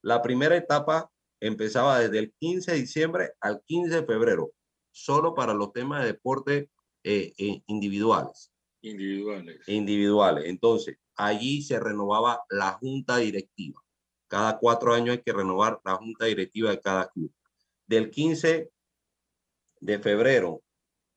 La 0.00 0.22
primera 0.22 0.56
etapa 0.56 1.10
empezaba 1.46 2.00
desde 2.00 2.18
el 2.18 2.34
15 2.38 2.72
de 2.72 2.78
diciembre 2.78 3.32
al 3.40 3.62
15 3.66 4.00
de 4.00 4.06
febrero, 4.06 4.52
solo 4.90 5.34
para 5.34 5.52
los 5.52 5.72
temas 5.72 6.00
de 6.00 6.12
deporte 6.12 6.70
eh, 7.02 7.34
eh, 7.36 7.62
individuales. 7.66 8.50
Individuales. 8.80 9.68
Individuales. 9.68 10.44
Entonces, 10.46 10.96
allí 11.16 11.62
se 11.62 11.78
renovaba 11.78 12.42
la 12.48 12.72
junta 12.72 13.18
directiva. 13.18 13.80
Cada 14.26 14.58
cuatro 14.58 14.94
años 14.94 15.16
hay 15.16 15.22
que 15.22 15.32
renovar 15.32 15.80
la 15.84 15.96
junta 15.96 16.24
directiva 16.24 16.70
de 16.70 16.80
cada 16.80 17.08
club. 17.08 17.32
Del 17.86 18.10
15 18.10 18.70
de 19.80 19.98
febrero 19.98 20.62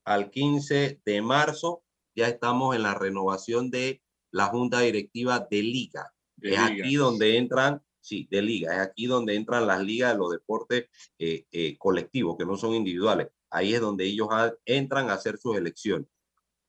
al 0.04 0.30
15 0.30 1.00
de 1.04 1.22
marzo, 1.22 1.82
ya 2.14 2.28
estamos 2.28 2.76
en 2.76 2.82
la 2.82 2.94
renovación 2.94 3.70
de 3.70 4.02
la 4.30 4.46
junta 4.46 4.80
directiva 4.80 5.46
de 5.50 5.62
liga. 5.62 6.12
es 6.40 6.58
aquí 6.58 6.96
donde 6.96 7.38
entran, 7.38 7.82
sí, 8.00 8.28
de 8.30 8.42
liga, 8.42 8.74
es 8.74 8.80
aquí 8.80 9.06
donde 9.06 9.34
entran 9.34 9.66
las 9.66 9.82
ligas 9.82 10.12
de 10.12 10.18
los 10.18 10.30
deportes 10.30 10.88
eh, 11.18 11.46
eh, 11.50 11.76
colectivos, 11.78 12.36
que 12.36 12.46
no 12.46 12.56
son 12.56 12.74
individuales. 12.74 13.28
Ahí 13.50 13.74
es 13.74 13.80
donde 13.80 14.04
ellos 14.04 14.28
entran 14.64 15.10
a 15.10 15.14
hacer 15.14 15.38
sus 15.38 15.56
elecciones. 15.56 16.08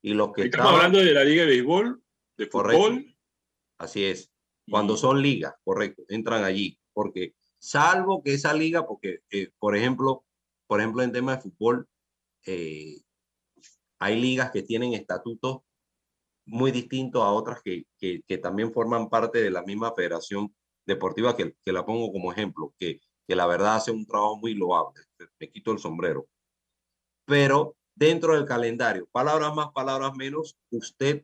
Y 0.01 0.13
los 0.13 0.31
que 0.31 0.43
Estamos 0.43 0.73
hablando 0.73 0.99
de 0.99 1.13
la 1.13 1.23
liga 1.23 1.43
de 1.43 1.49
béisbol, 1.49 2.01
de 2.37 2.45
fútbol. 2.47 3.15
Así 3.77 4.05
es. 4.05 4.31
Cuando 4.69 4.95
son 4.95 5.21
ligas, 5.21 5.53
correcto, 5.63 6.03
entran 6.07 6.43
allí. 6.43 6.79
Porque 6.93 7.33
salvo 7.57 8.23
que 8.23 8.33
esa 8.33 8.53
liga, 8.53 8.85
porque, 8.85 9.21
eh, 9.29 9.49
por 9.59 9.75
ejemplo, 9.75 10.25
por 10.67 10.79
ejemplo, 10.79 11.03
en 11.03 11.11
tema 11.11 11.35
de 11.35 11.41
fútbol, 11.41 11.87
hay 13.99 14.19
ligas 14.21 14.51
que 14.51 14.63
tienen 14.63 14.93
estatutos 14.93 15.61
muy 16.49 16.71
distintos 16.71 17.21
a 17.21 17.31
otras 17.31 17.61
que, 17.61 17.85
que, 17.97 18.37
también 18.37 18.73
forman 18.73 19.09
parte 19.09 19.41
de 19.41 19.51
la 19.51 19.61
misma 19.61 19.93
federación 19.93 20.53
deportiva 20.89 21.37
que, 21.37 21.55
que 21.63 21.71
la 21.71 21.85
pongo 21.85 22.11
como 22.11 22.31
ejemplo, 22.31 22.73
que, 22.77 22.99
que 23.27 23.35
la 23.35 23.45
verdad 23.45 23.75
hace 23.75 23.91
un 23.91 24.05
trabajo 24.05 24.37
muy 24.37 24.55
loable. 24.55 25.01
Me 25.39 25.49
quito 25.49 25.71
el 25.71 25.79
sombrero. 25.79 26.27
Pero 27.25 27.75
dentro 27.95 28.33
del 28.33 28.45
calendario, 28.45 29.07
palabras 29.11 29.53
más, 29.55 29.71
palabras 29.71 30.15
menos, 30.15 30.57
usted 30.71 31.23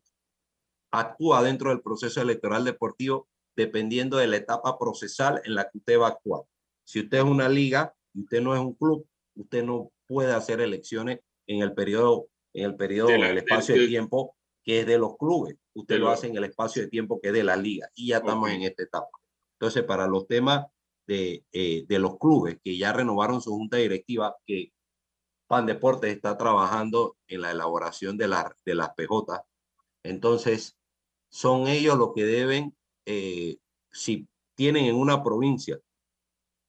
actúa 0.91 1.43
dentro 1.43 1.71
del 1.71 1.81
proceso 1.81 2.21
electoral 2.21 2.63
deportivo 2.63 3.27
dependiendo 3.55 4.17
de 4.17 4.27
la 4.27 4.37
etapa 4.37 4.77
procesal 4.77 5.41
en 5.45 5.55
la 5.55 5.63
que 5.69 5.77
usted 5.77 5.99
va 5.99 6.07
a 6.07 6.11
actuar. 6.11 6.43
Si 6.85 6.99
usted 6.99 7.17
es 7.17 7.23
una 7.23 7.49
liga 7.49 7.95
y 8.13 8.21
usted 8.21 8.41
no 8.41 8.53
es 8.53 8.59
un 8.59 8.73
club, 8.73 9.07
usted 9.35 9.63
no 9.63 9.91
puede 10.07 10.33
hacer 10.33 10.61
elecciones 10.61 11.19
en 11.47 11.61
el 11.61 11.73
periodo 11.73 12.27
en 12.53 12.65
el 12.65 12.75
periodo, 12.75 13.09
en 13.09 13.23
el 13.23 13.37
espacio 13.37 13.75
de, 13.75 13.87
tiempo 13.87 14.35
que 14.63 14.79
es 14.79 14.87
de 14.87 14.97
los 14.97 15.17
clubes. 15.17 15.57
Usted 15.73 15.99
lo 15.99 16.09
hace 16.09 16.27
en 16.27 16.37
el 16.37 16.45
espacio 16.45 16.81
de 16.81 16.87
tiempo 16.87 17.19
que 17.19 17.27
es 17.27 17.33
de 17.33 17.43
la 17.43 17.55
liga 17.55 17.89
y 17.95 18.07
ya 18.07 18.17
estamos 18.17 18.49
en 18.49 18.61
esta 18.61 18.83
etapa. 18.83 19.09
Entonces, 19.59 19.83
para 19.83 20.07
los 20.07 20.27
temas 20.27 20.65
de, 21.07 21.45
eh, 21.51 21.85
de 21.87 21.99
los 21.99 22.17
clubes 22.17 22.57
que 22.63 22.77
ya 22.77 22.93
renovaron 22.93 23.41
su 23.41 23.51
junta 23.51 23.77
directiva, 23.77 24.35
que 24.45 24.73
Pan 25.47 25.65
Deportes 25.65 26.15
está 26.15 26.37
trabajando 26.37 27.17
en 27.27 27.41
la 27.41 27.51
elaboración 27.51 28.17
de, 28.17 28.27
la, 28.27 28.55
de 28.65 28.75
las 28.75 28.89
PJ, 28.95 29.45
entonces 30.03 30.77
son 31.29 31.67
ellos 31.67 31.97
los 31.97 32.13
que 32.13 32.25
deben, 32.25 32.75
eh, 33.05 33.57
si 33.91 34.27
tienen 34.55 34.85
en 34.85 34.95
una 34.95 35.23
provincia 35.23 35.79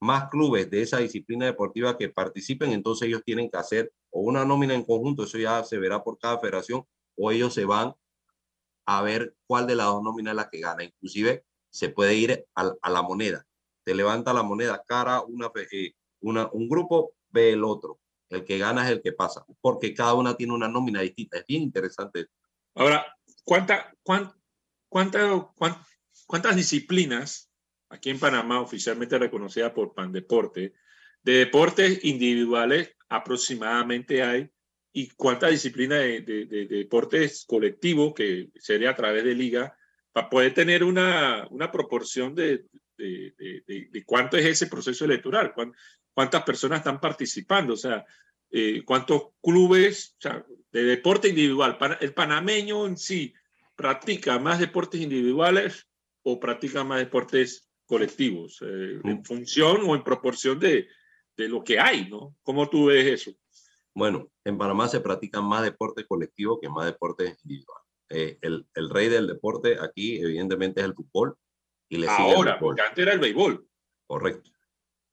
más 0.01 0.29
clubes 0.29 0.71
de 0.71 0.83
esa 0.83 0.99
disciplina 0.99 1.47
deportiva 1.47 1.97
que 1.97 2.09
participen, 2.09 2.73
entonces 2.73 3.09
ellos 3.09 3.23
tienen 3.25 3.51
que 3.51 3.57
hacer 3.57 3.93
o 4.11 4.21
una 4.21 4.45
nómina 4.45 4.75
en 4.75 4.85
conjunto, 4.85 5.25
eso 5.25 5.39
ya 5.39 5.65
se 5.65 5.79
verá 5.79 6.03
por 6.03 6.19
cada 6.19 6.39
federación, 6.39 6.85
o 7.17 7.31
ellos 7.31 7.55
se 7.55 7.65
van 7.65 7.95
a 8.87 9.03
ver 9.03 9.35
cuál 9.47 9.67
de 9.67 9.75
las 9.75 9.87
dos 9.87 10.03
nóminas 10.03 10.33
es 10.33 10.37
la 10.37 10.51
que 10.51 10.61
gana. 10.61 10.85
Inclusive 10.85 11.45
se 11.77 11.91
puede 11.91 12.15
ir 12.15 12.47
a, 12.55 12.91
la 12.91 13.03
moneda. 13.03 13.47
Te 13.85 13.95
levanta 13.95 14.33
la 14.33 14.43
moneda 14.43 14.83
cara, 14.87 15.21
una, 15.21 15.51
eh, 15.71 15.93
una, 16.21 16.49
un 16.53 16.69
grupo, 16.69 17.15
ve 17.29 17.53
el 17.53 17.65
otro. 17.65 18.01
El 18.29 18.45
que 18.45 18.59
gana 18.59 18.85
es 18.85 18.91
el 18.91 19.03
que 19.03 19.13
pasa, 19.13 19.45
porque 19.61 19.95
cada 19.95 20.15
una 20.15 20.37
tiene 20.37 20.55
una 20.55 20.69
nómina 20.69 21.01
distinta. 21.01 21.39
Es 21.39 21.47
bien 21.47 21.63
interesante. 21.63 22.27
Ahora, 22.75 23.07
¿cuánta, 23.45 23.95
cuánta, 24.03 24.37
cuánta, 24.89 25.45
cuántas 26.27 26.57
disciplinas 26.57 27.51
aquí 27.89 28.11
en 28.11 28.19
Panamá, 28.19 28.61
oficialmente 28.61 29.19
reconocida 29.19 29.73
por 29.73 29.95
Pandeporte, 29.95 30.75
de 31.23 31.33
deportes 31.33 32.05
individuales 32.05 32.91
aproximadamente 33.09 34.23
hay 34.23 34.51
y 34.93 35.09
cuántas 35.11 35.51
disciplinas 35.51 36.01
de, 36.01 36.47
deportes 36.69 37.45
colectivos 37.47 38.15
que 38.15 38.51
sería 38.59 38.91
a 38.91 38.97
través 38.97 39.25
de 39.25 39.35
liga 39.35 39.77
para 40.17 40.31
poder 40.31 40.55
tener 40.55 40.83
una, 40.83 41.47
una 41.51 41.71
proporción 41.71 42.35
de, 42.35 42.65
de, 42.97 44.03
cuánto 44.07 44.39
es 44.39 44.47
ese 44.47 44.67
proceso 44.67 45.05
electoral, 45.05 45.53
cuántas 46.15 46.43
personas 46.43 46.79
están 46.79 47.03
participando, 47.03 47.75
o 47.75 47.77
sea, 47.77 48.03
eh, 48.51 48.83
cuántos 48.83 49.35
clubes 49.43 50.17
de 50.73 50.85
deporte 50.85 51.29
individual. 51.29 51.77
El 52.01 52.15
panameño 52.15 52.87
en 52.87 52.97
sí 52.97 53.35
practica 53.75 54.39
más 54.39 54.59
deportes 54.59 55.03
individuales 55.03 55.87
o 56.23 56.41
practica 56.41 56.83
más 56.83 57.01
deportes 57.01 57.69
colectivos, 57.85 58.63
eh, 58.63 58.99
en 59.05 59.23
función 59.23 59.83
o 59.85 59.95
en 59.95 60.03
proporción 60.03 60.59
de, 60.59 60.89
de 61.37 61.47
lo 61.47 61.63
que 61.63 61.79
hay, 61.79 62.09
¿no? 62.09 62.35
¿Cómo 62.43 62.71
tú 62.71 62.87
ves 62.87 63.05
eso? 63.05 63.37
Bueno, 63.95 64.31
en 64.45 64.57
Panamá 64.57 64.89
se 64.89 65.01
practican 65.01 65.45
más 65.45 65.63
deporte 65.63 66.07
colectivo 66.07 66.59
que 66.59 66.71
más 66.71 66.87
deporte 66.87 67.37
individual. 67.45 67.86
Eh, 68.09 68.39
el, 68.41 68.67
el, 68.75 68.91
rey 68.91 69.09
del 69.09 69.27
deporte 69.27 69.79
aquí, 69.81 70.19
evidentemente, 70.19 70.81
es 70.81 70.87
el 70.87 70.95
fútbol. 70.95 71.37
Y 71.89 71.99
le 71.99 72.09
Ahora, 72.09 72.59
porque 72.59 72.83
antes 72.83 72.99
era 72.99 73.13
el 73.13 73.19
béisbol. 73.19 73.67
Correcto. 74.07 74.51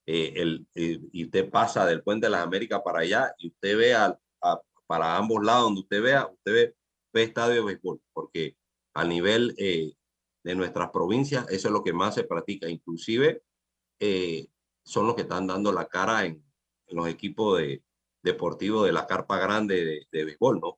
Eh, 0.06 0.34
el, 0.36 0.68
eh, 0.76 1.00
y 1.12 1.26
usted 1.26 1.50
pasa 1.50 1.86
del 1.86 2.04
Puente 2.04 2.28
de 2.28 2.32
las 2.32 2.42
Américas 2.42 2.82
para 2.84 3.00
allá 3.00 3.34
y 3.38 3.48
usted 3.48 3.78
ve 3.78 3.96
a, 3.96 4.20
para 4.86 5.18
ambos 5.18 5.44
lados 5.44 5.64
donde 5.64 5.82
usted 5.82 6.02
vea, 6.02 6.28
usted 6.28 6.54
ve, 6.54 6.76
ve 7.14 7.24
estadio 7.24 7.56
de 7.56 7.62
béisbol, 7.62 8.02
porque 8.12 8.58
a 8.94 9.06
nivel 9.06 9.56
de 9.56 10.56
nuestras 10.56 10.92
provincias 10.92 11.50
eso 11.50 11.68
es 11.70 11.72
lo 11.72 11.84
que 11.84 11.94
más 11.94 12.16
se 12.16 12.26
practica. 12.26 12.70
Inclusive 12.70 13.42
son 14.84 15.08
los 15.08 15.16
que 15.16 15.22
están 15.22 15.48
dando 15.48 15.72
la 15.72 15.88
cara 15.88 16.26
en, 16.26 16.44
los 16.90 17.08
equipos 17.08 17.60
de, 17.60 17.82
deportivos 18.22 18.86
de 18.86 18.92
la 18.92 19.08
carpa 19.08 19.40
grande 19.40 19.84
de, 19.84 20.08
de 20.12 20.26
béisbol, 20.26 20.60
¿no? 20.60 20.78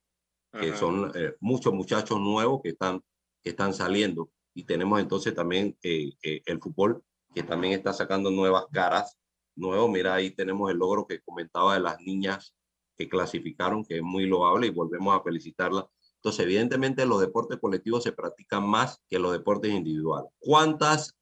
Que 0.60 0.76
son 0.76 1.12
eh, 1.16 1.36
muchos 1.40 1.74
muchachos 1.74 2.20
nuevos 2.20 2.62
que 2.62 2.70
están, 2.70 3.02
que 3.44 3.50
están 3.52 3.74
saliendo. 3.74 4.30
Y 4.54 4.64
tenemos 4.64 5.00
entonces 5.00 5.34
también 5.34 5.78
eh, 5.84 6.14
eh, 6.24 6.42
el 6.46 6.60
fútbol, 6.60 7.04
que 7.34 7.44
también 7.44 7.74
está 7.74 7.94
sacando 7.94 8.32
nuevas 8.32 8.66
caras. 8.72 9.18
Nuevo, 9.56 9.88
mira, 9.88 10.14
ahí 10.14 10.32
tenemos 10.32 10.72
el 10.72 10.78
logro 10.78 11.06
que 11.08 11.22
comentaba 11.22 11.74
de 11.74 11.82
las 11.82 12.00
niñas 12.00 12.56
que 12.98 13.10
clasificaron, 13.10 13.84
que 13.84 13.98
es 13.98 14.04
muy 14.04 14.26
loable 14.26 14.68
y 14.68 14.72
volvemos 14.72 15.16
a 15.16 15.24
felicitarla. 15.24 15.88
Entonces, 16.16 16.46
evidentemente, 16.46 17.06
los 17.06 17.22
deportes 17.22 17.60
colectivos 17.60 18.04
se 18.04 18.14
practican 18.14 18.68
más 18.68 19.02
que 19.10 19.20
los 19.20 19.32
deportes 19.32 19.72
individuales. 19.72 20.32
¿Cuántas 20.40 21.16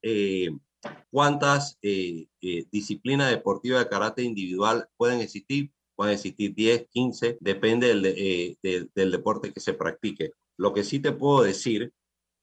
¿Cuántas 1.10 1.80
disciplinas 1.80 3.30
deportivas 3.30 3.80
de 3.80 3.90
carácter 3.90 4.26
individual 4.26 4.90
pueden 4.98 5.22
existir? 5.22 5.72
Pueden 6.04 6.16
existir 6.16 6.54
10, 6.54 6.88
15, 6.90 7.38
depende 7.40 7.88
del, 7.88 8.06
eh, 8.06 8.58
del 8.62 9.10
deporte 9.10 9.54
que 9.54 9.62
se 9.62 9.74
practique. 9.74 10.34
Lo 10.58 10.74
que 10.74 10.84
sí 10.84 11.00
te 11.00 11.14
puedo 11.14 11.44
decir 11.44 11.94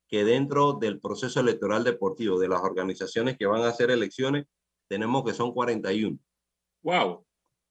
que 0.09 0.25
dentro 0.25 0.73
del 0.73 0.99
proceso 0.99 1.41
electoral 1.41 1.85
deportivo 1.85 2.39
de 2.39 2.49
las 2.49 2.63
organizaciones 2.63 3.37
que 3.37 3.45
van 3.45 3.61
a 3.61 3.69
hacer 3.69 3.91
elecciones, 3.91 4.47
tenemos 4.89 5.27
que 5.27 5.35
son 5.35 5.53
41. 5.53 6.19
¡Wow! 6.83 7.27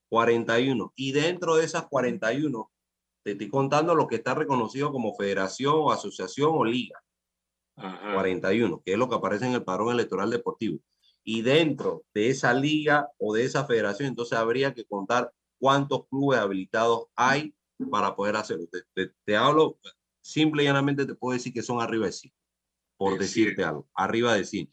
41. 0.10 0.94
Y 0.96 1.12
dentro 1.12 1.56
de 1.56 1.66
esas 1.66 1.88
41, 1.88 2.72
te 3.24 3.32
estoy 3.32 3.50
contando 3.50 3.96
lo 3.96 4.06
que 4.06 4.18
está 4.18 4.36
reconocido 4.36 4.92
como 4.92 5.16
federación 5.16 5.74
o 5.76 5.92
asociación 5.92 6.52
o 6.54 6.66
liga. 6.66 7.02
41, 8.14 8.84
que 8.86 8.92
es 8.92 8.98
lo 9.00 9.10
que 9.10 9.16
aparece 9.16 9.48
en 9.48 9.54
el 9.54 9.64
padrón 9.64 9.92
electoral 9.92 10.30
deportivo. 10.30 10.78
Y 11.24 11.42
dentro 11.42 12.04
de 12.14 12.30
esa 12.30 12.54
liga 12.54 13.10
o 13.18 13.34
de 13.34 13.46
esa 13.46 13.66
federación, 13.66 14.10
entonces 14.10 14.38
habría 14.38 14.76
que 14.76 14.86
contar 14.86 15.34
cuántos 15.60 16.08
clubes 16.08 16.40
habilitados 16.40 17.08
hay 17.16 17.54
para 17.92 18.16
poder 18.16 18.36
hacerlo. 18.36 18.66
Te, 18.94 19.12
te, 19.26 19.36
hablo, 19.36 19.78
simple 20.22 20.64
y 20.64 20.66
llanamente 20.66 21.06
te 21.06 21.16
puedo 21.16 21.34
decir 21.34 21.54
que 21.54 21.62
son 21.62 21.82
arriba 21.82 22.06
de 22.06 22.12
100, 22.12 22.34
por 22.98 23.20
decirte 23.20 23.64
algo, 23.64 23.88
arriba 23.94 24.34
de 24.34 24.46
100. 24.46 24.70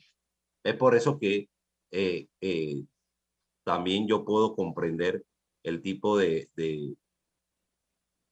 Es 0.65 0.75
por 0.75 0.95
eso 0.95 1.19
que 1.19 1.49
eh, 1.93 2.29
eh, 2.41 2.83
también 3.65 4.07
yo 4.09 4.25
puedo 4.25 4.55
comprender 4.55 5.25
el 5.63 5.83
tipo 5.83 6.17
de, 6.17 6.49
de, 6.55 6.97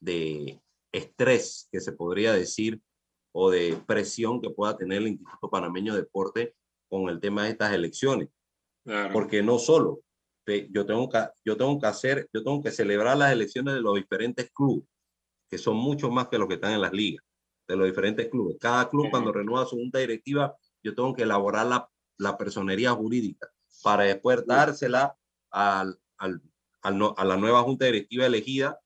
de 0.00 0.60
estrés 0.92 1.68
que 1.70 1.80
se 1.80 1.92
podría 1.92 2.32
decir 2.32 2.80
o 3.32 3.50
de 3.50 3.76
presión 3.86 4.40
que 4.40 4.50
pueda 4.50 4.76
tener 4.76 4.98
el 4.98 5.08
Instituto 5.08 5.50
Panameño 5.50 5.94
de 5.94 6.02
Deporte 6.02 6.54
con 6.88 7.08
el 7.08 7.20
tema 7.20 7.44
de 7.44 7.50
estas 7.50 7.72
elecciones. 7.72 8.28
Porque 9.12 9.42
no 9.42 9.58
solo 9.58 10.00
yo 10.46 10.86
tengo, 10.86 11.08
que, 11.08 11.26
yo 11.44 11.56
tengo 11.56 11.78
que 11.80 11.86
hacer, 11.86 12.28
yo 12.32 12.42
tengo 12.42 12.62
que 12.62 12.70
celebrar 12.70 13.16
las 13.16 13.32
elecciones 13.32 13.74
de 13.74 13.80
los 13.80 13.94
diferentes 13.94 14.50
clubes, 14.52 14.84
que 15.50 15.58
son 15.58 15.76
mucho 15.76 16.10
más 16.10 16.28
que 16.28 16.38
los 16.38 16.48
que 16.48 16.54
están 16.54 16.72
en 16.72 16.80
las 16.80 16.92
ligas, 16.92 17.24
de 17.66 17.76
los 17.76 17.86
diferentes 17.86 18.28
clubes. 18.28 18.56
Cada 18.60 18.88
club 18.88 19.10
cuando 19.10 19.32
renueva 19.32 19.66
su 19.66 19.76
junta 19.76 19.98
directiva, 19.98 20.54
yo 20.82 20.94
tengo 20.94 21.14
que 21.14 21.22
elaborar 21.22 21.66
la, 21.66 21.88
la 22.18 22.36
personería 22.36 22.92
jurídica 22.92 23.48
para 23.82 24.04
después 24.04 24.46
dársela 24.46 25.16
al, 25.50 25.98
al, 26.18 26.42
a 26.82 27.24
la 27.24 27.36
nueva 27.36 27.62
junta 27.62 27.86
directiva 27.86 28.26
elegida 28.26 28.78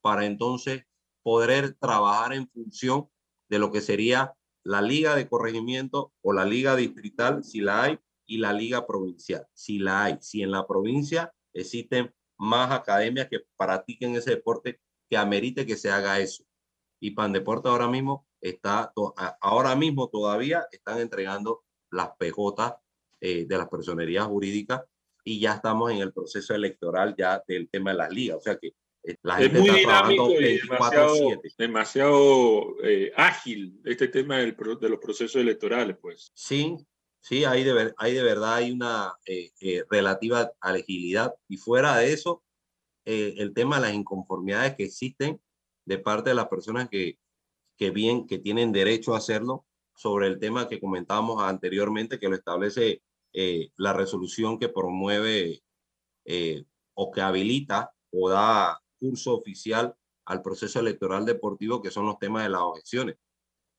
para 0.00 0.26
entonces 0.26 0.84
poder 1.22 1.74
trabajar 1.74 2.32
en 2.34 2.48
función 2.48 3.08
de 3.48 3.58
lo 3.58 3.70
que 3.70 3.80
sería 3.80 4.34
la 4.62 4.80
liga 4.80 5.14
de 5.14 5.28
corregimiento 5.28 6.12
o 6.22 6.32
la 6.32 6.44
liga 6.44 6.74
distrital, 6.76 7.44
si 7.44 7.60
la 7.60 7.82
hay, 7.82 7.98
y 8.26 8.38
la 8.38 8.52
liga 8.52 8.86
provincial, 8.86 9.46
si 9.52 9.78
la 9.78 10.04
hay. 10.04 10.18
Si 10.20 10.42
en 10.42 10.50
la 10.50 10.66
provincia 10.66 11.32
existen 11.52 12.12
más 12.38 12.70
academias 12.72 13.28
que 13.28 13.40
practiquen 13.56 14.16
ese 14.16 14.30
deporte, 14.30 14.80
que 15.08 15.16
amerite 15.16 15.66
que 15.66 15.76
se 15.76 15.90
haga 15.90 16.20
eso. 16.20 16.44
Y 17.00 17.12
Pandeporte 17.12 17.68
ahora 17.68 17.88
mismo 17.88 18.26
está, 18.40 18.92
ahora 19.40 19.76
mismo 19.76 20.08
todavía 20.08 20.66
están 20.72 21.00
entregando 21.00 21.64
las 21.90 22.10
PJ 22.18 22.80
eh, 23.20 23.46
de 23.46 23.58
las 23.58 23.68
personerías 23.68 24.26
jurídicas 24.26 24.82
y 25.24 25.40
ya 25.40 25.54
estamos 25.54 25.90
en 25.90 25.98
el 25.98 26.12
proceso 26.12 26.54
electoral 26.54 27.14
ya 27.16 27.42
del 27.46 27.68
tema 27.68 27.92
de 27.92 27.96
las 27.96 28.10
ligas. 28.10 28.38
O 28.38 28.40
sea 28.40 28.58
que 28.58 28.74
eh, 29.02 29.16
la 29.22 29.36
gente 29.36 29.58
es 29.58 29.64
muy 29.64 29.70
está 29.70 29.82
trabajando 29.82 30.30
y 30.30 30.58
24/7. 30.58 30.62
demasiado, 30.68 31.14
demasiado 31.58 32.84
eh, 32.84 33.12
ágil 33.16 33.80
este 33.84 34.08
tema 34.08 34.38
del 34.38 34.56
de 34.56 34.88
los 34.88 34.98
procesos 34.98 35.36
electorales, 35.36 35.96
pues. 36.00 36.30
Sí, 36.34 36.76
sí, 37.24 37.44
hay 37.44 37.64
de, 37.64 37.72
ver- 37.72 37.94
hay 37.96 38.12
de 38.12 38.22
verdad 38.22 38.54
hay 38.56 38.70
una 38.70 39.14
eh, 39.26 39.50
eh, 39.60 39.84
relativa 39.88 40.52
agilidad. 40.60 41.34
Y 41.48 41.56
fuera 41.56 41.96
de 41.96 42.12
eso, 42.12 42.44
eh, 43.06 43.34
el 43.38 43.54
tema 43.54 43.76
de 43.76 43.82
las 43.82 43.94
inconformidades 43.94 44.76
que 44.76 44.84
existen 44.84 45.40
de 45.86 45.98
parte 45.98 46.30
de 46.30 46.36
las 46.36 46.48
personas 46.48 46.88
que, 46.90 47.18
que 47.78 47.90
bien, 47.90 48.26
que 48.26 48.38
tienen 48.38 48.72
derecho 48.72 49.14
a 49.14 49.18
hacerlo, 49.18 49.64
sobre 49.96 50.26
el 50.26 50.38
tema 50.38 50.68
que 50.68 50.80
comentábamos 50.80 51.42
anteriormente, 51.42 52.18
que 52.18 52.28
lo 52.28 52.36
establece 52.36 53.02
eh, 53.32 53.70
la 53.76 53.92
resolución 53.92 54.58
que 54.58 54.68
promueve 54.68 55.62
eh, 56.26 56.64
o 56.94 57.10
que 57.10 57.20
habilita 57.22 57.92
o 58.12 58.28
da 58.28 58.80
curso 59.00 59.34
oficial 59.34 59.94
al 60.26 60.42
proceso 60.42 60.80
electoral 60.80 61.24
deportivo, 61.24 61.80
que 61.80 61.90
son 61.90 62.06
los 62.06 62.18
temas 62.18 62.42
de 62.42 62.50
las 62.50 62.60
objeciones, 62.62 63.16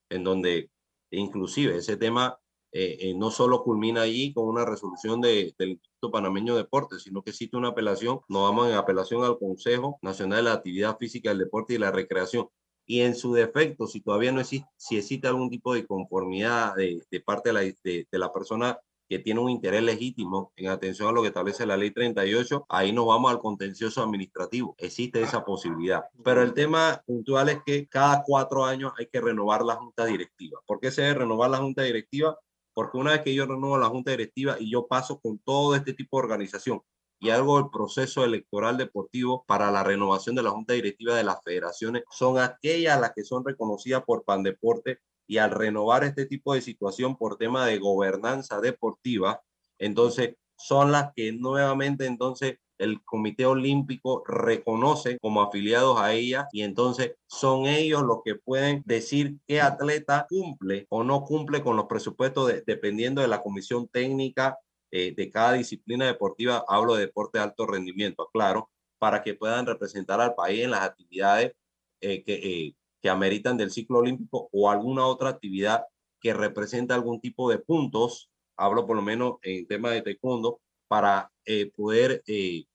en 0.09 0.23
donde 0.23 0.71
inclusive 1.11 1.77
ese 1.77 1.97
tema 1.97 2.39
eh, 2.77 2.97
eh, 2.99 3.13
no 3.15 3.31
solo 3.31 3.63
culmina 3.63 4.01
allí 4.01 4.33
con 4.33 4.45
una 4.47 4.65
resolución 4.65 5.21
de- 5.21 5.53
del 5.57 5.69
Instituto 5.71 6.11
Panameño 6.11 6.55
de 6.55 6.63
Deportes, 6.63 7.03
sino 7.03 7.23
que 7.23 7.29
existe 7.31 7.55
una 7.57 7.69
apelación, 7.69 8.19
nos 8.27 8.41
vamos 8.43 8.67
en 8.69 8.75
apelación 8.75 9.23
al 9.23 9.39
Consejo 9.39 9.97
Nacional 10.01 10.39
de 10.39 10.43
la 10.43 10.53
Actividad 10.53 10.97
Física, 10.97 11.31
el 11.31 11.39
Deporte 11.39 11.73
y 11.73 11.77
la 11.77 11.91
Recreación. 11.91 12.47
Y 12.85 13.01
en 13.01 13.15
su 13.15 13.33
defecto, 13.33 13.87
si 13.87 14.01
todavía 14.01 14.31
no 14.31 14.41
existe, 14.41 14.67
si 14.77 14.97
existe 14.97 15.27
algún 15.27 15.49
tipo 15.49 15.73
de 15.73 15.87
conformidad 15.87 16.75
de, 16.75 17.01
de 17.09 17.19
parte 17.21 17.49
de 17.49 17.53
la, 17.53 17.61
de, 17.61 18.07
de 18.11 18.19
la 18.19 18.31
persona 18.31 18.77
que 19.07 19.19
tiene 19.19 19.39
un 19.39 19.51
interés 19.51 19.83
legítimo 19.83 20.51
en 20.55 20.67
atención 20.69 21.07
a 21.07 21.11
lo 21.11 21.21
que 21.21 21.27
establece 21.27 21.65
la 21.67 21.77
ley 21.77 21.91
38, 21.91 22.65
ahí 22.69 22.91
nos 22.91 23.05
vamos 23.05 23.31
al 23.31 23.39
contencioso 23.39 24.01
administrativo. 24.01 24.75
Existe 24.79 25.21
esa 25.21 25.45
posibilidad. 25.45 26.05
Pero 26.23 26.41
el 26.41 26.53
tema 26.55 27.01
puntual 27.05 27.49
es 27.49 27.59
que 27.63 27.87
cada 27.87 28.23
cuatro 28.25 28.65
años 28.65 28.93
hay 28.97 29.07
que 29.07 29.21
renovar 29.21 29.63
la 29.63 29.75
junta 29.75 30.05
directiva. 30.05 30.59
¿Por 30.65 30.79
qué 30.79 30.89
se 30.91 31.03
debe 31.03 31.19
renovar 31.19 31.51
la 31.51 31.57
junta 31.59 31.83
directiva? 31.83 32.37
Porque 32.75 32.97
una 32.97 33.13
vez 33.13 33.21
que 33.21 33.33
yo 33.33 33.47
renuevo 33.47 33.79
la 33.79 33.87
junta 33.87 34.11
directiva 34.11 34.57
y 34.59 34.69
yo 34.69 34.85
paso 34.85 35.19
con 35.19 35.39
todo 35.39 35.75
este 35.75 35.93
tipo 35.93 36.17
de 36.17 36.25
organización 36.25 36.81
y 37.19 37.29
hago 37.29 37.57
el 37.57 37.69
proceso 37.71 38.23
electoral 38.25 38.77
deportivo 38.77 39.45
para 39.47 39.71
la 39.71 39.83
renovación 39.83 40.35
de 40.35 40.43
la 40.43 40.51
junta 40.51 40.73
directiva 40.73 41.15
de 41.15 41.23
las 41.23 41.41
federaciones, 41.43 42.03
son 42.11 42.37
aquellas 42.37 42.99
las 42.99 43.13
que 43.13 43.23
son 43.23 43.45
reconocidas 43.45 44.03
por 44.03 44.25
Pandeporte 44.25 44.99
y 45.25 45.37
al 45.37 45.51
renovar 45.51 46.03
este 46.03 46.25
tipo 46.25 46.53
de 46.53 46.61
situación 46.61 47.17
por 47.17 47.37
tema 47.37 47.65
de 47.65 47.79
gobernanza 47.79 48.59
deportiva, 48.59 49.41
entonces 49.79 50.35
son 50.57 50.91
las 50.91 51.13
que 51.15 51.31
nuevamente 51.31 52.05
entonces 52.05 52.59
el 52.77 53.03
Comité 53.03 53.45
Olímpico 53.45 54.23
reconoce 54.27 55.17
como 55.19 55.41
afiliados 55.41 55.99
a 55.99 56.13
ella 56.13 56.47
y 56.51 56.63
entonces 56.63 57.15
son 57.27 57.65
ellos 57.67 58.03
los 58.03 58.19
que 58.23 58.35
pueden 58.35 58.83
decir 58.85 59.37
qué 59.47 59.61
atleta 59.61 60.25
cumple 60.29 60.85
o 60.89 61.03
no 61.03 61.23
cumple 61.23 61.61
con 61.63 61.75
los 61.77 61.85
presupuestos 61.87 62.47
de- 62.47 62.63
dependiendo 62.65 63.21
de 63.21 63.27
la 63.27 63.41
comisión 63.41 63.87
técnica 63.87 64.57
eh, 64.91 65.13
de 65.15 65.29
cada 65.31 65.53
disciplina 65.53 66.05
deportiva. 66.05 66.63
Hablo 66.67 66.95
de 66.95 67.01
deporte 67.07 67.37
de 67.37 67.43
alto 67.45 67.65
rendimiento, 67.67 68.29
claro, 68.33 68.69
para 68.97 69.23
que 69.23 69.33
puedan 69.35 69.65
representar 69.65 70.21
al 70.21 70.35
país 70.35 70.63
en 70.63 70.71
las 70.71 70.81
actividades 70.81 71.53
eh, 72.01 72.23
que, 72.23 72.33
eh, 72.35 72.75
que 73.01 73.09
ameritan 73.09 73.57
del 73.57 73.71
ciclo 73.71 73.99
olímpico 73.99 74.49
o 74.51 74.69
alguna 74.69 75.05
otra 75.05 75.29
actividad 75.29 75.85
que 76.21 76.33
represente 76.33 76.93
algún 76.93 77.19
tipo 77.21 77.49
de 77.49 77.59
puntos, 77.59 78.29
hablo 78.57 78.85
por 78.87 78.95
lo 78.95 79.01
menos 79.01 79.35
en 79.43 79.67
tema 79.67 79.91
de 79.91 80.01
taekwondo, 80.01 80.59
para 80.87 81.31
eh, 81.45 81.71
poder 81.71 82.23
eh, 82.27 82.65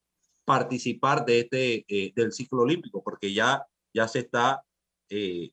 participar 0.45 1.25
de 1.25 1.41
este, 1.41 1.85
eh, 1.87 2.13
del 2.15 2.33
ciclo 2.33 2.63
olímpico, 2.63 3.03
porque 3.05 3.33
ya, 3.33 3.65
ya 3.95 4.09
se 4.09 4.19
está 4.19 4.65
eh, 5.09 5.53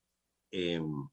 em, 0.51 1.08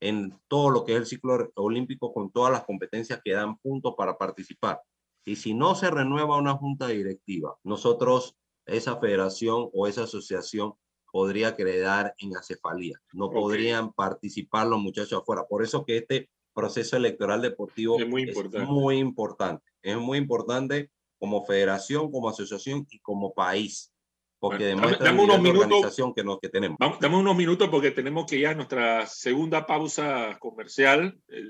en 0.00 0.36
todo 0.48 0.70
lo 0.70 0.84
que 0.84 0.94
es 0.94 0.98
el 0.98 1.06
ciclo 1.06 1.52
olímpico 1.54 2.12
con 2.12 2.32
todas 2.32 2.52
las 2.52 2.64
competencias 2.64 3.20
que 3.24 3.32
dan 3.32 3.56
puntos 3.58 3.94
para 3.96 4.18
participar. 4.18 4.80
Y 5.24 5.36
si 5.36 5.54
no 5.54 5.76
se 5.76 5.90
renueva 5.90 6.36
una 6.36 6.54
junta 6.54 6.88
directiva, 6.88 7.56
nosotros, 7.62 8.36
esa 8.66 8.96
federación 8.96 9.70
o 9.72 9.86
esa 9.86 10.04
asociación 10.04 10.74
podría 11.12 11.54
quedar 11.54 12.14
en 12.18 12.36
acefalía. 12.36 13.00
No 13.12 13.30
podrían 13.30 13.92
participar 13.92 14.66
los 14.66 14.80
muchachos 14.80 15.22
afuera. 15.22 15.46
Por 15.48 15.62
eso 15.62 15.84
que 15.84 15.98
este 15.98 16.30
proceso 16.52 16.96
electoral 16.96 17.42
deportivo 17.42 17.96
Es 17.98 18.08
muy 18.08 18.22
importante. 18.22 18.66
muy 18.66 18.96
importante. 18.98 19.64
Es 19.84 19.96
muy 19.96 20.18
importante 20.18 20.90
como 21.18 21.44
federación, 21.44 22.10
como 22.10 22.28
asociación 22.28 22.86
y 22.90 22.98
como 23.00 23.32
país. 23.32 23.92
Porque 24.40 24.72
Bueno, 24.74 24.80
demuestra 24.82 25.06
dame 25.06 25.22
nivel 25.22 25.30
unos 25.30 25.42
minutos. 25.42 25.66
organización 25.68 26.14
que, 26.14 26.24
nos, 26.24 26.38
que 26.40 26.48
tenemos. 26.48 26.76
Vamos, 26.78 26.98
dame 27.00 27.16
unos 27.16 27.36
minutos 27.36 27.68
porque 27.70 27.90
tenemos 27.92 28.26
que 28.26 28.36
ir 28.36 28.46
a 28.48 28.54
nuestra 28.54 29.06
segunda 29.06 29.66
pausa 29.66 30.36
comercial. 30.40 31.16
eh, 31.28 31.42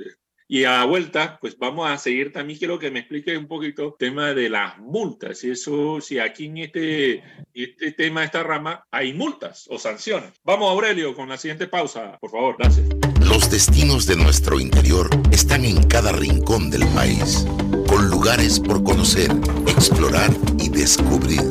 y 0.46 0.64
a 0.64 0.72
la 0.80 0.84
vuelta, 0.84 1.38
pues 1.40 1.56
vamos 1.56 1.88
a 1.88 1.96
seguir. 1.96 2.30
También 2.30 2.58
quiero 2.58 2.78
que 2.78 2.90
me 2.90 2.98
explique 3.00 3.36
un 3.36 3.48
poquito 3.48 3.84
el 3.86 3.92
tema 3.98 4.34
de 4.34 4.50
las 4.50 4.78
multas. 4.78 5.38
Si 5.38 5.50
eso, 5.50 6.02
si 6.02 6.18
aquí 6.18 6.44
en 6.44 6.58
este, 6.58 7.22
este 7.54 7.92
tema, 7.92 8.22
esta 8.24 8.42
rama, 8.42 8.86
hay 8.90 9.14
multas 9.14 9.64
o 9.70 9.78
sanciones. 9.78 10.32
Vamos, 10.44 10.70
Aurelio, 10.70 11.14
con 11.16 11.30
la 11.30 11.38
siguiente 11.38 11.66
pausa, 11.66 12.18
por 12.20 12.30
favor. 12.30 12.56
Gracias. 12.58 12.86
Los 13.26 13.50
destinos 13.50 14.04
de 14.06 14.16
nuestro 14.16 14.60
interior 14.60 15.08
están 15.32 15.64
en 15.64 15.82
cada 15.88 16.12
rincón 16.12 16.70
del 16.70 16.86
país, 16.88 17.46
con 17.94 18.10
lugares 18.10 18.58
por 18.58 18.82
conocer, 18.82 19.30
explorar 19.68 20.28
y 20.58 20.68
descubrir. 20.68 21.44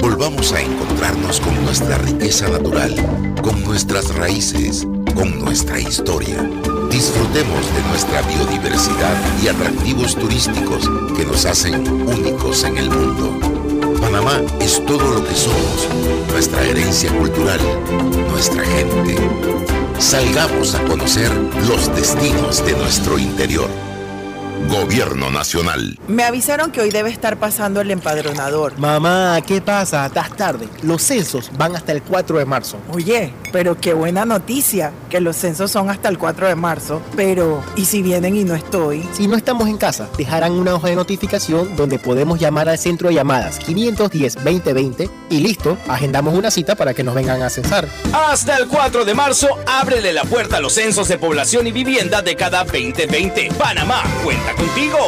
Volvamos 0.00 0.50
a 0.52 0.62
encontrarnos 0.62 1.38
con 1.38 1.62
nuestra 1.66 1.98
riqueza 1.98 2.48
natural, 2.48 2.94
con 3.42 3.62
nuestras 3.62 4.14
raíces, 4.14 4.86
con 5.14 5.38
nuestra 5.38 5.78
historia. 5.78 6.42
Disfrutemos 6.90 7.74
de 7.74 7.82
nuestra 7.90 8.22
biodiversidad 8.22 9.16
y 9.42 9.48
atractivos 9.48 10.16
turísticos 10.16 10.90
que 11.14 11.26
nos 11.26 11.44
hacen 11.44 11.86
únicos 12.08 12.64
en 12.64 12.78
el 12.78 12.88
mundo. 12.88 13.38
Panamá 14.00 14.40
es 14.60 14.82
todo 14.86 15.12
lo 15.12 15.28
que 15.28 15.34
somos, 15.34 15.88
nuestra 16.32 16.64
herencia 16.64 17.14
cultural, 17.18 17.60
nuestra 18.30 18.64
gente. 18.64 19.14
Salgamos 19.98 20.74
a 20.74 20.82
conocer 20.84 21.30
los 21.68 21.94
destinos 21.94 22.64
de 22.64 22.72
nuestro 22.72 23.18
interior. 23.18 23.85
Gobierno 24.68 25.30
Nacional. 25.30 25.98
Me 26.08 26.24
avisaron 26.24 26.70
que 26.70 26.80
hoy 26.80 26.90
debe 26.90 27.10
estar 27.10 27.38
pasando 27.38 27.80
el 27.80 27.90
empadronador. 27.90 28.78
Mamá, 28.78 29.40
¿qué 29.46 29.60
pasa? 29.60 30.06
Estás 30.06 30.34
tarde. 30.36 30.68
Los 30.82 31.02
censos 31.02 31.50
van 31.56 31.76
hasta 31.76 31.92
el 31.92 32.02
4 32.02 32.38
de 32.38 32.44
marzo. 32.44 32.78
Oye, 32.92 33.32
pero 33.52 33.78
qué 33.78 33.94
buena 33.94 34.24
noticia, 34.24 34.92
que 35.10 35.20
los 35.20 35.36
censos 35.36 35.70
son 35.70 35.90
hasta 35.90 36.08
el 36.08 36.18
4 36.18 36.48
de 36.48 36.54
marzo. 36.54 37.02
Pero, 37.16 37.62
¿y 37.76 37.84
si 37.84 38.02
vienen 38.02 38.36
y 38.36 38.44
no 38.44 38.54
estoy? 38.54 39.08
Si 39.12 39.28
no 39.28 39.36
estamos 39.36 39.68
en 39.68 39.76
casa, 39.76 40.08
dejarán 40.16 40.52
una 40.52 40.74
hoja 40.74 40.88
de 40.88 40.96
notificación 40.96 41.76
donde 41.76 41.98
podemos 41.98 42.40
llamar 42.40 42.68
al 42.68 42.78
centro 42.78 43.08
de 43.08 43.14
llamadas 43.14 43.60
510-2020 43.60 45.10
y 45.30 45.40
listo, 45.40 45.76
agendamos 45.88 46.34
una 46.34 46.50
cita 46.50 46.74
para 46.74 46.94
que 46.94 47.02
nos 47.02 47.14
vengan 47.14 47.42
a 47.42 47.50
censar. 47.50 47.88
Hasta 48.12 48.56
el 48.56 48.68
4 48.68 49.04
de 49.04 49.14
marzo, 49.14 49.48
ábrele 49.66 50.12
la 50.12 50.24
puerta 50.24 50.58
a 50.58 50.60
los 50.60 50.74
censos 50.74 51.08
de 51.08 51.18
población 51.18 51.66
y 51.66 51.72
vivienda 51.72 52.22
de 52.22 52.36
cada 52.36 52.64
2020. 52.64 53.50
Panamá, 53.58 54.02
cuenta 54.24 54.45
contigo. 54.54 54.98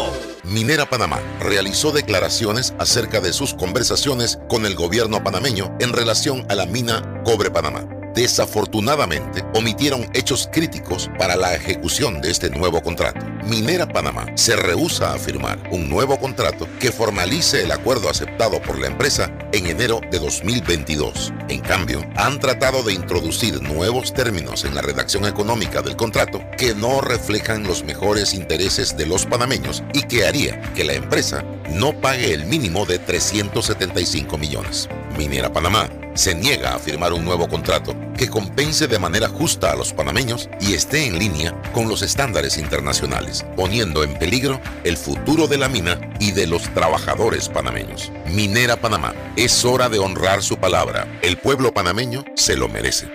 Minera 0.45 0.89
Panamá 0.89 1.21
realizó 1.41 1.93
declaraciones 1.93 2.75
acerca 2.79 3.21
de 3.21 3.33
sus 3.33 3.55
conversaciones 3.55 4.39
con 4.49 4.65
el 4.67 4.75
gobierno 4.75 5.23
panameño 5.23 5.77
en 5.81 5.93
relación 5.93 6.47
a 6.49 6.55
la 6.55 6.67
mina 6.67 7.23
Cobre 7.25 7.51
Panamá 7.51 7.98
desafortunadamente 8.19 9.45
omitieron 9.55 10.11
hechos 10.13 10.49
críticos 10.53 11.09
para 11.21 11.37
la 11.37 11.55
ejecución 11.55 12.21
de 12.21 12.33
este 12.33 12.51
nuevo 12.51 12.83
contrato. 12.83 13.25
Minera 13.45 13.87
Panamá 13.87 14.27
se 14.35 14.57
rehúsa 14.57 15.15
a 15.15 15.19
firmar 15.19 15.57
un 15.71 15.89
nuevo 15.89 16.19
contrato 16.19 16.67
que 16.81 16.91
formalice 16.91 17.63
el 17.63 17.71
acuerdo 17.71 18.11
aceptado 18.11 18.61
por 18.61 18.77
la 18.81 18.89
empresa 18.89 19.33
en 19.53 19.69
enero 19.69 20.01
de 20.11 20.19
2022. 20.19 21.33
En 21.49 21.61
cambio, 21.61 22.05
han 22.17 22.41
tratado 22.41 22.83
de 22.83 22.93
introducir 22.93 23.63
nuevos 23.63 24.13
términos 24.13 24.65
en 24.65 24.75
la 24.75 24.83
redacción 24.83 25.25
económica 25.25 25.81
del 25.81 25.95
contrato 25.95 26.43
que 26.59 26.75
no 26.75 27.01
reflejan 27.01 27.63
los 27.69 27.85
mejores 27.85 28.35
intereses 28.35 28.97
de 28.97 29.07
los 29.07 29.27
panameños 29.27 29.85
y 29.95 30.03
que 30.03 30.27
haría 30.27 30.61
que 30.75 30.83
la 30.83 30.95
empresa 30.95 31.45
no 31.71 31.93
pague 31.93 32.35
el 32.35 32.47
mínimo 32.47 32.85
de 32.85 32.99
375 32.99 34.37
millones. 34.39 34.89
Minera 35.17 35.53
Panamá 35.53 35.89
se 36.15 36.35
niega 36.35 36.75
a 36.75 36.79
firmar 36.79 37.13
un 37.13 37.25
nuevo 37.25 37.49
contrato 37.49 37.95
que 38.17 38.29
compense 38.29 38.89
de 38.89 38.99
manera 38.99 39.29
justa 39.29 39.73
a 39.73 39.77
los 39.77 39.93
panameños 39.93 40.49
y 40.61 40.75
esté 40.75 41.07
en 41.07 41.19
línea 41.19 41.61
con 41.73 41.89
los 41.89 42.03
estándares 42.03 42.59
internacionales, 42.59 43.45
poniendo 43.57 44.03
en 44.03 44.19
peligro 44.19 44.61
el 44.85 44.97
futuro 44.97 45.47
de 45.47 45.59
la 45.59 45.69
mina 45.69 46.01
y 46.19 46.33
de 46.33 46.47
los 46.47 46.63
trabajadores 46.75 47.49
panameños. 47.49 48.11
Minera 48.27 48.77
Panamá, 48.77 49.15
es 49.37 49.65
hora 49.65 49.89
de 49.89 49.99
honrar 49.99 50.43
su 50.43 50.57
palabra. 50.57 51.07
El 51.23 51.39
pueblo 51.39 51.73
panameño 51.73 52.25
se 52.35 52.57
lo 52.57 52.69
merece. 52.69 53.09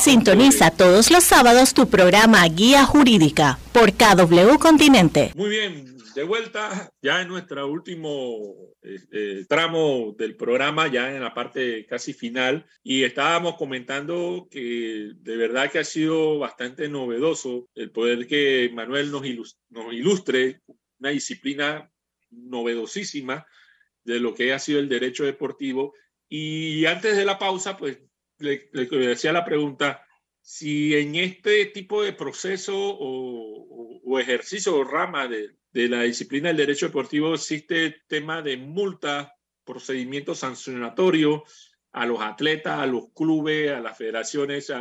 Sintoniza 0.00 0.70
todos 0.70 1.10
los 1.10 1.24
sábados 1.24 1.74
tu 1.74 1.88
programa 1.88 2.46
Guía 2.48 2.86
Jurídica 2.86 3.58
por 3.72 3.92
KW 3.92 4.58
Continente. 4.58 5.32
Muy 5.34 5.50
bien, 5.50 5.93
de 6.14 6.22
vuelta 6.22 6.90
ya 7.02 7.20
en 7.20 7.28
nuestro 7.28 7.66
último 7.66 8.74
eh, 8.82 9.44
tramo 9.48 10.14
del 10.16 10.36
programa, 10.36 10.88
ya 10.88 11.14
en 11.14 11.22
la 11.22 11.34
parte 11.34 11.84
casi 11.86 12.12
final, 12.12 12.66
y 12.82 13.02
estábamos 13.02 13.56
comentando 13.56 14.46
que 14.50 15.12
de 15.16 15.36
verdad 15.36 15.70
que 15.70 15.80
ha 15.80 15.84
sido 15.84 16.38
bastante 16.38 16.88
novedoso 16.88 17.68
el 17.74 17.90
poder 17.90 18.26
que 18.26 18.70
Manuel 18.72 19.10
nos, 19.10 19.22
nos 19.70 19.92
ilustre 19.92 20.60
una 20.98 21.10
disciplina 21.10 21.90
novedosísima 22.30 23.46
de 24.04 24.20
lo 24.20 24.34
que 24.34 24.52
ha 24.52 24.58
sido 24.58 24.80
el 24.80 24.88
derecho 24.88 25.24
deportivo. 25.24 25.94
Y 26.28 26.86
antes 26.86 27.16
de 27.16 27.24
la 27.24 27.38
pausa, 27.38 27.76
pues 27.76 27.98
le, 28.38 28.68
le 28.72 28.86
decía 28.86 29.32
la 29.32 29.44
pregunta, 29.44 30.04
si 30.40 30.94
en 30.94 31.14
este 31.14 31.66
tipo 31.66 32.02
de 32.02 32.12
proceso 32.12 32.74
o, 32.76 34.00
o 34.04 34.18
ejercicio 34.20 34.76
o 34.76 34.84
rama 34.84 35.26
de, 35.26 35.56
de 35.74 35.88
la 35.88 36.02
disciplina 36.02 36.48
del 36.48 36.58
derecho 36.58 36.86
deportivo 36.86 37.34
existe 37.34 38.02
tema 38.06 38.40
de 38.40 38.56
multa, 38.56 39.34
procedimiento 39.64 40.34
sancionatorio 40.34 41.42
a 41.90 42.06
los 42.06 42.20
atletas, 42.20 42.78
a 42.78 42.86
los 42.86 43.12
clubes, 43.12 43.72
a 43.72 43.80
las 43.80 43.98
federaciones. 43.98 44.72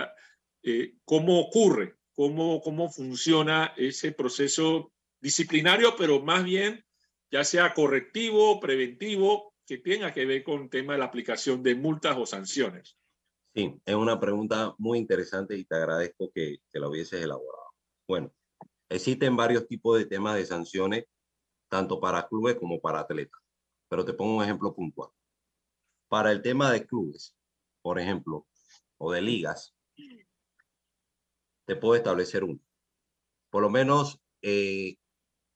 Eh, 0.62 0.94
¿Cómo 1.04 1.40
ocurre? 1.40 1.96
¿Cómo, 2.14 2.62
¿Cómo 2.62 2.92
funciona 2.92 3.74
ese 3.76 4.12
proceso 4.12 4.94
disciplinario, 5.20 5.96
pero 5.98 6.22
más 6.22 6.44
bien 6.44 6.86
ya 7.32 7.44
sea 7.44 7.74
correctivo, 7.74 8.60
preventivo, 8.60 9.56
que 9.66 9.80
tenga 9.80 10.14
que 10.14 10.26
ver 10.28 10.44
con 10.44 10.64
el 10.64 10.70
tema 10.70 10.94
de 10.94 11.00
la 11.00 11.06
aplicación 11.06 11.64
de 11.64 11.74
multas 11.74 12.16
o 12.18 12.28
sanciones? 12.28 13.00
Sí, 13.56 13.74
es 13.84 13.96
una 13.96 14.20
pregunta 14.20 14.76
muy 14.78 15.00
interesante 15.00 15.58
y 15.58 15.66
te 15.66 15.76
agradezco 15.76 16.32
que 16.32 16.60
la 16.74 16.88
hubieses 16.88 17.24
elaborado. 17.24 17.72
Bueno, 18.08 18.32
Existen 18.94 19.36
varios 19.36 19.68
tipos 19.68 19.98
de 19.98 20.06
temas 20.06 20.36
de 20.36 20.46
sanciones, 20.46 21.06
tanto 21.68 22.00
para 22.00 22.28
clubes 22.28 22.58
como 22.58 22.80
para 22.80 23.00
atletas. 23.00 23.42
Pero 23.90 24.06
te 24.06 24.14
pongo 24.14 24.38
un 24.38 24.44
ejemplo 24.44 24.72
puntual. 24.76 25.10
Para 26.08 26.32
el 26.32 26.44
tema 26.44 26.72
de 26.72 26.86
clubes, 26.86 27.36
por 27.82 28.00
ejemplo, 28.00 28.46
o 29.00 29.12
de 29.12 29.24
ligas, 29.24 29.76
te 31.66 31.76
puedo 31.76 31.96
establecer 31.96 32.44
uno. 32.44 32.60
Por 33.50 33.64
lo 33.64 33.72
menos, 33.72 34.22
eh, 34.44 34.98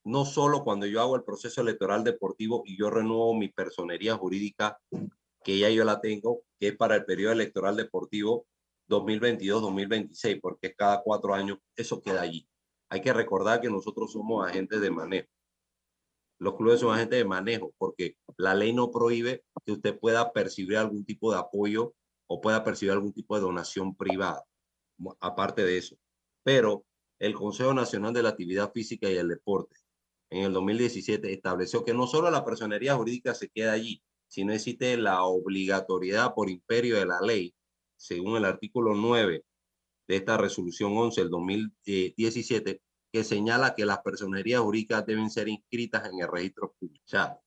no 0.03 0.25
solo 0.25 0.63
cuando 0.63 0.87
yo 0.87 0.99
hago 0.99 1.15
el 1.15 1.23
proceso 1.23 1.61
electoral 1.61 2.03
deportivo 2.03 2.63
y 2.65 2.75
yo 2.75 2.89
renuevo 2.89 3.35
mi 3.35 3.49
personería 3.49 4.15
jurídica, 4.15 4.79
que 5.43 5.59
ya 5.59 5.69
yo 5.69 5.83
la 5.83 6.01
tengo, 6.01 6.41
que 6.59 6.69
es 6.69 6.75
para 6.75 6.95
el 6.95 7.05
periodo 7.05 7.33
electoral 7.33 7.75
deportivo 7.75 8.47
2022-2026, 8.89 10.39
porque 10.41 10.73
cada 10.73 11.03
cuatro 11.03 11.35
años 11.35 11.59
eso 11.75 12.01
queda 12.01 12.21
allí 12.21 12.49
hay 12.89 13.01
que 13.01 13.13
recordar 13.13 13.61
que 13.61 13.69
nosotros 13.69 14.11
somos 14.11 14.47
agentes 14.47 14.81
de 14.81 14.91
manejo. 14.91 15.27
Los 16.39 16.55
clubes 16.55 16.79
son 16.79 16.93
agentes 16.93 17.19
de 17.19 17.25
manejo 17.25 17.73
porque 17.77 18.15
la 18.37 18.53
ley 18.53 18.73
no 18.73 18.91
prohíbe 18.91 19.43
que 19.65 19.71
usted 19.73 19.97
pueda 19.99 20.31
percibir 20.31 20.77
algún 20.77 21.03
tipo 21.03 21.31
de 21.31 21.39
apoyo 21.39 21.95
o 22.27 22.41
pueda 22.41 22.63
percibir 22.63 22.91
algún 22.91 23.13
tipo 23.13 23.35
de 23.35 23.41
donación 23.41 23.95
privada, 23.95 24.43
aparte 25.19 25.63
de 25.63 25.77
eso. 25.77 25.97
Pero 26.43 26.85
el 27.19 27.33
Consejo 27.33 27.73
Nacional 27.73 28.13
de 28.13 28.23
la 28.23 28.29
Actividad 28.29 28.71
Física 28.71 29.09
y 29.09 29.15
el 29.15 29.29
Deporte 29.29 29.75
en 30.29 30.43
el 30.43 30.53
2017 30.53 31.33
estableció 31.33 31.83
que 31.83 31.93
no 31.93 32.05
solo 32.05 32.29
la 32.29 32.45
personería 32.45 32.95
jurídica 32.95 33.33
se 33.33 33.49
queda 33.49 33.73
allí, 33.73 34.03
sino 34.27 34.53
existe 34.53 34.97
la 34.97 35.23
obligatoriedad 35.23 36.35
por 36.35 36.49
imperio 36.49 36.97
de 36.97 37.05
la 37.05 37.21
ley, 37.21 37.55
según 37.95 38.37
el 38.37 38.45
artículo 38.45 38.93
9 38.93 39.43
de 40.07 40.15
esta 40.15 40.37
resolución 40.37 40.97
11 40.97 41.21
del 41.21 41.29
2017 41.29 42.81
que 43.11 43.23
señala 43.23 43.75
que 43.75 43.85
las 43.85 43.99
personerías 43.99 44.61
jurídicas 44.61 45.05
deben 45.05 45.29
ser 45.29 45.47
inscritas 45.47 46.09
en 46.09 46.19
el 46.19 46.27
registro 46.27 46.75
público. 46.79 47.03
O 47.05 47.09
sea, 47.09 47.39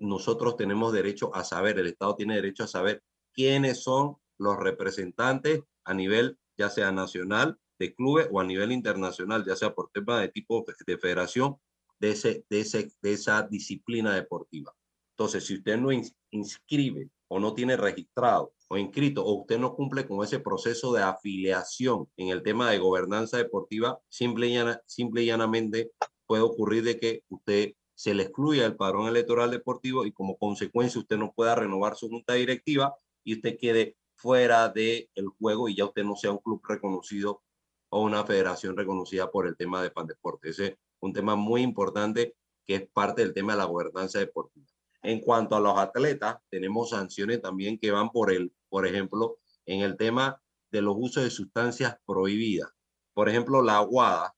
nosotros 0.00 0.56
tenemos 0.56 0.92
derecho 0.92 1.34
a 1.34 1.44
saber, 1.44 1.78
el 1.78 1.86
Estado 1.86 2.16
tiene 2.16 2.36
derecho 2.36 2.64
a 2.64 2.68
saber 2.68 3.02
quiénes 3.32 3.82
son 3.82 4.16
los 4.38 4.56
representantes 4.56 5.62
a 5.84 5.94
nivel 5.94 6.38
ya 6.56 6.68
sea 6.68 6.92
nacional 6.92 7.58
de 7.78 7.94
clubes 7.94 8.28
o 8.30 8.40
a 8.40 8.44
nivel 8.44 8.72
internacional, 8.72 9.44
ya 9.46 9.56
sea 9.56 9.74
por 9.74 9.90
tema 9.90 10.20
de 10.20 10.28
tipo 10.28 10.64
de 10.86 10.98
federación 10.98 11.56
de, 11.98 12.10
ese, 12.10 12.44
de, 12.50 12.60
ese, 12.60 12.92
de 13.00 13.12
esa 13.12 13.42
disciplina 13.42 14.14
deportiva. 14.14 14.74
Entonces, 15.14 15.46
si 15.46 15.54
usted 15.54 15.78
no 15.78 15.88
inscribe 16.30 17.10
o 17.28 17.40
no 17.40 17.54
tiene 17.54 17.76
registrado 17.76 18.52
o 18.72 18.78
inscrito 18.78 19.24
o 19.24 19.40
usted 19.40 19.58
no 19.58 19.74
cumple 19.74 20.06
con 20.06 20.22
ese 20.22 20.38
proceso 20.38 20.92
de 20.92 21.02
afiliación 21.02 22.08
en 22.16 22.28
el 22.28 22.44
tema 22.44 22.70
de 22.70 22.78
gobernanza 22.78 23.36
deportiva, 23.36 24.00
simple 24.08 24.46
y, 24.46 25.26
llanamente 25.26 25.90
puede 26.24 26.42
ocurrir 26.42 26.84
de 26.84 27.00
que 27.00 27.24
usted 27.28 27.72
se 27.94 28.14
le 28.14 28.22
excluya 28.22 28.64
el 28.66 28.76
padrón 28.76 29.08
electoral 29.08 29.50
deportivo 29.50 30.06
y 30.06 30.12
como 30.12 30.38
consecuencia 30.38 31.00
usted 31.00 31.18
no 31.18 31.32
pueda 31.32 31.56
renovar 31.56 31.96
su 31.96 32.08
junta 32.08 32.34
directiva 32.34 32.94
y 33.24 33.34
usted 33.34 33.58
quede 33.58 33.96
fuera 34.14 34.68
del 34.68 35.10
el 35.16 35.26
juego 35.40 35.68
y 35.68 35.74
ya 35.74 35.86
usted 35.86 36.04
no 36.04 36.14
sea 36.14 36.30
un 36.30 36.38
club 36.38 36.62
reconocido 36.64 37.42
o 37.88 38.02
una 38.02 38.24
federación 38.24 38.76
reconocida 38.76 39.32
por 39.32 39.48
el 39.48 39.56
tema 39.56 39.82
de 39.82 39.90
Pandeporte. 39.90 40.50
Ese 40.50 40.66
es 40.66 40.78
un 41.00 41.12
tema 41.12 41.34
muy 41.34 41.62
importante 41.62 42.36
que 42.64 42.76
es 42.76 42.88
parte 42.88 43.22
del 43.22 43.34
tema 43.34 43.54
de 43.54 43.58
la 43.58 43.64
gobernanza 43.64 44.20
deportiva. 44.20 44.68
En 45.02 45.20
cuanto 45.20 45.56
a 45.56 45.60
los 45.60 45.76
atletas, 45.76 46.36
tenemos 46.50 46.90
sanciones 46.90 47.42
también 47.42 47.78
que 47.78 47.90
van 47.90 48.10
por 48.10 48.30
el, 48.30 48.52
por 48.70 48.86
ejemplo, 48.86 49.38
en 49.66 49.80
el 49.80 49.96
tema 49.96 50.40
de 50.70 50.80
los 50.80 50.96
usos 50.98 51.24
de 51.24 51.30
sustancias 51.30 51.98
prohibidas. 52.06 52.70
Por 53.12 53.28
ejemplo, 53.28 53.62
la 53.62 53.76
aguada, 53.76 54.34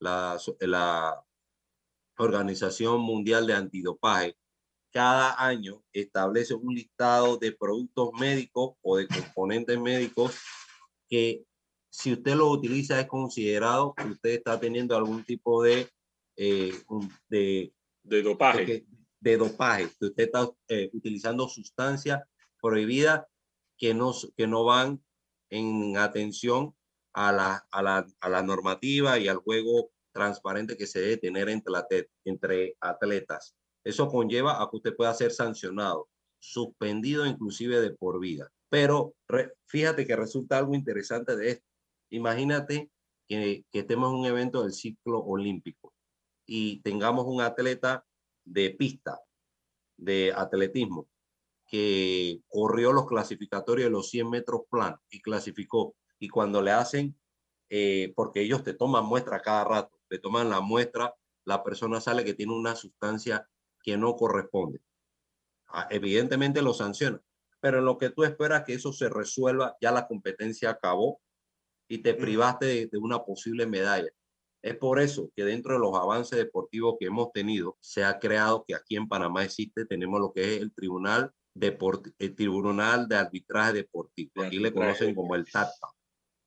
la, 0.00 0.38
la 0.60 1.24
Organización 2.18 3.00
Mundial 3.00 3.46
de 3.46 3.54
Antidopaje, 3.54 4.36
cada 4.92 5.42
año 5.42 5.82
establece 5.92 6.54
un 6.54 6.74
listado 6.74 7.36
de 7.38 7.52
productos 7.52 8.10
médicos 8.18 8.74
o 8.82 8.96
de 8.96 9.06
componentes 9.06 9.78
médicos 9.80 10.38
que 11.08 11.44
si 11.88 12.12
usted 12.12 12.34
lo 12.34 12.50
utiliza 12.50 13.00
es 13.00 13.06
considerado 13.06 13.94
que 13.94 14.04
usted 14.04 14.30
está 14.30 14.58
teniendo 14.58 14.96
algún 14.96 15.24
tipo 15.24 15.62
de, 15.62 15.88
eh, 16.36 16.72
de, 17.28 17.72
de 18.02 18.22
dopaje 18.22 18.86
de 19.26 19.36
dopaje, 19.36 19.86
usted 19.86 20.12
está 20.16 20.48
eh, 20.68 20.88
utilizando 20.92 21.48
sustancias 21.48 22.22
prohibidas 22.60 23.24
que 23.78 23.94
no, 23.94 24.12
que 24.36 24.46
no 24.46 24.64
van 24.64 25.02
en 25.50 25.96
atención 25.96 26.74
a 27.12 27.32
la, 27.32 27.66
a, 27.70 27.82
la, 27.82 28.06
a 28.20 28.28
la 28.28 28.42
normativa 28.42 29.18
y 29.18 29.28
al 29.28 29.38
juego 29.38 29.90
transparente 30.12 30.76
que 30.76 30.86
se 30.86 31.00
debe 31.00 31.16
tener 31.18 31.48
entre, 31.48 31.72
la, 31.72 31.86
entre 32.24 32.76
atletas. 32.80 33.54
Eso 33.84 34.08
conlleva 34.08 34.62
a 34.62 34.68
que 34.70 34.76
usted 34.76 34.96
pueda 34.96 35.14
ser 35.14 35.30
sancionado, 35.30 36.08
suspendido 36.38 37.26
inclusive 37.26 37.80
de 37.80 37.90
por 37.90 38.20
vida. 38.20 38.50
Pero 38.68 39.14
fíjate 39.66 40.06
que 40.06 40.16
resulta 40.16 40.58
algo 40.58 40.74
interesante 40.74 41.36
de 41.36 41.50
esto. 41.50 41.66
Imagínate 42.10 42.90
que, 43.28 43.64
que 43.70 43.78
estemos 43.80 44.10
en 44.10 44.20
un 44.20 44.26
evento 44.26 44.62
del 44.62 44.72
ciclo 44.72 45.20
olímpico 45.20 45.92
y 46.46 46.80
tengamos 46.80 47.26
un 47.26 47.40
atleta 47.40 48.04
de 48.44 48.70
pista 48.70 49.20
de 49.96 50.32
atletismo 50.34 51.08
que 51.66 52.40
corrió 52.48 52.92
los 52.92 53.06
clasificatorios 53.06 53.86
de 53.86 53.90
los 53.90 54.08
100 54.10 54.30
metros 54.30 54.62
plan 54.70 54.96
y 55.10 55.20
clasificó. 55.20 55.96
Y 56.18 56.28
cuando 56.28 56.62
le 56.62 56.70
hacen, 56.70 57.18
eh, 57.68 58.12
porque 58.14 58.40
ellos 58.42 58.62
te 58.62 58.74
toman 58.74 59.04
muestra 59.04 59.40
cada 59.40 59.64
rato, 59.64 59.98
te 60.08 60.18
toman 60.18 60.48
la 60.48 60.60
muestra 60.60 61.14
la 61.46 61.62
persona 61.62 62.00
sale 62.00 62.24
que 62.24 62.34
tiene 62.34 62.52
una 62.52 62.74
sustancia 62.74 63.48
que 63.82 63.96
no 63.96 64.16
corresponde. 64.16 64.80
Ah, 65.68 65.86
Evidentemente 65.90 66.60
lo 66.60 66.74
sanciona, 66.74 67.22
pero 67.60 67.78
en 67.78 67.84
lo 67.86 67.98
que 67.98 68.10
tú 68.10 68.24
esperas 68.24 68.64
que 68.64 68.74
eso 68.74 68.92
se 68.92 69.08
resuelva, 69.08 69.76
ya 69.80 69.92
la 69.92 70.06
competencia 70.06 70.70
acabó 70.70 71.20
y 71.88 71.98
te 71.98 72.14
privaste 72.14 72.66
de, 72.66 72.86
de 72.88 72.98
una 72.98 73.24
posible 73.24 73.64
medalla. 73.66 74.10
Es 74.60 74.76
por 74.76 74.98
eso 74.98 75.30
que 75.36 75.44
dentro 75.44 75.74
de 75.74 75.78
los 75.78 75.94
avances 75.94 76.36
deportivos 76.36 76.96
que 76.98 77.06
hemos 77.06 77.32
tenido, 77.32 77.76
se 77.80 78.02
ha 78.02 78.18
creado 78.18 78.64
que 78.66 78.74
aquí 78.74 78.96
en 78.96 79.06
Panamá 79.06 79.44
existe, 79.44 79.86
tenemos 79.86 80.20
lo 80.20 80.32
que 80.32 80.56
es 80.56 80.62
el 80.62 80.74
Tribunal, 80.74 81.32
Deport 81.58 82.08
el 82.18 82.34
Tribunal 82.34 83.08
de 83.08 83.16
Arbitraje 83.16 83.72
Deportivo. 83.72 84.42
Aquí 84.42 84.58
le 84.58 84.72
conocen 84.72 85.14
como 85.14 85.34
el 85.34 85.50
TATPA. 85.50 85.88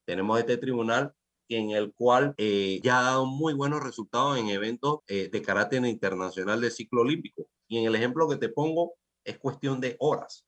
Tenemos 0.05 0.39
este 0.39 0.57
tribunal 0.57 1.13
en 1.49 1.71
el 1.71 1.93
cual 1.93 2.35
eh, 2.37 2.79
ya 2.83 2.99
ha 2.99 3.03
dado 3.03 3.25
muy 3.25 3.53
buenos 3.53 3.81
resultados 3.81 4.37
en 4.37 4.49
eventos 4.49 4.99
eh, 5.07 5.29
de 5.31 5.41
carácter 5.41 5.83
internacional 5.83 6.61
de 6.61 6.69
ciclo 6.69 7.01
olímpico. 7.01 7.47
Y 7.67 7.79
en 7.79 7.85
el 7.85 7.95
ejemplo 7.95 8.29
que 8.29 8.37
te 8.37 8.49
pongo, 8.49 8.93
es 9.23 9.39
cuestión 9.39 9.81
de 9.81 9.95
horas. 9.99 10.45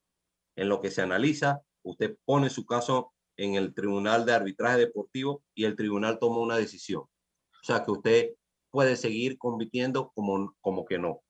En 0.55 0.69
lo 0.69 0.79
que 0.79 0.91
se 0.91 1.01
analiza, 1.01 1.61
usted 1.83 2.17
pone 2.25 2.49
su 2.49 2.65
caso 2.65 3.13
en 3.37 3.55
el 3.55 3.73
Tribunal 3.73 4.25
de 4.25 4.33
Arbitraje 4.33 4.77
Deportivo 4.77 5.43
y 5.55 5.65
el 5.65 5.75
tribunal 5.75 6.19
toma 6.19 6.39
una 6.39 6.57
decisión. 6.57 7.01
O 7.01 7.63
sea 7.63 7.83
que 7.83 7.91
usted 7.91 8.29
puede 8.69 8.95
seguir 8.95 9.37
compitiendo 9.39 10.11
como, 10.13 10.55
como 10.61 10.85
que 10.85 10.99
no. 10.99 11.21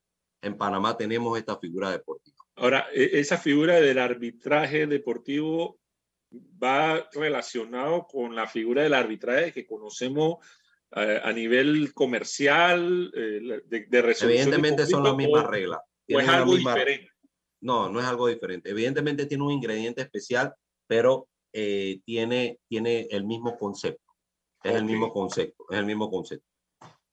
En 0.42 0.58
Panamá 0.58 0.96
tenemos 0.96 1.38
esta 1.38 1.58
figura 1.58 1.90
deportiva. 1.90 2.41
Ahora, 2.56 2.86
e- 2.92 3.10
esa 3.18 3.38
figura 3.38 3.80
del 3.80 3.98
arbitraje 3.98 4.86
deportivo 4.86 5.78
va 6.62 7.08
relacionado 7.12 8.06
con 8.06 8.34
la 8.34 8.46
figura 8.46 8.82
del 8.82 8.94
arbitraje 8.94 9.52
que 9.52 9.66
conocemos 9.66 10.36
eh, 10.96 11.20
a 11.22 11.32
nivel 11.32 11.92
comercial, 11.94 13.10
eh, 13.14 13.62
de, 13.66 13.86
de 13.86 14.02
resolución. 14.02 14.28
de 14.50 14.56
Evidentemente 14.56 14.86
son 14.86 15.04
las 15.04 15.16
mismas 15.16 15.46
reglas. 15.46 15.80
O 16.12 16.20
es 16.20 16.28
algo 16.28 16.52
misma- 16.52 16.74
diferente. 16.74 17.10
No, 17.62 17.88
no 17.88 18.00
es 18.00 18.06
algo 18.06 18.26
diferente. 18.28 18.70
Evidentemente 18.70 19.26
tiene 19.26 19.44
un 19.44 19.52
ingrediente 19.52 20.02
especial, 20.02 20.52
pero 20.86 21.28
eh, 21.52 22.00
tiene, 22.04 22.58
tiene 22.68 23.06
el 23.10 23.24
mismo 23.24 23.56
concepto. 23.56 24.02
Es 24.64 24.74
el 24.74 24.82
Ok. 24.84 24.90
mismo 24.90 25.12
concepto, 25.12 25.64
es 25.70 25.78
el 25.78 25.86
mismo 25.86 26.10
concepto. 26.10 26.46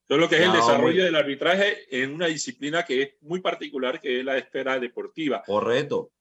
Todo 0.10 0.18
lo 0.18 0.28
que 0.28 0.38
es 0.38 0.41
el 0.41 0.47
Ya, 0.47 0.55
desarrollo 0.57 1.03
del 1.03 1.16
arbitraje 1.16 2.01
en 2.01 2.16
una 2.16 2.26
disciplina 2.26 2.84
que 2.84 3.01
es 3.03 3.10
muy 3.22 3.41
particular, 3.41 4.01
que 4.01 4.20
es 4.20 4.26
la 4.26 4.39
esfera 4.39 4.80
deportiva. 4.80 5.43
Correcto. 5.45 6.12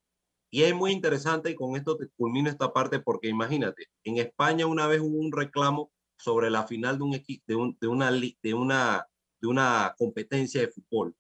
Y 0.51 0.62
es 0.64 0.74
muy 0.74 0.93
interesante 0.93 1.51
y 1.51 1.55
con 1.55 1.74
esto 1.74 1.97
te 1.97 2.09
culmino 2.16 2.51
esta 2.51 2.70
parte 2.72 3.01
porque 3.01 3.28
imagínate, 3.28 3.86
en 4.05 4.18
España 4.18 4.66
una 4.66 4.86
vez 4.86 5.01
hubo 5.01 5.16
un 5.18 5.32
reclamo 5.32 5.91
sobre 6.18 6.51
la 6.51 6.66
final 6.66 6.99
de 6.99 7.05
un 7.05 7.11
de, 7.47 7.55
un- 7.55 7.78
de 7.80 7.86
una 7.89 8.11
de 8.11 8.55
una 8.55 9.07
de 9.41 9.47
una 9.49 9.95
competencia 9.97 10.61
de 10.61 10.68
fútbol 10.68 11.14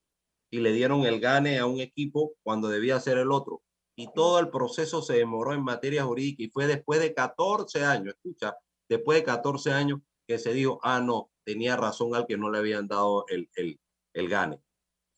y 0.50 0.58
le 0.60 0.72
dieron 0.72 1.06
el 1.06 1.20
gane 1.20 1.58
a 1.58 1.66
un 1.66 1.80
equipo 1.80 2.34
cuando 2.42 2.68
debía 2.68 3.00
ser 3.00 3.16
el 3.18 3.30
otro. 3.30 3.62
Y 3.96 4.12
todo 4.12 4.40
el 4.40 4.50
proceso 4.50 5.00
se 5.02 5.14
demoró 5.14 5.54
en 5.54 5.62
materia 5.62 6.04
jurídica 6.04 6.42
y 6.42 6.50
fue 6.50 6.66
después 6.66 7.00
de 7.00 7.14
14 7.14 7.84
años, 7.84 8.14
escucha, 8.14 8.56
después 8.88 9.18
de 9.18 9.24
14 9.24 9.72
años 9.72 10.00
que 10.28 10.38
se 10.38 10.52
dijo, 10.52 10.78
ah, 10.84 11.00
no, 11.00 11.30
tenía 11.44 11.76
razón 11.76 12.14
al 12.14 12.26
que 12.26 12.36
no 12.36 12.50
le 12.50 12.58
habían 12.58 12.86
dado 12.86 13.24
el, 13.28 13.50
el, 13.56 13.80
el 14.14 14.28
gane. 14.28 14.62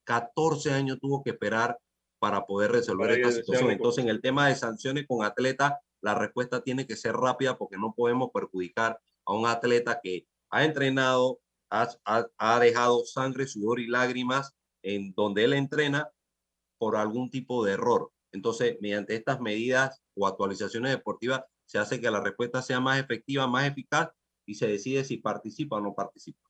14 0.04 0.72
años 0.72 0.98
tuvo 1.00 1.22
que 1.22 1.30
esperar 1.30 1.78
para 2.20 2.46
poder 2.46 2.72
resolver 2.72 3.08
Para 3.08 3.16
esta 3.16 3.28
situación. 3.40 3.70
Entonces, 3.76 4.04
en 4.04 4.10
el 4.10 4.20
tema 4.20 4.48
de 4.48 4.54
sanciones 4.56 5.06
con 5.08 5.24
atletas, 5.24 5.74
la 6.02 6.14
respuesta 6.14 6.62
tiene 6.62 6.86
que 6.86 6.96
ser 6.96 7.14
rápida 7.14 7.58
porque 7.58 7.76
no 7.76 7.94
podemos 7.94 8.30
perjudicar 8.32 9.00
a 9.26 9.32
un 9.34 9.46
atleta 9.46 10.00
que 10.02 10.26
ha 10.50 10.64
entrenado, 10.64 11.40
ha, 11.70 11.88
ha- 12.04 12.26
ha 12.38 12.60
dejado 12.60 13.04
sangre, 13.04 13.46
sudor 13.46 13.80
y 13.80 13.86
lágrimas 13.88 14.54
en 14.82 15.12
donde 15.14 15.44
él 15.44 15.52
entrena 15.54 16.10
por 16.78 16.96
algún 16.96 17.30
tipo 17.30 17.64
de 17.64 17.72
error. 17.72 18.12
Entonces, 18.32 18.76
mediante 18.80 19.14
estas 19.14 19.40
medidas 19.40 20.00
o 20.16 20.26
actualizaciones 20.26 20.92
deportivas, 20.92 21.42
se 21.66 21.78
hace 21.78 22.00
que 22.00 22.10
la 22.10 22.20
respuesta 22.20 22.62
sea 22.62 22.80
más 22.80 22.98
efectiva, 23.00 23.46
más 23.46 23.66
eficaz 23.66 24.10
y 24.46 24.54
se 24.54 24.66
decide 24.66 25.04
si 25.04 25.18
participa 25.18 25.76
o 25.76 25.80
no 25.80 25.94
participa. 25.94 26.48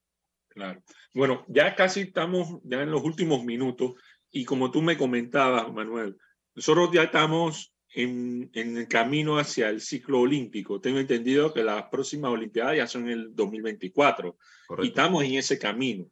Claro. 0.48 0.82
Bueno, 1.14 1.44
ya 1.48 1.74
casi 1.74 2.00
estamos 2.00 2.60
ya 2.64 2.82
en 2.82 2.90
los 2.90 3.02
últimos 3.02 3.44
minutos 3.44 3.94
y 4.30 4.44
como 4.44 4.70
tú 4.70 4.82
me 4.82 4.96
comentabas, 4.96 5.72
Manuel, 5.72 6.16
nosotros 6.54 6.90
ya 6.92 7.04
estamos 7.04 7.72
en, 7.94 8.50
en 8.54 8.76
el 8.76 8.88
camino 8.88 9.38
hacia 9.38 9.68
el 9.68 9.80
ciclo 9.80 10.20
olímpico. 10.20 10.80
Tengo 10.80 10.98
entendido 10.98 11.52
que 11.52 11.64
las 11.64 11.84
próximas 11.84 12.30
Olimpiadas 12.32 12.76
ya 12.76 12.86
son 12.86 13.04
en 13.04 13.10
el 13.10 13.34
2024 13.34 14.36
y 14.82 14.88
estamos 14.88 15.24
en 15.24 15.34
ese 15.34 15.58
camino. 15.58 16.10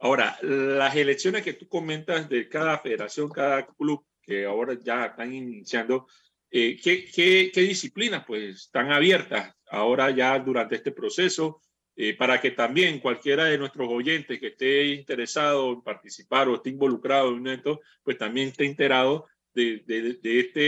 Ahora, 0.00 0.38
las 0.42 0.94
elecciones 0.94 1.42
que 1.42 1.54
tú 1.54 1.68
comentas 1.68 2.28
de 2.28 2.48
cada 2.48 2.78
federación, 2.78 3.28
cada 3.28 3.66
club 3.66 4.04
que 4.22 4.44
ahora 4.44 4.78
ya 4.80 5.06
están 5.06 5.32
iniciando, 5.32 6.06
eh, 6.50 6.76
¿qué, 6.82 7.04
qué, 7.14 7.50
qué 7.52 7.60
disciplinas 7.62 8.24
pues 8.26 8.56
están 8.66 8.90
abiertas 8.92 9.54
ahora 9.70 10.10
ya 10.10 10.38
durante 10.38 10.76
este 10.76 10.92
proceso? 10.92 11.60
eh, 12.00 12.16
para 12.16 12.40
que 12.40 12.52
también 12.52 13.00
cualquiera 13.00 13.46
de 13.46 13.58
nuestros 13.58 13.88
oyentes 13.90 14.38
que 14.38 14.46
esté 14.48 14.84
interesado 14.86 15.72
en 15.72 15.82
participar 15.82 16.48
o 16.48 16.54
esté 16.54 16.70
involucrado 16.70 17.36
en 17.36 17.44
esto, 17.48 17.80
pues 18.04 18.16
también 18.16 18.50
esté 18.50 18.66
enterado 18.66 19.26
de, 19.52 19.82
de- 19.84 20.12
de 20.22 20.38
este, 20.40 20.60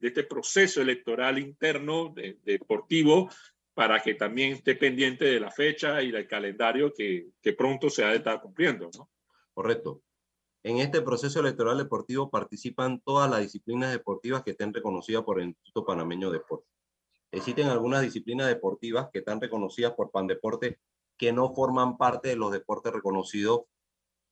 de 0.00 0.08
este 0.08 0.22
proceso 0.24 0.80
electoral 0.80 1.38
interno 1.38 2.14
de- 2.16 2.38
deportivo 2.42 3.28
para 3.74 4.00
que 4.02 4.14
también 4.14 4.54
esté 4.54 4.74
pendiente 4.76 5.26
de 5.26 5.38
la 5.38 5.50
fecha 5.50 6.02
y 6.02 6.10
del 6.10 6.26
calendario 6.26 6.94
que, 6.94 7.26
que 7.42 7.52
pronto 7.52 7.90
se 7.90 8.02
ha 8.02 8.08
de 8.12 8.16
estar 8.16 8.40
cumpliendo. 8.40 8.88
¿no? 8.96 9.10
Correcto. 9.52 10.00
En 10.64 10.78
este 10.78 11.02
proceso 11.02 11.40
electoral 11.40 11.76
deportivo 11.76 12.30
participan 12.30 12.98
todas 13.04 13.30
las 13.30 13.42
disciplinas 13.42 13.92
deportivas 13.92 14.42
que 14.42 14.52
estén 14.52 14.72
reconocidas 14.72 15.22
por 15.22 15.38
el 15.38 15.48
Instituto 15.48 15.84
Panameño 15.84 16.30
de 16.30 16.38
Deporte. 16.38 16.66
Existen 17.30 17.66
algunas 17.68 18.00
disciplinas 18.00 18.46
deportivas 18.46 19.10
que 19.12 19.18
están 19.18 19.42
reconocidas 19.42 19.92
por 19.92 20.10
Pandeporte 20.10 20.80
que 21.18 21.34
no 21.34 21.54
forman 21.54 21.98
parte 21.98 22.30
de 22.30 22.36
los 22.36 22.50
deportes 22.50 22.94
reconocidos 22.94 23.64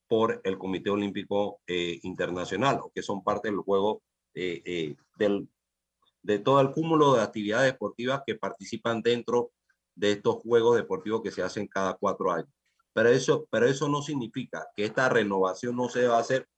por 0.09 0.41
el 0.45 0.57
Comité 0.57 0.89
Olímpico 0.89 1.61
eh, 1.67 2.01
Internacional 2.03 2.81
o 2.83 2.91
que 2.95 3.03
son 3.03 3.23
parte 3.23 3.49
del 3.49 3.59
juego 3.59 4.03
eh, 4.33 4.63
eh, 4.65 4.97
del, 5.19 5.51
de 6.23 6.39
todo 6.39 6.63
el 6.63 6.73
cúmulo 6.73 7.13
de 7.15 7.23
actividades 7.23 7.73
deportivas 7.73 8.23
que 8.27 8.37
participan 8.37 9.03
dentro 9.03 9.53
de 9.95 10.13
estos 10.13 10.37
juegos 10.37 10.77
deportivos 10.77 11.21
que 11.21 11.31
se 11.31 11.43
hacen 11.43 11.67
cada 11.69 11.93
cuatro 11.93 12.33
años. 12.33 12.49
Pero 12.95 13.09
eso, 13.09 13.47
pero 13.51 13.67
eso 13.67 13.89
no 13.89 14.03
significa 14.03 14.69
que 14.77 14.85
esta 14.85 15.09
renovación 15.09 15.77
no 15.77 15.89
se 15.89 16.07
va 16.07 16.17
a 16.17 16.21
hacer 16.21 16.49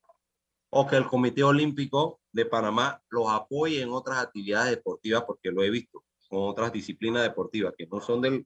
o 0.76 0.86
que 0.88 0.96
el 0.96 1.06
Comité 1.06 1.44
Olímpico 1.44 2.20
de 2.32 2.46
Panamá 2.46 3.00
los 3.08 3.30
apoye 3.30 3.80
en 3.80 3.90
otras 3.90 4.18
actividades 4.18 4.70
deportivas, 4.70 5.22
porque 5.24 5.52
lo 5.52 5.62
he 5.62 5.70
visto 5.70 6.04
con 6.28 6.48
otras 6.48 6.72
disciplinas 6.72 7.22
deportivas 7.22 7.74
que 7.78 7.86
no 7.86 8.00
son 8.00 8.20
del, 8.20 8.44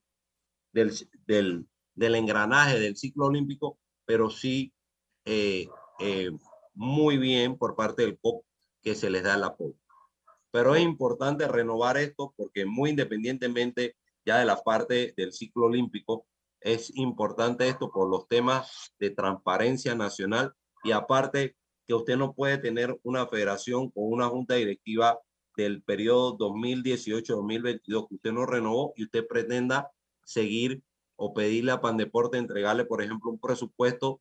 del, 0.73 1.67
del, 1.95 2.15
engranaje 2.15 2.79
del 2.79 2.99
ciclo 2.99 3.27
olímpico, 3.27 3.79
pero 4.05 4.29
sí 4.29 4.75
eh, 5.25 5.69
eh, 6.01 6.31
muy 6.75 7.17
bien 7.17 7.57
por 7.57 7.75
parte 7.75 8.03
del 8.03 8.19
COP 8.19 8.45
que 8.83 8.95
se 8.95 9.09
les 9.09 9.23
da 9.23 9.37
el 9.37 9.45
apoyo. 9.45 9.77
Pero 10.51 10.75
es 10.75 10.83
importante 10.83 11.49
renovar 11.49 11.97
esto 11.97 12.35
porque 12.37 12.67
muy 12.67 12.91
independientemente 12.91 13.97
ya 14.27 14.39
de 14.39 14.45
la 14.45 14.63
parte 14.63 15.15
del 15.17 15.33
ciclo 15.33 15.65
olímpico, 15.65 16.27
es 16.61 16.95
importante 16.97 17.69
esto 17.69 17.91
por 17.91 18.09
los 18.09 18.29
temas 18.29 18.93
de 18.99 19.11
transparencia 19.11 19.95
nacional 19.95 20.53
y 20.85 20.93
aparte 20.93 21.57
que 21.87 21.95
usted 21.95 22.17
no 22.17 22.35
puede 22.35 22.59
tener 22.59 22.99
una 23.03 23.27
federación 23.27 23.91
con 23.91 24.05
una 24.13 24.29
junta 24.29 24.55
directiva 24.55 25.19
del 25.57 25.83
periodo 25.83 26.37
2018-2022 26.39 28.09
que 28.09 28.15
usted 28.15 28.33
no 28.33 28.47
renovó 28.47 28.93
y 28.97 29.05
usted 29.05 29.27
pretenda 29.27 29.91
seguir 30.25 30.83
o 31.17 31.35
pedirle 31.35 31.73
a 31.73 31.81
Pandeporte 31.81 32.39
entregarle, 32.39 32.85
por 32.85 33.03
ejemplo, 33.03 33.31
un 33.31 33.41
presupuesto 33.41 34.21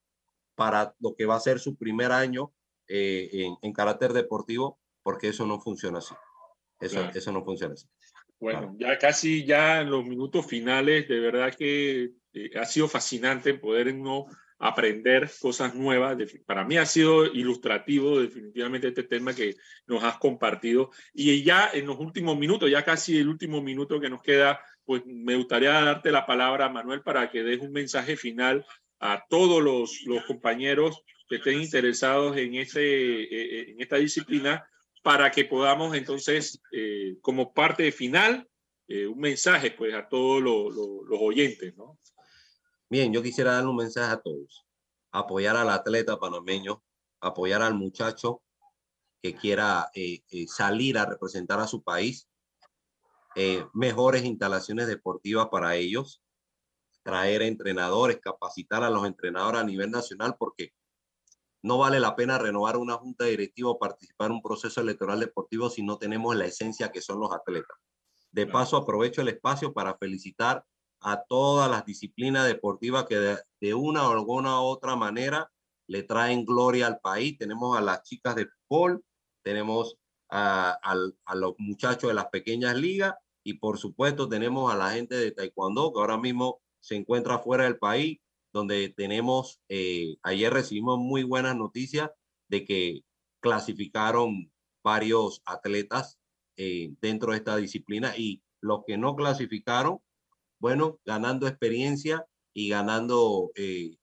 para 0.56 0.96
lo 1.00 1.14
que 1.16 1.26
va 1.28 1.36
a 1.36 1.40
ser 1.40 1.60
su 1.60 1.76
primer 1.76 2.12
año 2.12 2.52
eh, 2.88 3.30
en, 3.34 3.56
en, 3.62 3.74
carácter 3.74 4.14
deportivo, 4.14 4.80
porque 5.04 5.28
eso 5.28 5.46
no 5.46 5.60
funciona 5.60 6.00
así. 6.00 6.16
Eso, 6.80 6.96
Claro. 6.96 7.12
eso 7.14 7.32
no 7.32 7.44
funciona 7.44 7.74
así. 7.76 7.88
Bueno, 8.40 8.76
ya 8.80 8.98
casi 8.98 9.46
ya 9.46 9.82
en 9.82 9.92
los 9.92 10.06
minutos 10.06 10.46
finales, 10.46 11.08
de 11.08 11.20
verdad 11.20 11.54
que 11.56 12.12
eh, 12.34 12.52
ha 12.60 12.66
sido 12.66 12.88
fascinante 12.88 13.54
poder 13.56 13.88
uno 13.94 14.26
aprender 14.60 15.30
cosas 15.40 15.76
nuevas. 15.76 16.18
Para 16.46 16.64
mí 16.66 16.78
ha 16.78 16.86
sido 16.86 17.26
ilustrativo 17.26 18.20
definitivamente 18.20 18.88
este 18.88 19.04
tema 19.04 19.34
que 19.34 19.56
nos 19.86 20.04
has 20.04 20.18
compartido. 20.18 20.90
Y 21.14 21.44
ya 21.44 21.70
en 21.74 21.86
los 21.86 22.00
últimos 22.00 22.38
minutos, 22.38 22.70
ya 22.72 22.84
casi 22.84 23.18
el 23.18 23.28
último 23.28 23.62
minuto 23.62 24.00
que 24.00 24.10
nos 24.10 24.22
queda, 24.24 24.60
pues 24.84 25.04
me 25.06 25.36
gustaría 25.36 25.72
darte 25.74 26.12
la 26.12 26.26
palabra, 26.26 26.70
Manuel, 26.70 27.02
para 27.04 27.30
que 27.30 27.44
des 27.44 27.60
un 27.60 27.72
mensaje 27.72 28.18
final 28.18 28.66
a 29.00 29.24
todos 29.30 29.62
los, 29.62 30.02
los 30.06 30.24
compañeros 30.26 31.04
que 31.30 31.36
estén 31.36 31.62
interesados 31.62 32.36
en, 32.38 32.56
eh, 32.56 33.66
en 33.70 33.80
esta 33.82 33.98
disciplina 33.98 34.66
para 35.04 35.30
que 35.30 35.46
podamos 35.46 35.96
entonces, 35.96 36.62
eh, 36.72 37.18
como 37.22 37.54
parte 37.54 37.92
final, 37.92 38.48
eh, 38.88 39.06
un 39.06 39.20
mensaje 39.20 39.72
pues 39.72 39.94
a 39.94 40.08
todos 40.08 40.42
los, 40.42 40.74
los- 40.74 41.06
los 41.08 41.20
oyentes, 41.22 41.76
¿no? 41.78 42.00
Bien, 42.90 43.12
yo 43.12 43.22
quisiera 43.22 43.54
darle 43.54 43.70
un 43.70 43.76
mensaje 43.76 44.12
a 44.12 44.22
todos. 44.22 44.66
apoyar 45.12 45.56
al 45.56 45.70
atleta 45.70 46.20
panameño, 46.20 46.84
apoyar 47.22 47.62
al 47.62 47.74
muchacho 47.74 48.44
que 49.22 49.36
quiera 49.36 49.90
eh, 49.94 50.22
eh, 50.30 50.48
salir 50.48 50.98
a 50.98 51.06
representar 51.06 51.60
a 51.60 51.68
su 51.68 51.82
país, 51.84 52.30
eh, 53.36 53.66
mejores 53.74 54.24
instalaciones 54.26 54.88
deportivas 54.88 55.48
para 55.50 55.76
ellos, 55.76 56.22
traer 57.04 57.42
entrenadores, 57.42 58.20
capacitar 58.20 58.84
a 58.84 58.90
los 58.90 59.06
entrenadores 59.06 59.62
a 59.62 59.66
nivel 59.66 59.92
nacional, 59.92 60.36
porque 60.38 60.74
no 61.64 61.78
vale 61.78 62.00
la 62.00 62.16
pena 62.16 62.38
renovar 62.38 62.78
una 62.78 62.96
junta 62.96 63.26
directiva 63.26 63.72
o 63.72 63.80
participar 63.80 64.28
en 64.28 64.38
un 64.38 64.42
proceso 64.42 64.82
electoral 64.82 65.20
deportivo 65.20 65.70
si 65.70 65.84
no 65.84 65.98
tenemos 65.98 66.36
la 66.36 66.46
esencia 66.46 66.92
que 66.92 67.02
son 67.02 67.20
los 67.20 67.34
atletas. 67.34 67.78
De 68.32 68.46
paso, 68.46 68.78
aprovecho 68.78 69.22
el 69.22 69.30
espacio 69.30 69.74
para 69.74 69.98
felicitar 69.98 70.64
a 71.02 71.24
todas 71.24 71.70
las 71.70 71.86
disciplinas 71.86 72.48
deportivas 72.48 73.06
que 73.06 73.38
de, 73.62 73.74
una 73.74 74.08
o 74.08 74.12
alguna 74.12 74.62
otra 74.62 74.96
manera 74.96 75.52
le 75.88 76.04
traen 76.04 76.46
gloria 76.46 76.88
al 76.88 77.00
país. 77.00 77.38
Tenemos 77.38 77.78
a 77.78 77.82
las 77.82 78.04
chicas 78.04 78.36
de 78.36 78.48
fútbol, 78.68 79.04
tenemos 79.44 79.98
a, 80.30 80.80
los 81.36 81.56
muchachos 81.58 82.10
de 82.10 82.14
las 82.14 82.28
pequeñas 82.28 82.76
ligas 82.76 83.16
y 83.44 83.54
por 83.56 83.78
supuesto 83.78 84.28
tenemos 84.28 84.72
a 84.74 84.78
la 84.78 84.92
gente 84.92 85.16
de 85.16 85.32
taekwondo 85.32 85.94
que 85.94 86.00
ahora 86.00 86.18
mismo 86.18 86.60
se 86.80 86.96
encuentra 86.96 87.40
fuera 87.40 87.64
del 87.64 87.78
país, 87.78 88.20
donde 88.52 88.90
tenemos, 88.90 89.62
eh, 89.70 90.18
ayer 90.24 90.52
recibimos 90.52 91.00
muy 91.00 91.24
buenas 91.24 91.56
noticias 91.56 92.10
de 92.50 92.66
que 92.66 93.04
clasificaron 93.40 94.52
varios 94.84 95.42
atletas 95.46 96.18
eh, 96.58 96.94
dentro 97.02 97.32
de 97.32 97.38
esta 97.38 97.56
disciplina 97.58 98.18
y 98.18 98.42
los 98.62 98.84
que 98.86 98.98
no 98.98 99.16
clasificaron, 99.16 100.00
bueno, 100.60 101.00
ganando 101.06 101.48
experiencia 101.48 102.26
y 102.54 102.70
ganando 102.70 103.52
eh, 103.56 103.98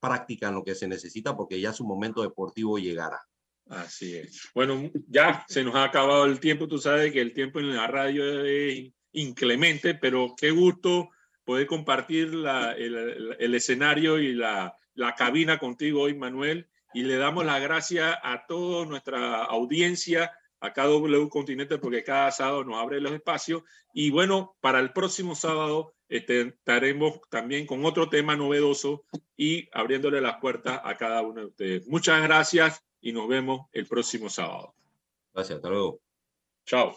práctica 0.00 0.48
en 0.48 0.54
lo 0.54 0.64
que 0.64 0.74
se 0.74 0.88
necesita 0.88 1.36
porque 1.36 1.60
ya 1.60 1.72
su 1.72 1.84
momento 1.84 2.22
deportivo 2.22 2.78
llegará. 2.78 3.20
Así 3.68 4.16
es. 4.16 4.50
Bueno, 4.54 4.90
ya 5.08 5.44
se 5.48 5.62
nos 5.62 5.74
ha 5.74 5.84
acabado 5.84 6.26
el 6.26 6.40
tiempo. 6.40 6.68
Tú 6.68 6.78
sabes 6.78 7.12
que 7.12 7.20
el 7.20 7.32
tiempo 7.32 7.60
en 7.60 7.74
la 7.74 7.86
radio 7.86 8.44
es 8.44 8.92
inclemente, 9.12 9.94
pero 9.94 10.34
qué 10.36 10.50
gusto 10.50 11.10
poder 11.44 11.66
compartir 11.66 12.34
la, 12.34 12.72
el, 12.72 13.36
el, 13.38 13.54
escenario 13.54 14.18
y 14.18 14.34
la, 14.34 14.76
la 14.94 15.14
cabina 15.14 15.58
contigo 15.58 16.02
hoy, 16.02 16.14
Manuel. 16.14 16.68
Y 16.94 17.04
le 17.04 17.16
damos 17.16 17.46
las 17.46 17.62
gracias 17.62 18.16
a 18.22 18.44
toda 18.46 18.84
nuestra 18.84 19.44
audiencia, 19.44 20.32
a 20.62 20.72
cada 20.72 20.88
W 20.88 21.28
Continente, 21.28 21.76
porque 21.76 22.04
cada 22.04 22.30
sábado 22.30 22.64
nos 22.64 22.76
abre 22.76 23.00
los 23.00 23.12
espacios. 23.12 23.62
Y 23.92 24.10
bueno, 24.10 24.56
para 24.60 24.78
el 24.78 24.92
próximo 24.92 25.34
sábado 25.34 25.92
este, 26.08 26.40
estaremos 26.42 27.20
también 27.30 27.66
con 27.66 27.84
otro 27.84 28.08
tema 28.08 28.36
novedoso 28.36 29.04
y 29.36 29.68
abriéndole 29.72 30.20
las 30.20 30.36
puertas 30.40 30.80
a 30.84 30.96
cada 30.96 31.20
uno 31.22 31.40
de 31.40 31.46
ustedes. 31.48 31.88
Muchas 31.88 32.22
gracias 32.22 32.82
y 33.00 33.12
nos 33.12 33.28
vemos 33.28 33.66
el 33.72 33.86
próximo 33.86 34.30
sábado. 34.30 34.74
Gracias, 35.34 35.56
hasta 35.56 35.68
luego. 35.68 36.00
Chao. 36.64 36.94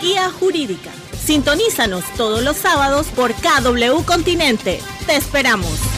Guía 0.00 0.30
Jurídica. 0.30 0.92
Sintonízanos 1.12 2.04
todos 2.16 2.42
los 2.42 2.56
sábados 2.56 3.08
por 3.08 3.32
KW 3.34 4.04
Continente. 4.06 4.80
Te 5.06 5.16
esperamos. 5.16 5.95